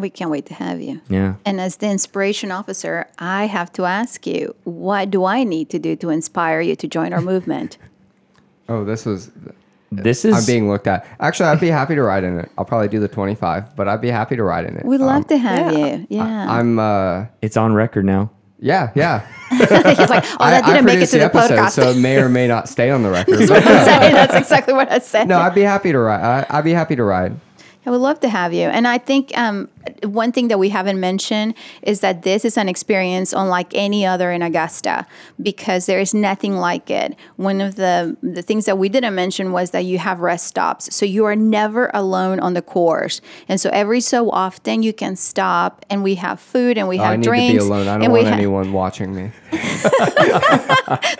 We 0.00 0.10
can't 0.10 0.30
wait 0.30 0.46
to 0.46 0.54
have 0.54 0.80
you. 0.82 1.00
Yeah. 1.08 1.34
And 1.44 1.60
as 1.60 1.76
the 1.76 1.88
inspiration 1.88 2.50
officer, 2.50 3.06
I 3.18 3.46
have 3.46 3.72
to 3.74 3.84
ask 3.84 4.26
you, 4.26 4.54
what 4.64 5.10
do 5.10 5.24
I 5.24 5.44
need 5.44 5.70
to 5.70 5.78
do 5.78 5.94
to 5.96 6.10
inspire 6.10 6.60
you 6.60 6.74
to 6.76 6.88
join 6.88 7.12
our 7.12 7.20
movement? 7.32 7.78
Oh, 8.68 8.84
this 8.84 9.06
was. 9.06 9.30
This 9.92 10.24
is 10.24 10.34
I'm 10.34 10.44
being 10.44 10.68
looked 10.68 10.88
at. 10.88 11.06
Actually, 11.20 11.50
I'd 11.50 11.60
be 11.60 11.68
happy 11.68 11.94
to 11.94 12.02
ride 12.02 12.24
in 12.24 12.40
it. 12.40 12.50
I'll 12.58 12.64
probably 12.64 12.88
do 12.88 12.98
the 12.98 13.06
25, 13.06 13.76
but 13.76 13.86
I'd 13.86 14.00
be 14.00 14.10
happy 14.10 14.34
to 14.34 14.42
ride 14.42 14.64
in 14.64 14.76
it. 14.76 14.84
We'd 14.84 14.98
love 15.00 15.18
Um, 15.22 15.24
to 15.24 15.36
have 15.38 15.72
yeah. 15.72 15.86
you. 15.96 16.06
Yeah. 16.10 16.50
I'm. 16.50 16.78
uh 16.80 17.26
it's 17.42 17.56
on 17.56 17.74
record 17.74 18.04
now. 18.04 18.30
Yeah, 18.58 18.90
yeah. 18.96 19.24
He's 19.50 19.60
like, 19.60 20.24
oh, 20.40 20.50
that 20.50 20.64
didn't 20.66 20.86
make 20.86 20.98
it 20.98 21.06
to 21.06 21.18
the, 21.18 21.24
episode, 21.26 21.58
podcast. 21.58 21.70
so 21.72 21.90
it 21.90 21.98
may 21.98 22.16
or 22.16 22.28
may 22.28 22.48
not 22.48 22.68
stay 22.68 22.90
on 22.90 23.02
the 23.04 23.10
record. 23.18 23.38
That's 23.38 23.50
what 23.50 23.64
I'm 23.64 23.84
saying. 23.84 24.14
That's 24.14 24.34
exactly 24.34 24.74
what 24.74 24.90
I 24.90 24.98
said. 24.98 25.28
no, 25.28 25.38
I'd 25.38 25.54
be 25.54 25.60
happy 25.62 25.92
to 25.92 25.98
ride. 25.98 26.46
I, 26.50 26.58
I'd 26.58 26.64
be 26.64 26.72
happy 26.72 26.96
to 26.96 27.04
ride. 27.04 27.38
I 27.86 27.90
would 27.90 28.00
love 28.00 28.18
to 28.20 28.28
have 28.28 28.52
you. 28.54 28.66
And 28.66 28.88
I 28.88 28.96
think 28.98 29.36
um, 29.36 29.68
one 30.02 30.32
thing 30.32 30.48
that 30.48 30.58
we 30.58 30.68
haven't 30.68 31.00
mentioned 31.00 31.54
is 31.82 32.00
that 32.00 32.22
this 32.22 32.44
is 32.44 32.56
an 32.56 32.68
experience 32.68 33.32
unlike 33.32 33.72
any 33.74 34.04
other 34.04 34.30
in 34.30 34.42
Augusta 34.42 35.06
because 35.40 35.86
there 35.86 36.00
is 36.00 36.14
nothing 36.14 36.56
like 36.56 36.90
it. 36.90 37.16
One 37.36 37.60
of 37.60 37.76
the, 37.76 38.16
the 38.22 38.42
things 38.42 38.66
that 38.66 38.78
we 38.78 38.88
didn't 38.88 39.14
mention 39.14 39.52
was 39.52 39.70
that 39.70 39.84
you 39.84 39.98
have 39.98 40.20
rest 40.20 40.46
stops. 40.46 40.94
So 40.94 41.06
you 41.06 41.24
are 41.24 41.36
never 41.36 41.90
alone 41.94 42.40
on 42.40 42.54
the 42.54 42.62
course. 42.62 43.20
And 43.48 43.60
so 43.60 43.70
every 43.72 44.00
so 44.00 44.30
often 44.30 44.82
you 44.82 44.92
can 44.92 45.16
stop 45.16 45.84
and 45.90 46.02
we 46.02 46.16
have 46.16 46.40
food 46.40 46.78
and 46.78 46.88
we 46.88 46.98
have 46.98 47.12
I 47.12 47.16
need 47.16 47.24
drinks. 47.24 47.64
to 47.64 47.68
be 47.68 47.72
alone. 47.72 47.88
I 47.88 47.94
don't 47.94 48.04
and 48.04 48.12
want 48.12 48.26
ha- 48.26 48.34
anyone 48.34 48.72
watching 48.72 49.14
me. 49.14 49.30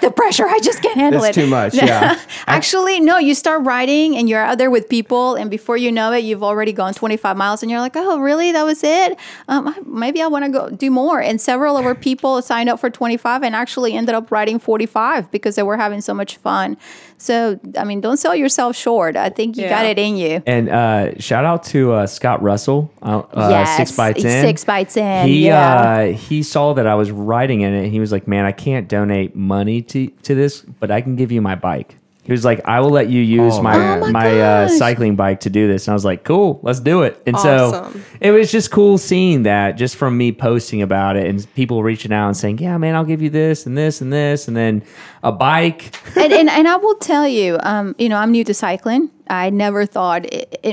the 0.00 0.12
pressure. 0.14 0.46
I 0.46 0.58
just 0.60 0.82
can't 0.82 0.96
handle 0.96 1.22
it. 1.24 1.30
It's 1.30 1.38
it. 1.38 1.42
too 1.42 1.46
much, 1.46 1.74
yeah. 1.74 2.20
Actually, 2.46 3.00
no. 3.00 3.18
You 3.18 3.34
start 3.34 3.64
riding, 3.64 4.16
and 4.16 4.28
you're 4.28 4.40
out 4.40 4.58
there 4.58 4.70
with 4.70 4.88
people, 4.88 5.34
and 5.34 5.50
before 5.50 5.76
you 5.76 5.92
know 5.92 6.12
it, 6.12 6.24
you've 6.24 6.42
already 6.42 6.72
gone 6.72 6.94
25 6.94 7.36
miles, 7.36 7.62
and 7.62 7.70
you're 7.70 7.80
like, 7.80 7.96
"Oh, 7.96 8.18
really? 8.18 8.52
That 8.54 8.64
was 8.64 8.82
it? 8.82 9.18
Um, 9.48 9.74
maybe 9.86 10.22
I 10.22 10.26
want 10.26 10.44
to 10.46 10.50
go 10.50 10.70
do 10.70 10.90
more." 10.90 11.20
And 11.20 11.40
several 11.40 11.76
of 11.76 11.84
our 11.84 11.94
people 12.08 12.40
signed 12.42 12.68
up 12.68 12.80
for 12.80 12.88
25, 12.90 13.42
and 13.42 13.54
actually 13.54 13.92
ended 13.92 14.14
up 14.14 14.30
riding 14.30 14.58
45 14.58 15.30
because 15.30 15.56
they 15.56 15.62
were 15.62 15.76
having 15.76 16.00
so 16.00 16.14
much 16.14 16.36
fun. 16.38 16.76
So, 17.18 17.58
I 17.78 17.84
mean, 17.84 18.00
don't 18.00 18.16
sell 18.16 18.34
yourself 18.34 18.76
short. 18.76 19.16
I 19.16 19.28
think 19.30 19.56
you 19.56 19.68
got 19.68 19.86
it 19.86 19.98
in 19.98 20.16
you. 20.16 20.42
And 20.46 20.68
uh, 20.68 21.18
shout 21.18 21.44
out 21.44 21.62
to 21.64 21.92
uh, 21.92 22.06
Scott 22.06 22.42
Russell, 22.42 22.90
uh, 23.02 23.20
uh, 23.32 23.48
Yes, 23.50 23.76
Six 23.76 23.96
by 23.96 24.12
Ten. 24.12 24.44
Six 24.44 24.64
by 24.64 24.84
10, 24.84 25.28
He 25.28 25.46
yeah. 25.46 25.80
uh, 25.80 26.06
he 26.12 26.42
saw 26.42 26.74
that 26.74 26.86
I 26.86 26.94
was 26.94 27.10
riding 27.10 27.60
in 27.62 27.72
it. 27.72 27.84
and 27.84 27.92
He 27.92 28.00
was 28.00 28.12
like, 28.12 28.26
"Man, 28.28 28.44
I 28.44 28.52
can't 28.52 28.88
donate 28.88 29.34
money 29.36 29.80
to 29.82 30.08
to 30.08 30.34
this, 30.34 30.60
but 30.60 30.90
I 30.90 31.00
can 31.00 31.16
give 31.16 31.30
you 31.32 31.40
my 31.40 31.54
bike." 31.54 31.96
He 32.24 32.32
was 32.32 32.44
like, 32.44 32.66
"I 32.66 32.80
will 32.80 32.90
let 32.90 33.08
you 33.10 33.20
use 33.20 33.54
Oh, 33.56 33.62
my. 33.62 33.96
Oh 33.98 34.00
my 34.00 34.10
my, 34.10 34.40
uh, 34.40 34.66
gosh. 34.68 34.78
cycling 34.78 35.14
bike 35.14 35.40
to 35.40 35.50
do 35.50 35.68
this." 35.68 35.86
And 35.86 35.92
I 35.92 35.94
was 35.94 36.04
like, 36.04 36.24
"Cool, 36.24 36.58
let's 36.62 36.80
do 36.80 37.02
it." 37.02 37.20
And 37.26 37.38
so 37.38 37.66
Awesome. 37.74 38.02
it 38.20 38.30
was 38.30 38.50
just 38.50 38.70
cool 38.70 38.96
seeing 38.98 39.42
that 39.42 39.72
just 39.76 39.96
from 39.96 40.16
me 40.16 40.32
posting 40.32 40.80
about 40.82 41.16
it 41.16 41.26
and 41.26 41.46
people 41.54 41.82
reaching 41.82 42.12
out 42.12 42.28
and 42.28 42.36
saying, 42.36 42.58
"Yeah, 42.58 42.78
man, 42.78 42.94
I'll 42.94 43.04
give 43.04 43.20
you 43.22 43.30
this 43.30 43.66
and 43.66 43.76
this 43.76 44.00
and 44.00 44.12
this," 44.12 44.48
and 44.48 44.56
then 44.56 44.82
a 45.24 45.32
bike. 45.32 45.96
and, 46.16 46.32
and 46.32 46.48
and 46.48 46.68
I 46.68 46.76
will 46.76 46.94
tell 46.96 47.26
you, 47.26 47.58
um, 47.64 47.96
you 47.98 48.08
know, 48.08 48.16
I'm 48.18 48.30
new 48.30 48.44
to 48.44 48.54
cycling, 48.54 49.10
I 49.28 49.50
never 49.50 49.86
thought 49.86 50.26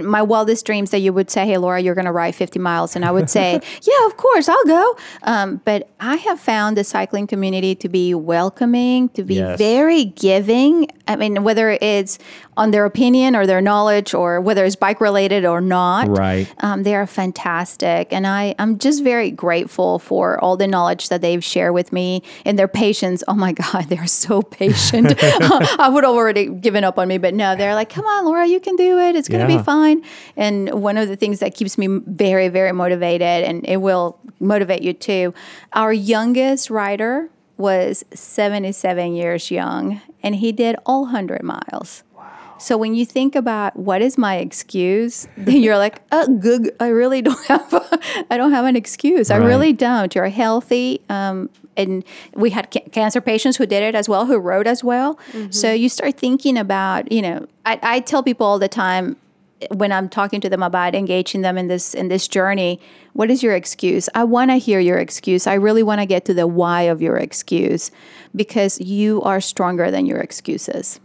my 0.03 0.21
wildest 0.21 0.65
dreams 0.65 0.91
that 0.91 0.99
you 0.99 1.13
would 1.13 1.29
say, 1.31 1.45
"Hey, 1.45 1.57
Laura, 1.57 1.79
you're 1.79 1.95
going 1.95 2.05
to 2.05 2.11
ride 2.11 2.35
50 2.35 2.59
miles," 2.59 2.95
and 2.95 3.05
I 3.05 3.11
would 3.11 3.29
say, 3.29 3.53
"Yeah, 3.83 4.05
of 4.07 4.17
course, 4.17 4.49
I'll 4.49 4.65
go." 4.65 4.97
Um, 5.23 5.61
but 5.63 5.89
I 5.99 6.17
have 6.17 6.39
found 6.39 6.75
the 6.75 6.83
cycling 6.83 7.27
community 7.27 7.75
to 7.75 7.87
be 7.89 8.13
welcoming, 8.13 9.09
to 9.09 9.23
be 9.23 9.35
Yes. 9.35 9.57
very 9.57 10.05
giving. 10.05 10.87
I 11.07 11.15
mean, 11.15 11.43
whether 11.43 11.77
it's 11.81 12.19
on 12.57 12.71
their 12.71 12.85
opinion 12.85 13.35
or 13.35 13.47
their 13.47 13.61
knowledge, 13.61 14.13
or 14.13 14.41
whether 14.41 14.65
it's 14.65 14.75
bike 14.75 14.99
related 14.99 15.45
or 15.45 15.61
not, 15.61 16.09
Right. 16.09 16.47
um, 16.59 16.83
they 16.83 16.93
are 16.95 17.07
fantastic, 17.07 18.11
and 18.11 18.27
I 18.27 18.53
I'm 18.59 18.77
just 18.79 19.01
very 19.03 19.31
grateful 19.31 19.97
for 19.99 20.37
all 20.43 20.57
the 20.57 20.67
knowledge 20.67 21.07
that 21.09 21.21
they've 21.21 21.43
shared 21.43 21.73
with 21.73 21.93
me 21.93 22.21
and 22.45 22.59
their 22.59 22.67
patience. 22.67 23.23
Oh 23.29 23.33
my 23.33 23.53
God, 23.63 23.85
they're 23.87 24.07
so 24.07 24.40
patient. 24.43 25.13
I 25.21 25.89
would 25.91 26.03
have 26.03 26.13
already 26.13 26.47
given 26.47 26.83
up 26.83 26.97
on 26.99 27.07
me, 27.07 27.17
but 27.17 27.33
no, 27.33 27.55
they're 27.55 27.75
like, 27.75 27.89
"Come 27.89 28.05
on, 28.05 28.25
Laura, 28.25 28.45
you 28.47 28.59
can 28.59 28.75
do 28.75 28.99
it. 28.99 29.15
It's 29.15 29.27
gonna 29.29 29.47
Yeah. 29.49 29.57
be 29.57 29.63
fine." 29.63 30.03
And 30.35 30.69
one 30.81 30.97
of 30.97 31.07
the 31.07 31.15
things 31.15 31.39
that 31.39 31.55
keeps 31.55 31.77
me 31.77 31.87
very 32.07 32.47
very 32.49 32.71
motivated, 32.71 33.43
and 33.43 33.65
it 33.65 33.77
will 33.77 34.19
motivate 34.39 34.81
you 34.81 34.93
too. 34.93 35.33
Our 35.73 35.93
youngest 35.93 36.69
rider 36.69 37.29
was 37.57 38.03
77 38.13 39.13
years 39.15 39.51
young, 39.51 40.01
and 40.23 40.35
he 40.35 40.51
did 40.51 40.75
all 40.85 41.03
100 41.05 41.43
miles. 41.43 42.03
So 42.61 42.77
when 42.77 42.93
you 42.93 43.05
think 43.05 43.35
about 43.35 43.75
what 43.75 44.01
is 44.01 44.17
my 44.17 44.37
excuse, 44.37 45.27
then 45.37 45.61
you're 45.61 45.77
like, 45.77 46.01
oh, 46.11 46.27
good. 46.37 46.75
I 46.79 46.87
really 46.87 47.21
don't 47.21 47.45
have. 47.47 47.73
A, 47.73 47.99
I 48.29 48.37
don't 48.37 48.51
have 48.51 48.65
an 48.65 48.75
excuse. 48.75 49.31
I 49.31 49.37
really 49.37 49.73
don't. 49.73 50.13
You're 50.13 50.29
healthy, 50.29 51.01
um, 51.09 51.49
and 51.75 52.03
we 52.35 52.49
had 52.51 52.69
ca- 52.71 52.87
cancer 52.91 53.21
patients 53.21 53.57
who 53.57 53.65
did 53.65 53.81
it 53.81 53.95
as 53.95 54.07
well, 54.07 54.25
who 54.25 54.37
wrote 54.37 54.67
as 54.67 54.83
well. 54.83 55.17
So 55.49 55.71
you 55.71 55.89
start 55.89 56.17
thinking 56.17 56.57
about, 56.57 57.11
you 57.11 57.21
know, 57.21 57.47
I, 57.65 57.79
I 57.81 57.99
tell 58.01 58.21
people 58.23 58.45
all 58.45 58.59
the 58.59 58.67
time 58.67 59.15
when 59.69 59.91
I'm 59.91 60.09
talking 60.09 60.41
to 60.41 60.49
them 60.49 60.63
about 60.63 60.95
engaging 60.95 61.41
them 61.41 61.57
in 61.57 61.67
this 61.67 61.93
in 61.93 62.07
this 62.07 62.27
journey, 62.27 62.79
what 63.13 63.29
is 63.29 63.43
your 63.43 63.55
excuse? 63.55 64.09
I 64.15 64.23
want 64.23 64.51
to 64.51 64.55
hear 64.55 64.79
your 64.79 64.97
excuse. 64.97 65.45
I 65.47 65.53
really 65.53 65.83
want 65.83 66.01
to 66.01 66.05
get 66.05 66.25
to 66.25 66.33
the 66.33 66.47
why 66.47 66.83
of 66.83 67.01
your 67.01 67.17
excuse 67.17 67.91
because 68.35 68.79
you 68.81 69.21
are 69.21 69.39
stronger 69.39 69.91
than 69.91 70.05
your 70.05 70.19
excuses. 70.19 70.99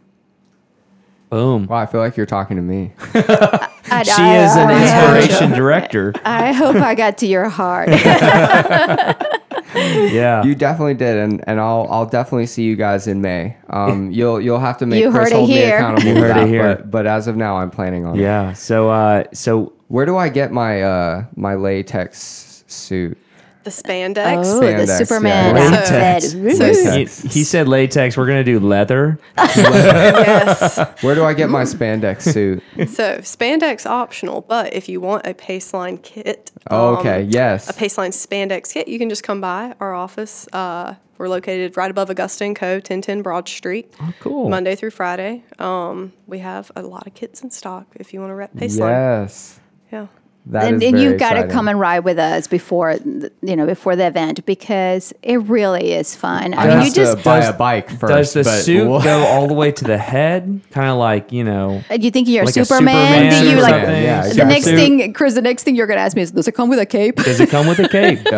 Boom. 1.31 1.67
Wow, 1.67 1.77
I 1.79 1.87
feel 1.87 2.01
like 2.01 2.17
you're 2.17 2.25
talking 2.27 2.57
to 2.57 2.63
me. 2.63 2.93
I- 3.15 4.03
She 4.05 4.23
I- 4.23 4.45
is 4.45 4.57
an 4.57 4.69
I- 4.69 4.83
inspiration 5.19 5.53
director. 5.53 6.13
I 6.25 6.53
hope 6.53 6.77
I 6.77 6.95
got 6.95 7.19
to 7.19 7.27
your 7.27 7.49
heart. 7.49 7.89
Yeah. 9.75 10.43
You 10.43 10.55
definitely 10.55 10.95
did, 10.95 11.17
and, 11.19 11.45
and 11.47 11.61
I'll 11.61 11.87
I'll 11.91 12.07
definitely 12.07 12.47
see 12.47 12.63
you 12.63 12.77
guys 12.77 13.07
in 13.07 13.21
May. 13.21 13.57
Um, 13.69 14.11
you'll 14.17 14.41
you'll 14.41 14.59
have 14.61 14.79
to 14.79 14.87
make 14.87 15.03
You 15.03 15.11
Chris 15.11 15.25
heard 15.25 15.33
it 15.33 15.37
hold 15.37 15.49
me 15.51 15.57
here. 15.57 15.77
accountable. 15.77 16.09
You 16.09 16.15
to 16.15 16.21
heard 16.21 16.37
it 16.39 16.49
here. 16.49 16.77
But, 16.77 16.91
but 16.91 17.07
as 17.07 17.27
of 17.29 17.37
now, 17.37 17.57
I'm 17.57 17.71
planning 17.71 18.07
on 18.07 18.19
it. 18.19 18.23
yeah. 18.23 18.53
So 18.55 18.89
uh 18.89 19.25
so 19.35 19.75
Where 19.89 20.07
do 20.07 20.17
I 20.17 20.31
get 20.31 20.51
my 20.51 20.83
uh 20.83 21.25
my 21.35 21.57
latex 21.57 22.65
suit? 22.67 23.19
The 23.67 23.73
spandex. 23.73 24.45
oh, 24.47 24.61
the 24.61 24.67
Spandex, 24.67 24.97
Superman 24.99 25.57
yeah. 25.57 25.63
Latex. 25.71 26.35
outfit. 26.37 26.57
So- 26.57 26.65
Latex. 26.91 27.21
he, 27.23 27.29
he 27.29 27.43
said 27.43 27.67
latex. 27.67 28.17
We're 28.17 28.27
gonna 28.29 28.45
do 28.45 28.61
leather. 28.61 29.19
yes. 29.37 30.79
Where 31.03 31.17
do 31.17 31.25
I 31.25 31.35
get 31.35 31.51
my 31.51 31.65
spandex 31.65 32.23
suit? 32.23 32.63
So 32.89 33.19
spandex 33.19 33.85
optional, 33.85 34.43
but 34.43 34.73
if 34.73 34.89
you 34.89 35.01
want 35.01 35.27
a 35.27 35.35
Paceline 35.35 36.01
kit, 36.01 36.53
Oh, 36.71 36.91
um, 36.95 36.97
okay, 36.99 37.23
yes. 37.23 37.69
a 37.69 37.73
Paceline 37.73 38.11
spandex 38.11 38.73
kit, 38.73 38.87
you 38.87 39.01
can 39.01 39.09
just 39.09 39.25
come 39.25 39.41
by 39.41 39.75
our 39.81 39.95
office. 39.95 40.47
Uh, 40.53 40.95
we're 41.19 41.29
located 41.29 41.77
right 41.77 41.91
above 41.91 42.09
Augusta 42.09 42.45
and 42.45 42.55
Co. 42.55 42.75
1010 42.75 43.23
Broad 43.23 43.49
Street. 43.49 43.93
Oh, 44.01 44.13
cool. 44.21 44.49
Monday 44.49 44.77
through 44.77 44.91
Friday. 44.91 45.43
Um, 45.59 46.13
we 46.29 46.39
have 46.39 46.71
a 46.77 46.83
lot 46.83 47.07
of 47.09 47.15
kits 47.15 47.43
in 47.43 47.51
stock 47.51 47.87
if 47.97 48.15
you 48.15 48.21
want 48.21 48.31
to 48.31 48.35
rep 48.37 48.55
Paceline. 48.55 48.91
Yes. 49.23 49.59
Yeah. 49.91 50.07
That 50.49 50.65
and, 50.73 50.81
is 50.81 50.93
and 50.93 51.03
you've 51.03 51.19
got 51.19 51.33
to 51.35 51.49
come 51.49 51.67
and 51.67 51.81
ride 51.81 52.01
with 52.01 52.21
us 52.21 52.47
before 52.47 52.97
you 53.43 53.57
know 53.57 53.67
before 53.67 53.97
the 53.97 54.07
event 54.07 54.47
because 54.47 55.13
it 55.23 55.39
really 55.39 55.93
is 55.93 56.15
fun. 56.15 56.55
I 56.55 56.69
I 56.69 56.77
mean, 56.77 56.87
you 56.87 56.93
just 56.93 57.25
buy 57.25 57.41
Does- 57.41 57.49
a 57.49 57.53
bike 57.53 57.91
first. 57.91 58.13
Does 58.13 58.33
the 58.35 58.43
but 58.45 58.61
suit 58.63 58.89
we'll- 58.89 59.03
go 59.03 59.25
all 59.25 59.49
the 59.49 59.55
way 59.55 59.73
to 59.73 59.85
the 59.85 59.99
head? 59.99 60.61
Kind 60.71 60.89
of 60.89 60.99
like 60.99 61.33
you 61.33 61.43
know. 61.43 61.83
Uh, 61.91 61.95
you 61.95 62.13
think 62.13 62.29
you're 62.29 62.45
Like 62.45 62.55
Superman? 62.55 63.33
Superman 63.33 63.43
Do 63.43 63.51
you 63.51 63.61
like 63.61 63.71
something? 63.75 64.03
Yeah, 64.03 64.23
the 64.23 64.29
exactly. 64.29 64.55
next 64.55 64.65
Suit. 64.67 64.77
thing, 64.77 65.13
Chris? 65.15 65.35
The 65.35 65.43
next 65.43 65.65
thing 65.65 65.75
you're 65.75 65.89
going 65.89 65.99
to 65.99 66.03
ask 66.03 66.15
me 66.15 66.23
is, 66.23 66.31
does 66.31 66.47
it 66.47 66.53
come 66.53 66.69
with 66.69 66.79
a 66.79 66.87
cape? 66.87 67.17
Does 67.17 67.41
it 67.41 67.51
come 67.51 67.67
with 67.67 67.79
a 67.81 67.89
cape? 67.89 68.21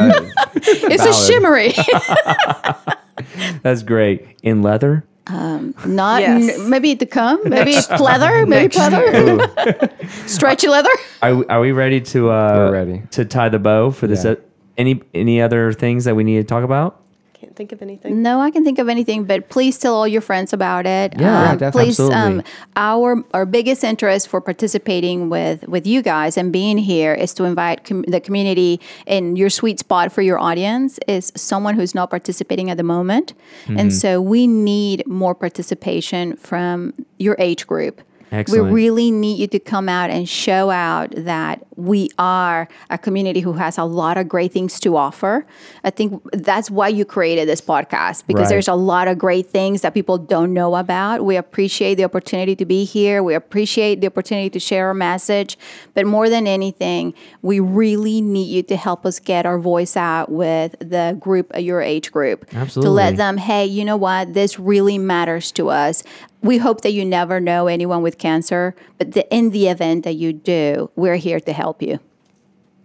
It's 0.90 1.04
a 1.04 1.26
shimmery, 1.26 1.72
That's 3.62 3.82
great. 3.82 4.26
In 4.42 4.62
leather. 4.62 5.04
Not 5.30 6.20
Yes. 6.22 6.58
n- 6.58 6.70
maybe 6.70 6.96
to 6.96 7.06
come, 7.06 7.40
maybe 7.48 7.74
leather, 8.00 8.46
maybe 8.46 8.76
leather, 8.78 9.90
stretchy 10.26 10.68
leather. 10.68 10.90
Are 11.22 11.34
we, 11.36 11.46
are 11.46 11.60
we 11.60 11.72
ready 11.72 12.00
to 12.12 12.30
uh 12.30 12.54
We're 12.56 12.72
ready. 12.72 13.02
to 13.12 13.24
tie 13.24 13.48
the 13.48 13.58
bow 13.58 13.90
for 13.90 14.06
this? 14.06 14.24
Yeah. 14.24 14.32
Uh, 14.32 14.36
any 14.76 15.02
any 15.14 15.40
other 15.42 15.72
things 15.72 16.04
that 16.04 16.14
we 16.14 16.24
need 16.24 16.36
to 16.36 16.44
talk 16.44 16.64
about? 16.64 17.02
Can't 17.40 17.54
think 17.54 17.70
of 17.70 17.82
anything. 17.82 18.20
No, 18.20 18.40
I 18.40 18.50
can 18.50 18.64
think 18.64 18.80
of 18.80 18.88
anything, 18.88 19.22
but 19.22 19.48
please 19.48 19.78
tell 19.78 19.94
all 19.94 20.08
your 20.08 20.20
friends 20.20 20.52
about 20.52 20.86
it. 20.86 21.14
Yeah, 21.16 21.20
yeah, 21.44 21.50
Um, 21.52 21.58
def- 21.58 21.72
please. 21.72 22.00
Um, 22.00 22.42
our 22.74 23.22
our 23.32 23.46
biggest 23.46 23.84
interest 23.84 24.26
for 24.26 24.40
participating 24.40 25.30
with 25.30 25.66
with 25.68 25.86
you 25.86 26.02
guys 26.02 26.36
and 26.36 26.52
being 26.52 26.78
here 26.78 27.14
is 27.14 27.32
to 27.34 27.44
invite 27.44 27.84
com- 27.84 28.02
the 28.08 28.20
community 28.20 28.80
in 29.06 29.36
your 29.36 29.50
sweet 29.50 29.78
spot 29.78 30.10
for 30.10 30.20
your 30.20 30.38
audience 30.40 30.98
is 31.06 31.32
someone 31.36 31.76
who's 31.76 31.94
not 31.94 32.10
participating 32.10 32.70
at 32.70 32.76
the 32.76 32.82
moment, 32.82 33.34
Mm-hmm. 33.66 33.78
and 33.78 33.94
so 33.94 34.20
we 34.20 34.46
need 34.48 35.06
more 35.06 35.34
participation 35.34 36.36
from 36.36 36.92
your 37.18 37.36
age 37.38 37.66
group. 37.68 38.00
Excellent. 38.30 38.64
We 38.66 38.70
really 38.70 39.10
need 39.10 39.38
you 39.38 39.46
to 39.48 39.58
come 39.58 39.88
out 39.88 40.10
and 40.10 40.28
show 40.28 40.70
out 40.70 41.12
that 41.16 41.64
we 41.76 42.10
are 42.18 42.68
a 42.90 42.98
community 42.98 43.40
who 43.40 43.52
has 43.54 43.78
a 43.78 43.84
lot 43.84 44.18
of 44.18 44.28
great 44.28 44.52
things 44.52 44.80
to 44.80 44.96
offer. 44.96 45.46
I 45.84 45.90
think 45.90 46.20
that's 46.32 46.70
why 46.70 46.88
you 46.88 47.04
created 47.04 47.48
this 47.48 47.60
podcast 47.60 48.26
because 48.26 48.42
Right. 48.42 48.48
there's 48.50 48.68
a 48.68 48.74
lot 48.74 49.08
of 49.08 49.16
great 49.18 49.48
things 49.50 49.82
that 49.82 49.94
people 49.94 50.18
don't 50.18 50.52
know 50.52 50.74
about. 50.74 51.24
We 51.24 51.36
appreciate 51.36 51.94
the 51.94 52.04
opportunity 52.04 52.56
to 52.56 52.64
be 52.64 52.84
here. 52.84 53.22
We 53.22 53.34
appreciate 53.34 54.00
the 54.00 54.08
opportunity 54.08 54.50
to 54.50 54.58
share 54.58 54.88
our 54.88 54.94
message. 54.94 55.56
But 55.94 56.06
more 56.06 56.28
than 56.28 56.46
anything, 56.46 57.14
we 57.42 57.60
really 57.60 58.20
need 58.20 58.48
you 58.48 58.62
to 58.64 58.76
help 58.76 59.06
us 59.06 59.18
get 59.20 59.46
our 59.46 59.58
voice 59.58 59.96
out 59.96 60.30
with 60.30 60.76
the 60.80 61.16
group, 61.18 61.50
your 61.58 61.80
age 61.80 62.10
group. 62.12 62.48
To 62.50 62.90
let 62.90 63.16
them, 63.16 63.36
hey, 63.38 63.64
you 63.64 63.84
know 63.84 63.96
what? 63.96 64.34
This 64.34 64.58
really 64.58 64.98
matters 64.98 65.52
to 65.52 65.70
us. 65.70 66.02
We 66.42 66.58
hope 66.58 66.82
that 66.82 66.92
you 66.92 67.04
never 67.04 67.40
know 67.40 67.66
anyone 67.66 68.02
with 68.02 68.18
cancer, 68.18 68.74
but 68.96 69.12
the, 69.12 69.28
in 69.34 69.50
the 69.50 69.68
event 69.68 70.04
that 70.04 70.14
you 70.14 70.32
do, 70.32 70.90
we're 70.94 71.16
here 71.16 71.40
to 71.40 71.52
help 71.52 71.82
you. 71.82 71.98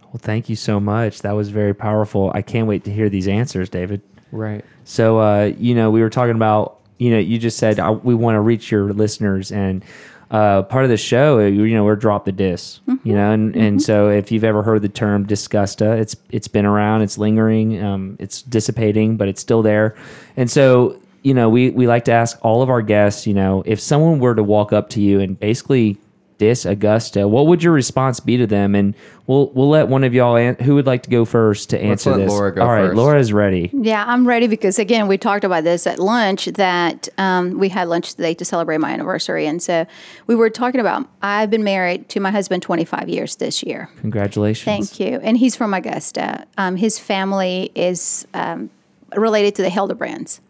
Well, 0.01 0.19
thank 0.19 0.49
you 0.49 0.55
so 0.55 0.79
much. 0.79 1.21
That 1.21 1.31
was 1.31 1.49
very 1.49 1.73
powerful. 1.73 2.31
I 2.35 2.41
can't 2.41 2.67
wait 2.67 2.83
to 2.85 2.91
hear 2.91 3.09
these 3.09 3.27
answers, 3.27 3.69
David. 3.69 4.01
right. 4.31 4.63
So, 4.85 5.19
uh, 5.19 5.53
you 5.57 5.73
know, 5.73 5.89
we 5.91 6.01
were 6.01 6.09
talking 6.09 6.35
about, 6.35 6.79
you 6.97 7.09
know, 7.09 7.17
you 7.19 7.39
just 7.39 7.57
said 7.57 7.79
uh, 7.79 7.97
we 8.03 8.13
want 8.13 8.35
to 8.35 8.41
reach 8.41 8.69
your 8.69 8.93
listeners, 8.93 9.51
and 9.51 9.83
uh, 10.29 10.63
part 10.63 10.83
of 10.83 10.89
the 10.89 10.97
show, 10.97 11.39
uh, 11.39 11.43
you 11.43 11.73
know, 11.75 11.83
we're 11.83 11.95
drop 11.95 12.25
the 12.25 12.31
disc, 12.31 12.81
you 13.03 13.13
know, 13.13 13.31
and, 13.31 13.55
and 13.55 13.81
so 13.81 14.09
if 14.09 14.31
you've 14.31 14.43
ever 14.43 14.63
heard 14.63 14.81
the 14.81 14.89
term 14.89 15.25
disgusta, 15.25 15.99
it's 15.99 16.15
it's 16.31 16.47
been 16.47 16.65
around, 16.65 17.01
it's 17.01 17.17
lingering, 17.17 17.83
um, 17.83 18.15
it's 18.19 18.41
dissipating, 18.41 19.15
but 19.15 19.27
it's 19.27 19.41
still 19.41 19.61
there, 19.61 19.95
and 20.37 20.49
so 20.49 20.99
you 21.23 21.33
know, 21.33 21.49
we 21.49 21.71
we 21.71 21.87
like 21.87 22.05
to 22.05 22.11
ask 22.11 22.37
all 22.41 22.61
of 22.61 22.69
our 22.69 22.81
guests, 22.81 23.25
you 23.25 23.33
know, 23.33 23.63
if 23.65 23.79
someone 23.79 24.19
were 24.19 24.35
to 24.35 24.43
walk 24.43 24.73
up 24.73 24.89
to 24.91 25.01
you 25.01 25.19
and 25.19 25.39
basically 25.39 25.97
diss 26.37 26.65
Augusta, 26.65 27.27
what 27.27 27.47
would 27.47 27.63
your 27.63 27.71
response 27.71 28.19
be 28.19 28.35
to 28.35 28.45
them? 28.45 28.75
And 28.75 28.93
we'll 29.25 29.49
we'll 29.51 29.69
let 29.69 29.87
one 29.87 30.03
of 30.03 30.13
y'all 30.13 30.35
an- 30.35 30.55
who 30.55 30.75
would 30.75 30.85
like 30.85 31.03
to 31.03 31.09
go 31.09 31.23
first 31.23 31.69
to 31.69 31.81
answer 31.81 32.11
let 32.11 32.17
this. 32.17 32.29
Laura 32.29 32.53
go 32.53 32.61
all 32.61 32.67
right, 32.67 32.87
first. 32.87 32.97
Laura's 32.97 33.31
ready. 33.31 33.69
Yeah, 33.71 34.03
I'm 34.05 34.27
ready 34.27 34.47
because 34.47 34.77
again, 34.79 35.07
we 35.07 35.17
talked 35.17 35.45
about 35.45 35.63
this 35.63 35.87
at 35.87 35.99
lunch 35.99 36.45
that 36.45 37.07
um, 37.17 37.57
we 37.57 37.69
had 37.69 37.87
lunch 37.87 38.15
today 38.15 38.33
to 38.33 38.43
celebrate 38.43 38.79
my 38.79 38.91
anniversary, 38.91 39.47
and 39.47 39.63
so 39.63 39.85
we 40.27 40.35
were 40.35 40.49
talking 40.49 40.81
about 40.81 41.07
I've 41.21 41.49
been 41.49 41.63
married 41.63 42.09
to 42.09 42.19
my 42.19 42.31
husband 42.31 42.63
25 42.63 43.07
years 43.07 43.37
this 43.37 43.63
year. 43.63 43.89
Congratulations. 44.01 44.65
Thank 44.65 44.99
you. 44.99 45.19
And 45.19 45.37
he's 45.37 45.55
from 45.55 45.73
Augusta. 45.73 46.45
Um, 46.57 46.75
his 46.75 46.99
family 46.99 47.71
is 47.75 48.27
um, 48.33 48.69
related 49.15 49.55
to 49.55 49.61
the 49.61 49.69
Hildebrandts. 49.69 50.41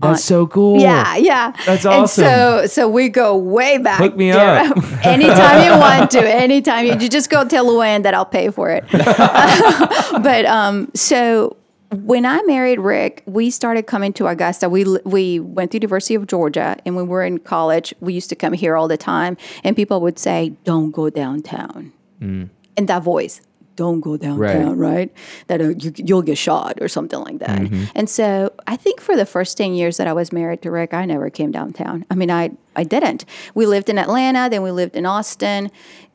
That's 0.00 0.24
so 0.24 0.46
cool. 0.46 0.80
Yeah, 0.80 1.16
yeah. 1.16 1.52
That's 1.64 1.86
awesome. 1.86 2.24
And 2.24 2.30
so, 2.30 2.66
so 2.66 2.88
we 2.88 3.08
go 3.08 3.36
way 3.36 3.78
back. 3.78 3.98
Hook 3.98 4.16
me 4.16 4.28
Yeah. 4.28 4.72
up. 4.76 4.76
anytime 5.06 5.64
you 5.64 5.78
want 5.78 6.10
to. 6.12 6.20
Anytime 6.46 6.84
you, 6.86 6.96
you 6.98 7.08
just 7.08 7.30
go 7.30 7.46
tell 7.46 7.66
Luann 7.66 8.02
that 8.02 8.12
I'll 8.14 8.24
pay 8.26 8.50
for 8.50 8.70
it. 8.70 8.84
but 8.90 10.44
um, 10.46 10.90
so 10.94 11.56
when 11.90 12.26
I 12.26 12.42
married 12.42 12.78
Rick, 12.80 13.22
we 13.26 13.50
started 13.50 13.86
coming 13.86 14.12
to 14.14 14.26
Augusta. 14.26 14.68
We 14.68 14.84
we 15.04 15.40
went 15.40 15.70
to 15.72 15.76
University 15.76 16.14
of 16.14 16.26
Georgia, 16.26 16.76
and 16.84 16.96
when 16.96 17.06
we 17.06 17.10
were 17.10 17.24
in 17.24 17.38
college, 17.38 17.94
we 18.00 18.12
used 18.12 18.28
to 18.30 18.36
come 18.36 18.52
here 18.52 18.76
all 18.76 18.88
the 18.88 18.96
time. 18.98 19.36
And 19.64 19.74
people 19.76 20.00
would 20.00 20.18
say, 20.18 20.52
"Don't 20.64 20.90
go 20.90 21.10
downtown." 21.10 21.92
Mm. 22.20 22.50
In 22.76 22.86
that 22.86 23.02
voice, 23.02 23.40
don't 23.76 24.00
go 24.00 24.16
downtown, 24.16 24.38
right? 24.78 25.12
That 25.48 25.60
uh, 25.60 25.68
you, 25.78 25.92
you'll 25.96 26.22
get 26.22 26.38
shot 26.38 26.78
or 26.80 26.88
something 26.88 27.20
like 27.20 27.38
that. 27.38 27.60
And 27.94 28.08
so 28.10 28.52
I 28.66 28.76
think 28.76 29.00
for 29.00 29.16
the 29.16 29.26
first 29.26 29.56
10 29.58 29.74
years 29.74 29.98
that 29.98 30.06
I 30.06 30.12
was 30.12 30.32
married 30.32 30.62
to 30.62 30.70
Rick, 30.70 30.94
I 30.94 31.04
never 31.04 31.30
came 31.30 31.52
downtown. 31.52 32.04
I 32.10 32.14
mean, 32.14 32.30
I, 32.30 32.50
I 32.74 32.84
didn't. 32.84 33.24
We 33.54 33.66
lived 33.66 33.88
in 33.88 33.98
Atlanta, 33.98 34.48
then 34.50 34.62
we 34.62 34.70
lived 34.70 34.96
in 34.96 35.06
Austin. 35.06 35.70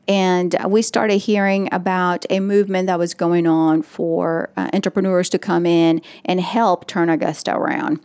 And 0.08 0.56
we 0.66 0.82
started 0.82 1.18
hearing 1.18 1.68
about 1.72 2.26
a 2.28 2.40
movement 2.40 2.88
that 2.88 2.98
was 2.98 3.14
going 3.14 3.46
on 3.46 3.82
for 3.82 4.50
uh, 4.56 4.68
entrepreneurs 4.74 5.28
to 5.30 5.38
come 5.38 5.64
in 5.64 6.02
and 6.24 6.40
help 6.40 6.88
turn 6.88 7.08
Augusta 7.08 7.54
around. 7.56 8.00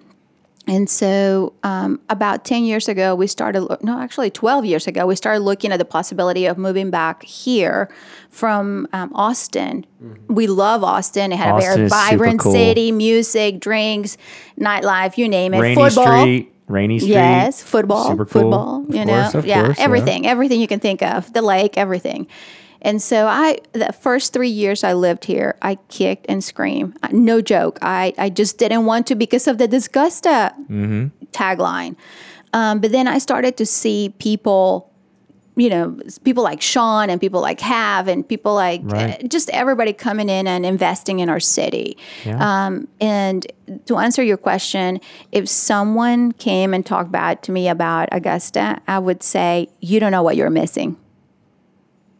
And 0.68 0.89
so, 0.89 1.53
um, 1.63 2.01
about 2.09 2.43
10 2.43 2.65
years 2.65 2.89
ago, 2.89 3.15
we 3.15 3.28
started, 3.28 3.65
no, 3.82 3.99
actually 3.99 4.30
12 4.30 4.65
years 4.65 4.86
ago, 4.86 5.05
we 5.07 5.15
started 5.15 5.39
looking 5.39 5.72
at 5.72 5.78
the 5.78 5.86
possibility 5.86 6.45
of 6.45 6.57
moving 6.57 6.89
back 6.89 7.24
here 7.24 7.89
from 8.30 8.88
um, 8.91 9.11
Austin. 9.15 9.86
We 10.28 10.47
love 10.47 10.84
Austin. 10.84 11.32
It 11.32 11.38
had 11.38 11.53
Austin 11.53 11.72
a 11.72 11.76
very 11.76 11.89
vibrant 11.89 12.41
cool. 12.41 12.51
city, 12.51 12.91
music, 12.91 13.61
drinks, 13.61 14.18
nightlife, 14.59 15.18
you 15.18 15.30
name 15.30 15.53
it. 15.53 15.59
Rainey 15.59 15.76
football. 15.76 16.22
Street, 16.22 16.53
Rainey 16.68 16.99
Street. 16.99 17.11
Yes, 17.11 17.63
football, 17.63 18.09
Super 18.09 18.26
cool. 18.26 18.41
football. 18.41 18.86
You 18.89 19.01
Of 19.01 19.07
know, 19.07 19.22
course, 19.22 19.36
of 19.36 19.45
yeah, 19.45 19.63
course, 19.65 19.78
yeah. 19.78 19.84
everything, 19.86 20.28
everything 20.28 20.59
you 20.59 20.68
can 20.68 20.82
think 20.82 21.01
of, 21.01 21.32
the 21.32 21.41
lake, 21.41 21.78
everything. 21.78 22.28
And 22.82 23.02
so 23.02 23.28
I, 23.28 23.58
the 23.74 23.92
first 23.94 24.34
three 24.34 24.50
years 24.50 24.84
I 24.84 24.94
lived 24.94 25.26
here, 25.26 25.56
I 25.62 25.76
kicked 25.90 26.26
and 26.30 26.44
screamed. 26.44 26.98
Uh, 27.04 27.10
No 27.12 27.42
joke. 27.42 27.80
I, 27.82 28.14
I 28.18 28.30
just 28.30 28.58
didn't 28.58 28.86
want 28.86 29.08
to 29.08 29.16
because 29.16 29.48
of 29.48 29.58
the 29.58 29.68
Disgusta 29.68 30.54
Mm-hmm. 30.70 31.08
tagline. 31.32 31.96
Um, 32.54 32.80
but 32.80 32.92
then 32.92 33.08
I 33.08 33.18
started 33.18 33.58
to 33.58 33.66
see 33.66 34.14
people, 34.20 34.90
you 35.56 35.70
know, 35.70 35.98
people 36.24 36.44
like 36.44 36.62
Sean 36.62 37.10
and 37.10 37.20
people 37.20 37.42
like 37.42 37.60
Have 37.60 38.08
and 38.08 38.28
people 38.28 38.54
like 38.54 38.82
Right. 38.84 39.24
uh, 39.24 39.28
just 39.28 39.50
everybody 39.50 39.92
coming 39.92 40.30
in 40.30 40.48
and 40.48 40.66
investing 40.66 41.20
in 41.20 41.30
our 41.30 41.40
city. 41.42 41.98
Yeah. 42.26 42.38
Um, 42.40 42.88
and 43.02 43.46
to 43.88 43.98
answer 43.98 44.24
your 44.24 44.38
question, 44.38 45.00
if 45.32 45.50
someone 45.50 46.32
came 46.34 46.74
and 46.74 46.86
talked 46.86 47.12
bad 47.12 47.42
to 47.44 47.52
me 47.52 47.68
about 47.68 48.08
Augusta, 48.12 48.80
I 48.88 49.00
would 49.00 49.24
say, 49.24 49.70
you 49.82 50.00
don't 50.00 50.12
know 50.12 50.24
what 50.24 50.36
you're 50.38 50.50
missing. 50.50 50.96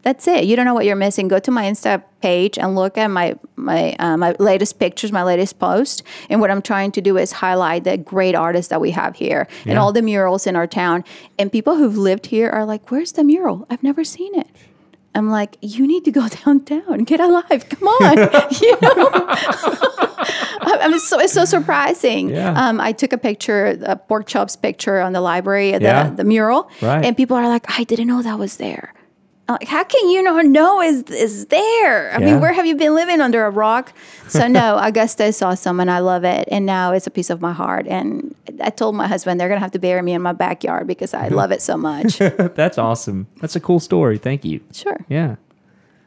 That's 0.08 0.26
it. 0.26 0.46
You 0.46 0.56
don't 0.56 0.64
know 0.64 0.74
what 0.74 0.86
you're 0.86 0.96
missing. 1.08 1.28
Go 1.28 1.38
to 1.48 1.52
my 1.52 1.66
Insta 1.66 2.02
page 2.22 2.58
and 2.58 2.76
look 2.76 2.98
at 2.98 3.08
my 3.20 3.36
my 3.58 3.94
uh, 4.00 4.16
my 4.16 4.32
latest 4.40 4.80
pictures, 4.80 5.12
my 5.12 5.22
latest 5.32 5.60
post. 5.60 6.02
And 6.30 6.40
what 6.40 6.50
I'm 6.50 6.62
trying 6.62 6.92
to 6.94 7.02
do 7.02 7.18
is 7.18 7.34
highlight 7.34 7.84
the 7.84 7.98
great 7.98 8.34
artists 8.34 8.70
that 8.70 8.80
we 8.80 8.92
have 8.92 9.18
here 9.18 9.50
and 9.66 9.78
all 9.78 9.92
the 9.92 10.02
murals 10.02 10.48
in 10.48 10.56
our 10.56 10.66
town. 10.66 11.04
And 11.38 11.52
people 11.52 11.76
who've 11.76 11.98
lived 11.98 12.28
here 12.28 12.50
are 12.50 12.64
like, 12.64 12.90
"Where's 12.90 13.12
the 13.20 13.26
mural? 13.26 13.68
I've 13.70 13.84
never 13.84 14.06
seen 14.06 14.34
it." 14.40 14.48
I'm 15.14 15.30
like, 15.30 15.58
"You 15.60 15.86
need 15.86 16.06
to 16.06 16.12
go 16.12 16.26
downtown. 16.46 17.04
Get 17.04 17.20
alive. 17.20 17.68
Come 17.68 17.88
on." 18.00 18.18
you 18.64 18.78
know. 18.82 19.10
I 20.70 20.78
I 20.84 20.88
mean, 20.88 21.00
so 21.00 21.20
it's 21.20 21.34
so 21.34 21.44
surprising. 21.46 22.30
Yeah. 22.30 22.54
Um, 22.56 22.80
I 22.80 22.94
took 22.94 23.12
a 23.12 23.18
picture, 23.18 23.78
a 23.84 23.96
pork 23.98 24.26
chops 24.28 24.56
picture 24.56 25.00
on 25.02 25.12
the 25.12 25.22
library, 25.22 25.72
the, 25.74 25.82
Yeah. 25.82 26.10
the 26.10 26.24
mural, 26.24 26.70
Right. 26.82 27.04
and 27.06 27.16
people 27.18 27.36
are 27.36 27.50
like, 27.50 27.66
"I 27.80 27.84
didn't 27.84 28.08
know 28.08 28.22
that 28.22 28.40
was 28.40 28.56
there." 28.58 28.94
Like, 29.50 29.68
how 29.68 29.84
can 29.84 30.10
you 30.10 30.22
not 30.24 30.46
know 30.46 30.82
is 30.82 31.04
is 31.04 31.46
there? 31.48 32.12
I 32.14 32.20
Yeah. 32.20 32.26
mean, 32.26 32.42
where 32.42 32.52
have 32.54 32.66
you 32.66 32.76
been 32.76 32.94
living 32.94 33.22
under 33.22 33.46
a 33.46 33.50
rock? 33.50 33.94
So 34.28 34.48
no, 34.48 34.78
Augusta 34.82 35.24
is 35.26 35.42
awesome, 35.42 35.80
and 35.80 35.90
I 35.90 36.00
love 36.00 36.24
it. 36.26 36.48
And 36.52 36.66
now 36.66 36.92
it's 36.92 37.08
a 37.08 37.12
piece 37.12 37.30
of 37.30 37.40
my 37.42 37.54
heart. 37.54 37.88
And 37.88 38.36
I 38.62 38.70
told 38.70 38.96
my 38.96 39.08
husband 39.08 39.40
they're 39.40 39.48
gonna 39.48 39.62
have 39.62 39.72
to 39.72 39.80
bury 39.80 40.02
me 40.02 40.14
in 40.14 40.22
my 40.22 40.34
backyard 40.34 40.86
because 40.88 41.14
I 41.14 41.30
love 41.30 41.52
it 41.52 41.62
so 41.62 41.78
much. 41.78 42.18
That's 42.60 42.78
awesome. 42.78 43.28
That's 43.40 43.56
a 43.56 43.62
cool 43.62 43.80
story. 43.80 44.18
Thank 44.18 44.44
you. 44.44 44.60
sure. 44.74 44.98
Yeah. 45.08 45.36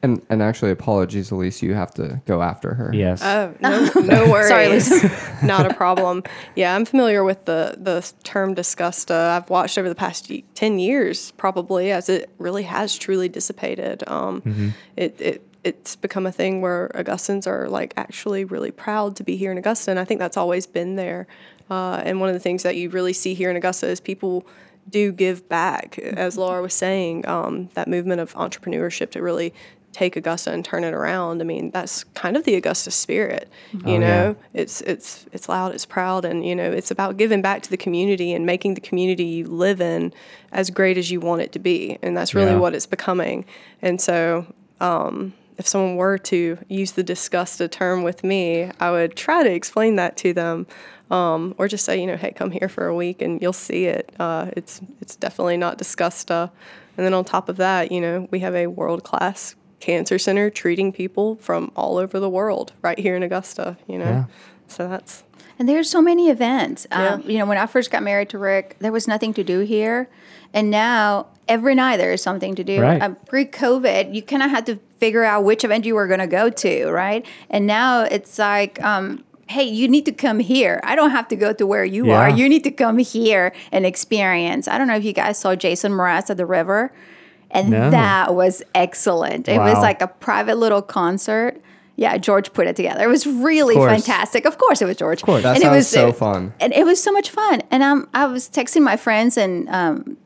And 0.02 0.24
and 0.30 0.42
actually, 0.42 0.70
apologies, 0.70 1.30
Elice. 1.30 1.62
You 1.62 1.74
have 1.74 1.92
to 1.94 2.22
go 2.26 2.42
after 2.42 2.74
her. 2.74 2.90
Yes. 2.94 3.22
Oh, 3.22 3.54
no, 3.60 3.90
no 4.00 4.30
worries. 4.30 4.48
Sorry, 4.48 4.68
Lisa. 4.68 5.10
Not 5.44 5.70
a 5.70 5.74
problem. 5.74 6.22
Yeah, 6.56 6.74
I'm 6.74 6.84
familiar 6.84 7.22
with 7.22 7.44
the, 7.44 7.76
the 7.78 8.10
term 8.24 8.54
Disgusta. 8.54 9.14
I've 9.36 9.50
watched 9.50 9.76
over 9.76 9.88
the 9.88 9.94
past 9.94 10.30
10 10.54 10.78
years, 10.78 11.32
probably, 11.32 11.92
as 11.92 12.08
it 12.08 12.30
really 12.38 12.62
has 12.62 12.96
truly 12.96 13.28
dissipated. 13.28 14.02
Um, 14.06 14.74
it, 14.96 15.20
it, 15.20 15.46
it's 15.64 15.96
become 15.96 16.26
a 16.26 16.32
thing 16.32 16.60
where 16.60 16.90
Augustans 16.96 17.46
are 17.46 17.68
like 17.68 17.92
actually 17.96 18.44
really 18.44 18.70
proud 18.70 19.16
to 19.16 19.24
be 19.24 19.36
here 19.36 19.52
in 19.52 19.58
Augusta. 19.58 19.90
And 19.90 20.00
I 20.00 20.04
think 20.04 20.18
that's 20.18 20.36
always 20.36 20.66
been 20.66 20.96
there. 20.96 21.26
Uh, 21.70 22.00
and 22.04 22.20
one 22.20 22.28
of 22.28 22.34
the 22.34 22.40
things 22.40 22.62
that 22.62 22.76
you 22.76 22.88
really 22.90 23.12
see 23.12 23.34
here 23.34 23.50
in 23.50 23.56
Augusta 23.56 23.86
is 23.88 24.00
people 24.00 24.46
do 24.88 25.12
give 25.12 25.48
back. 25.48 25.98
As 25.98 26.36
Laura 26.36 26.62
was 26.62 26.74
saying, 26.74 27.26
um, 27.28 27.68
that 27.74 27.86
movement 27.86 28.20
of 28.20 28.34
entrepreneurship 28.34 29.10
to 29.12 29.22
really 29.22 29.52
take 29.92 30.14
Augusta 30.16 30.52
and 30.52 30.64
turn 30.64 30.84
it 30.84 30.94
around. 30.94 31.40
I 31.40 31.44
mean, 31.44 31.70
that's 31.70 32.04
kind 32.14 32.36
of 32.36 32.44
the 32.44 32.54
Augusta 32.54 32.90
spirit. 32.90 33.48
You 33.72 33.78
Oh, 33.84 33.92
yeah. 33.92 33.98
know, 33.98 34.36
it's 34.54 34.80
it's 34.82 35.26
it's 35.32 35.48
loud, 35.48 35.74
it's 35.74 35.86
proud, 35.86 36.24
and 36.24 36.44
you 36.46 36.54
know, 36.54 36.70
it's 36.70 36.90
about 36.90 37.16
giving 37.16 37.42
back 37.42 37.62
to 37.62 37.70
the 37.70 37.76
community 37.76 38.32
and 38.32 38.46
making 38.46 38.74
the 38.74 38.80
community 38.80 39.24
you 39.24 39.46
live 39.46 39.80
in 39.80 40.12
as 40.52 40.70
great 40.70 40.96
as 40.98 41.10
you 41.10 41.20
want 41.20 41.42
it 41.42 41.52
to 41.52 41.58
be, 41.58 41.98
and 42.02 42.16
that's 42.16 42.34
really 42.34 42.52
Yeah. 42.52 42.58
what 42.58 42.74
it's 42.74 42.86
becoming. 42.86 43.44
And 43.82 44.00
so, 44.00 44.46
um, 44.80 45.32
if 45.58 45.66
someone 45.66 45.96
were 45.96 46.16
to 46.18 46.56
use 46.68 46.92
the 46.92 47.04
disgusta 47.04 47.68
term 47.70 48.02
with 48.02 48.24
me, 48.24 48.70
I 48.80 48.90
would 48.90 49.14
try 49.16 49.42
to 49.42 49.50
explain 49.52 49.96
that 49.96 50.16
to 50.18 50.32
them. 50.32 50.66
Um, 51.10 51.56
or 51.58 51.66
just 51.66 51.84
say, 51.84 52.00
you 52.00 52.06
know, 52.06 52.16
hey, 52.16 52.30
come 52.30 52.52
here 52.52 52.68
for 52.68 52.86
a 52.86 52.94
week 52.94 53.20
and 53.20 53.42
you'll 53.42 53.52
see 53.52 53.86
it. 53.86 54.12
Uh, 54.20 54.50
it's 54.56 54.80
it's 55.00 55.16
definitely 55.16 55.56
not 55.56 55.76
disgusta. 55.76 56.50
And 56.96 57.04
then 57.04 57.14
on 57.14 57.24
top 57.24 57.48
of 57.48 57.56
that, 57.56 57.90
you 57.90 58.00
know, 58.00 58.28
we 58.30 58.38
have 58.40 58.54
a 58.54 58.68
world 58.68 59.02
class 59.02 59.56
cancer 59.80 60.18
center 60.18 60.50
treating 60.50 60.92
people 60.92 61.36
from 61.36 61.72
all 61.74 61.96
over 61.96 62.20
the 62.20 62.28
world 62.30 62.72
right 62.82 62.98
here 62.98 63.16
in 63.16 63.22
Augusta. 63.22 63.76
You 63.88 63.98
know, 63.98 64.04
Yeah. 64.04 64.24
so 64.68 64.88
that's 64.88 65.24
And 65.58 65.68
there's 65.68 65.90
so 65.90 66.00
many 66.00 66.30
events. 66.30 66.86
Yeah. 66.90 67.14
Um, 67.14 67.22
you 67.26 67.38
know, 67.38 67.44
when 67.46 67.58
I 67.58 67.66
first 67.66 67.90
got 67.90 68.02
married 68.02 68.28
to 68.30 68.38
Rick, 68.38 68.76
there 68.80 68.92
was 68.92 69.06
nothing 69.06 69.34
to 69.34 69.44
do 69.44 69.60
here, 69.60 70.08
and 70.54 70.70
now 70.70 71.26
every 71.48 71.74
night 71.74 71.98
there 71.98 72.12
is 72.12 72.22
something 72.22 72.54
to 72.54 72.64
do. 72.64 72.80
Right. 72.80 73.02
Um, 73.02 73.16
pre-COVID, 73.26 74.14
you 74.14 74.22
kind 74.22 74.42
of 74.42 74.50
had 74.50 74.64
to 74.66 74.78
figure 74.98 75.24
out 75.24 75.44
which 75.44 75.62
event 75.64 75.84
you 75.84 75.94
were 75.94 76.06
going 76.06 76.20
to 76.20 76.26
go 76.26 76.48
to, 76.50 76.86
right? 76.90 77.26
And 77.50 77.66
now 77.66 78.02
it's 78.02 78.38
like. 78.38 78.82
Um, 78.82 79.24
Hey, 79.48 79.64
you 79.64 79.88
need 79.88 80.04
to 80.06 80.12
come 80.12 80.38
here. 80.38 80.78
I 80.84 80.94
don't 80.94 81.10
have 81.10 81.26
to 81.26 81.34
go 81.34 81.52
to 81.52 81.66
where 81.66 81.84
you 81.84 82.06
Yeah. 82.06 82.20
are. 82.20 82.30
You 82.30 82.48
need 82.48 82.62
to 82.62 82.70
come 82.70 82.98
here 82.98 83.52
and 83.72 83.84
experience. 83.84 84.68
I 84.68 84.78
don't 84.78 84.86
know 84.86 84.94
if 84.94 85.04
you 85.04 85.12
guys 85.12 85.38
saw 85.38 85.56
Jason 85.56 85.90
Mraz 85.90 86.30
at 86.30 86.36
the 86.36 86.46
river, 86.46 86.92
and 87.50 87.70
No. 87.70 87.90
that 87.90 88.34
was 88.34 88.62
excellent. 88.74 89.48
It 89.48 89.58
was 89.58 89.78
like 89.78 90.00
a 90.02 90.06
private 90.08 90.56
little 90.56 90.82
concert. 90.82 91.60
Yeah, 91.96 92.16
George 92.16 92.52
put 92.54 92.66
it 92.66 92.76
together. 92.76 93.02
It 93.02 93.08
was 93.08 93.26
really 93.26 93.74
course. 93.74 93.92
fantastic. 93.92 94.46
Of 94.46 94.56
course, 94.56 94.80
it 94.80 94.86
was 94.86 94.96
George. 94.96 95.20
Of 95.22 95.26
course. 95.26 95.42
That 95.42 95.56
and 95.56 95.62
sounds 95.62 95.74
it 95.74 95.76
was 95.76 95.88
so 95.88 96.12
fun. 96.12 96.54
and 96.58 96.72
it 96.72 96.84
was 96.86 97.02
so 97.02 97.12
much 97.12 97.28
fun. 97.28 97.62
And 97.70 97.82
um, 97.82 98.08
I 98.14 98.24
was 98.26 98.48
texting 98.48 98.82
my 98.82 98.96
friends 98.96 99.36
and 99.36 99.68
um, 99.68 100.16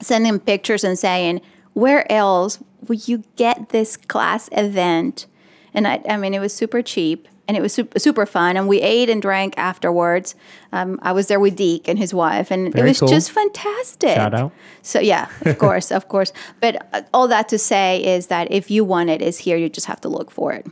sending 0.00 0.32
them 0.32 0.40
pictures 0.40 0.82
and 0.82 0.98
saying, 0.98 1.42
"Where 1.74 2.10
else 2.10 2.58
would 2.88 3.06
you 3.06 3.22
get 3.36 3.68
this 3.68 3.98
class 3.98 4.48
event?" 4.52 5.26
And 5.74 5.86
I, 5.86 6.00
I 6.08 6.16
mean, 6.16 6.32
it 6.32 6.40
was 6.40 6.54
super 6.54 6.80
cheap 6.80 7.28
and 7.50 7.56
it 7.56 7.60
was 7.60 7.72
super, 7.74 7.98
super 7.98 8.26
fun. 8.26 8.56
And 8.56 8.68
we 8.68 8.80
ate 8.80 9.10
and 9.10 9.20
drank 9.20 9.54
afterwards. 9.56 10.36
Um, 10.72 11.00
I 11.02 11.10
was 11.10 11.26
there 11.26 11.40
with 11.40 11.56
Deke 11.56 11.88
and 11.88 11.98
his 11.98 12.14
wife, 12.14 12.52
and 12.52 12.72
Very 12.72 12.86
it 12.86 12.90
was 12.90 13.00
cool. 13.00 13.08
just 13.08 13.32
fantastic. 13.32 14.14
Shout 14.14 14.34
out. 14.34 14.52
So 14.82 15.00
yeah, 15.00 15.28
of 15.46 15.58
course, 15.64 15.90
of 15.90 16.06
course. 16.06 16.32
But 16.60 16.86
uh, 16.92 17.02
all 17.12 17.26
that 17.26 17.48
to 17.48 17.58
say 17.58 18.04
is 18.04 18.28
that 18.28 18.52
if 18.52 18.70
you 18.70 18.84
want 18.84 19.10
it, 19.10 19.20
is 19.20 19.38
here. 19.38 19.56
You 19.56 19.68
just 19.68 19.88
have 19.88 20.00
to 20.02 20.08
look 20.08 20.30
for 20.30 20.52
it. 20.52 20.64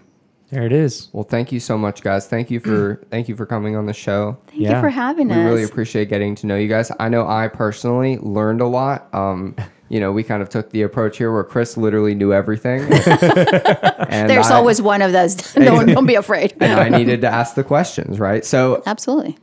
There 0.51 0.63
it 0.65 0.73
is. 0.73 1.09
Well, 1.13 1.25
thank 1.25 1.51
you 1.51 1.59
so 1.61 1.77
much, 1.77 2.01
guys. 2.03 2.29
Thank 2.29 2.49
you 2.51 2.61
for 2.61 3.03
thank 3.11 3.29
you 3.29 3.35
for 3.35 3.45
coming 3.45 3.75
on 3.75 3.87
the 3.87 3.93
show. 3.93 4.39
Thank 4.47 4.61
Yeah. 4.63 4.77
you 4.77 4.81
for 4.81 4.89
having 4.89 5.27
We 5.29 5.35
us. 5.35 5.45
really 5.45 5.65
appreciate 5.65 6.09
getting 6.09 6.37
to 6.37 6.47
know 6.47 6.57
you 6.57 6.69
guys. 6.69 6.93
I 7.01 7.09
know 7.09 7.27
I 7.27 7.49
personally 7.49 8.19
learned 8.19 8.61
a 8.61 8.67
lot. 8.69 9.13
Um, 9.13 9.57
you 9.89 10.01
know, 10.01 10.13
we 10.13 10.23
kind 10.23 10.43
of 10.43 10.49
took 10.49 10.71
the 10.71 10.83
approach 10.83 11.19
here 11.19 11.33
where 11.33 11.45
Chris 11.45 11.77
literally 11.77 12.15
knew 12.15 12.33
everything. 12.33 12.81
and 12.93 14.29
There's 14.31 14.51
I- 14.51 14.57
always 14.57 14.81
one 14.83 15.03
of 15.03 15.13
those. 15.13 15.35
don't, 15.55 15.87
don't 15.87 16.07
be 16.07 16.15
afraid. 16.15 16.55
and 16.61 16.79
I 16.81 16.89
needed 16.89 17.21
to 17.23 17.29
ask 17.29 17.55
the 17.55 17.65
questions, 17.65 18.19
right? 18.21 18.45
So 18.45 18.83
Absolutely. 18.87 19.37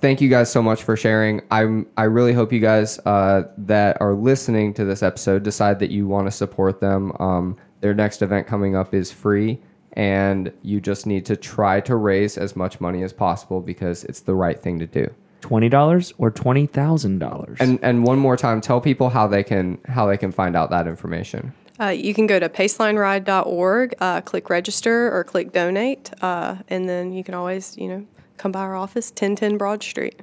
thank 0.00 0.20
you 0.20 0.28
guys 0.28 0.50
so 0.50 0.62
much 0.62 0.82
for 0.82 0.96
sharing. 0.96 1.42
I'm 1.50 1.86
I 1.96 2.04
really 2.04 2.32
hope 2.32 2.52
you 2.52 2.60
guys 2.60 2.98
uh, 3.00 3.42
that 3.58 4.00
are 4.00 4.14
listening 4.14 4.74
to 4.74 4.84
this 4.84 5.02
episode 5.02 5.42
decide 5.42 5.78
that 5.80 5.90
you 5.90 6.06
want 6.06 6.26
to 6.26 6.30
support 6.30 6.80
them. 6.80 7.12
Um, 7.20 7.56
their 7.80 7.94
next 7.94 8.22
event 8.22 8.46
coming 8.46 8.74
up 8.76 8.94
is 8.94 9.10
free, 9.12 9.60
and 9.92 10.52
you 10.62 10.80
just 10.80 11.06
need 11.06 11.24
to 11.26 11.36
try 11.36 11.80
to 11.82 11.96
raise 11.96 12.36
as 12.38 12.56
much 12.56 12.80
money 12.80 13.02
as 13.02 13.12
possible 13.12 13.60
because 13.60 14.04
it's 14.04 14.20
the 14.20 14.34
right 14.34 14.58
thing 14.60 14.78
to 14.80 14.86
do. 14.86 15.08
Twenty 15.40 15.68
dollars 15.68 16.12
or 16.18 16.30
twenty 16.30 16.66
thousand 16.66 17.18
dollars. 17.18 17.58
And 17.60 17.78
and 17.82 18.04
one 18.04 18.18
more 18.18 18.36
time, 18.36 18.60
tell 18.60 18.80
people 18.80 19.10
how 19.10 19.26
they 19.26 19.44
can 19.44 19.78
how 19.86 20.06
they 20.06 20.16
can 20.16 20.32
find 20.32 20.56
out 20.56 20.70
that 20.70 20.86
information. 20.86 21.52
Uh, 21.80 21.88
you 21.88 22.12
can 22.12 22.26
go 22.26 22.40
to 22.40 22.48
pacelineride.org, 22.48 23.94
uh, 24.00 24.20
click 24.22 24.50
register 24.50 25.16
or 25.16 25.22
click 25.22 25.52
donate, 25.52 26.10
uh, 26.22 26.56
and 26.68 26.88
then 26.88 27.12
you 27.12 27.22
can 27.22 27.34
always, 27.34 27.76
you 27.78 27.86
know, 27.86 28.04
come 28.36 28.50
by 28.50 28.60
our 28.60 28.74
office, 28.74 29.10
1010 29.10 29.58
Broad 29.58 29.82
Street. 29.82 30.20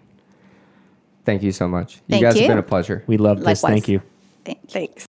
Thank 1.24 1.44
you 1.44 1.54
so 1.54 1.68
much. 1.68 2.02
You 2.08 2.20
guys 2.20 2.36
you. 2.36 2.42
have 2.42 2.50
been 2.50 2.58
a 2.58 2.64
pleasure. 2.64 3.04
we 3.08 3.18
love 3.18 3.40
this. 3.40 3.64
Likewise. 3.64 3.72
Thank 3.72 3.88
you. 3.88 4.02
Thank 4.44 4.64
you. 4.64 4.70
Thanks. 4.70 5.05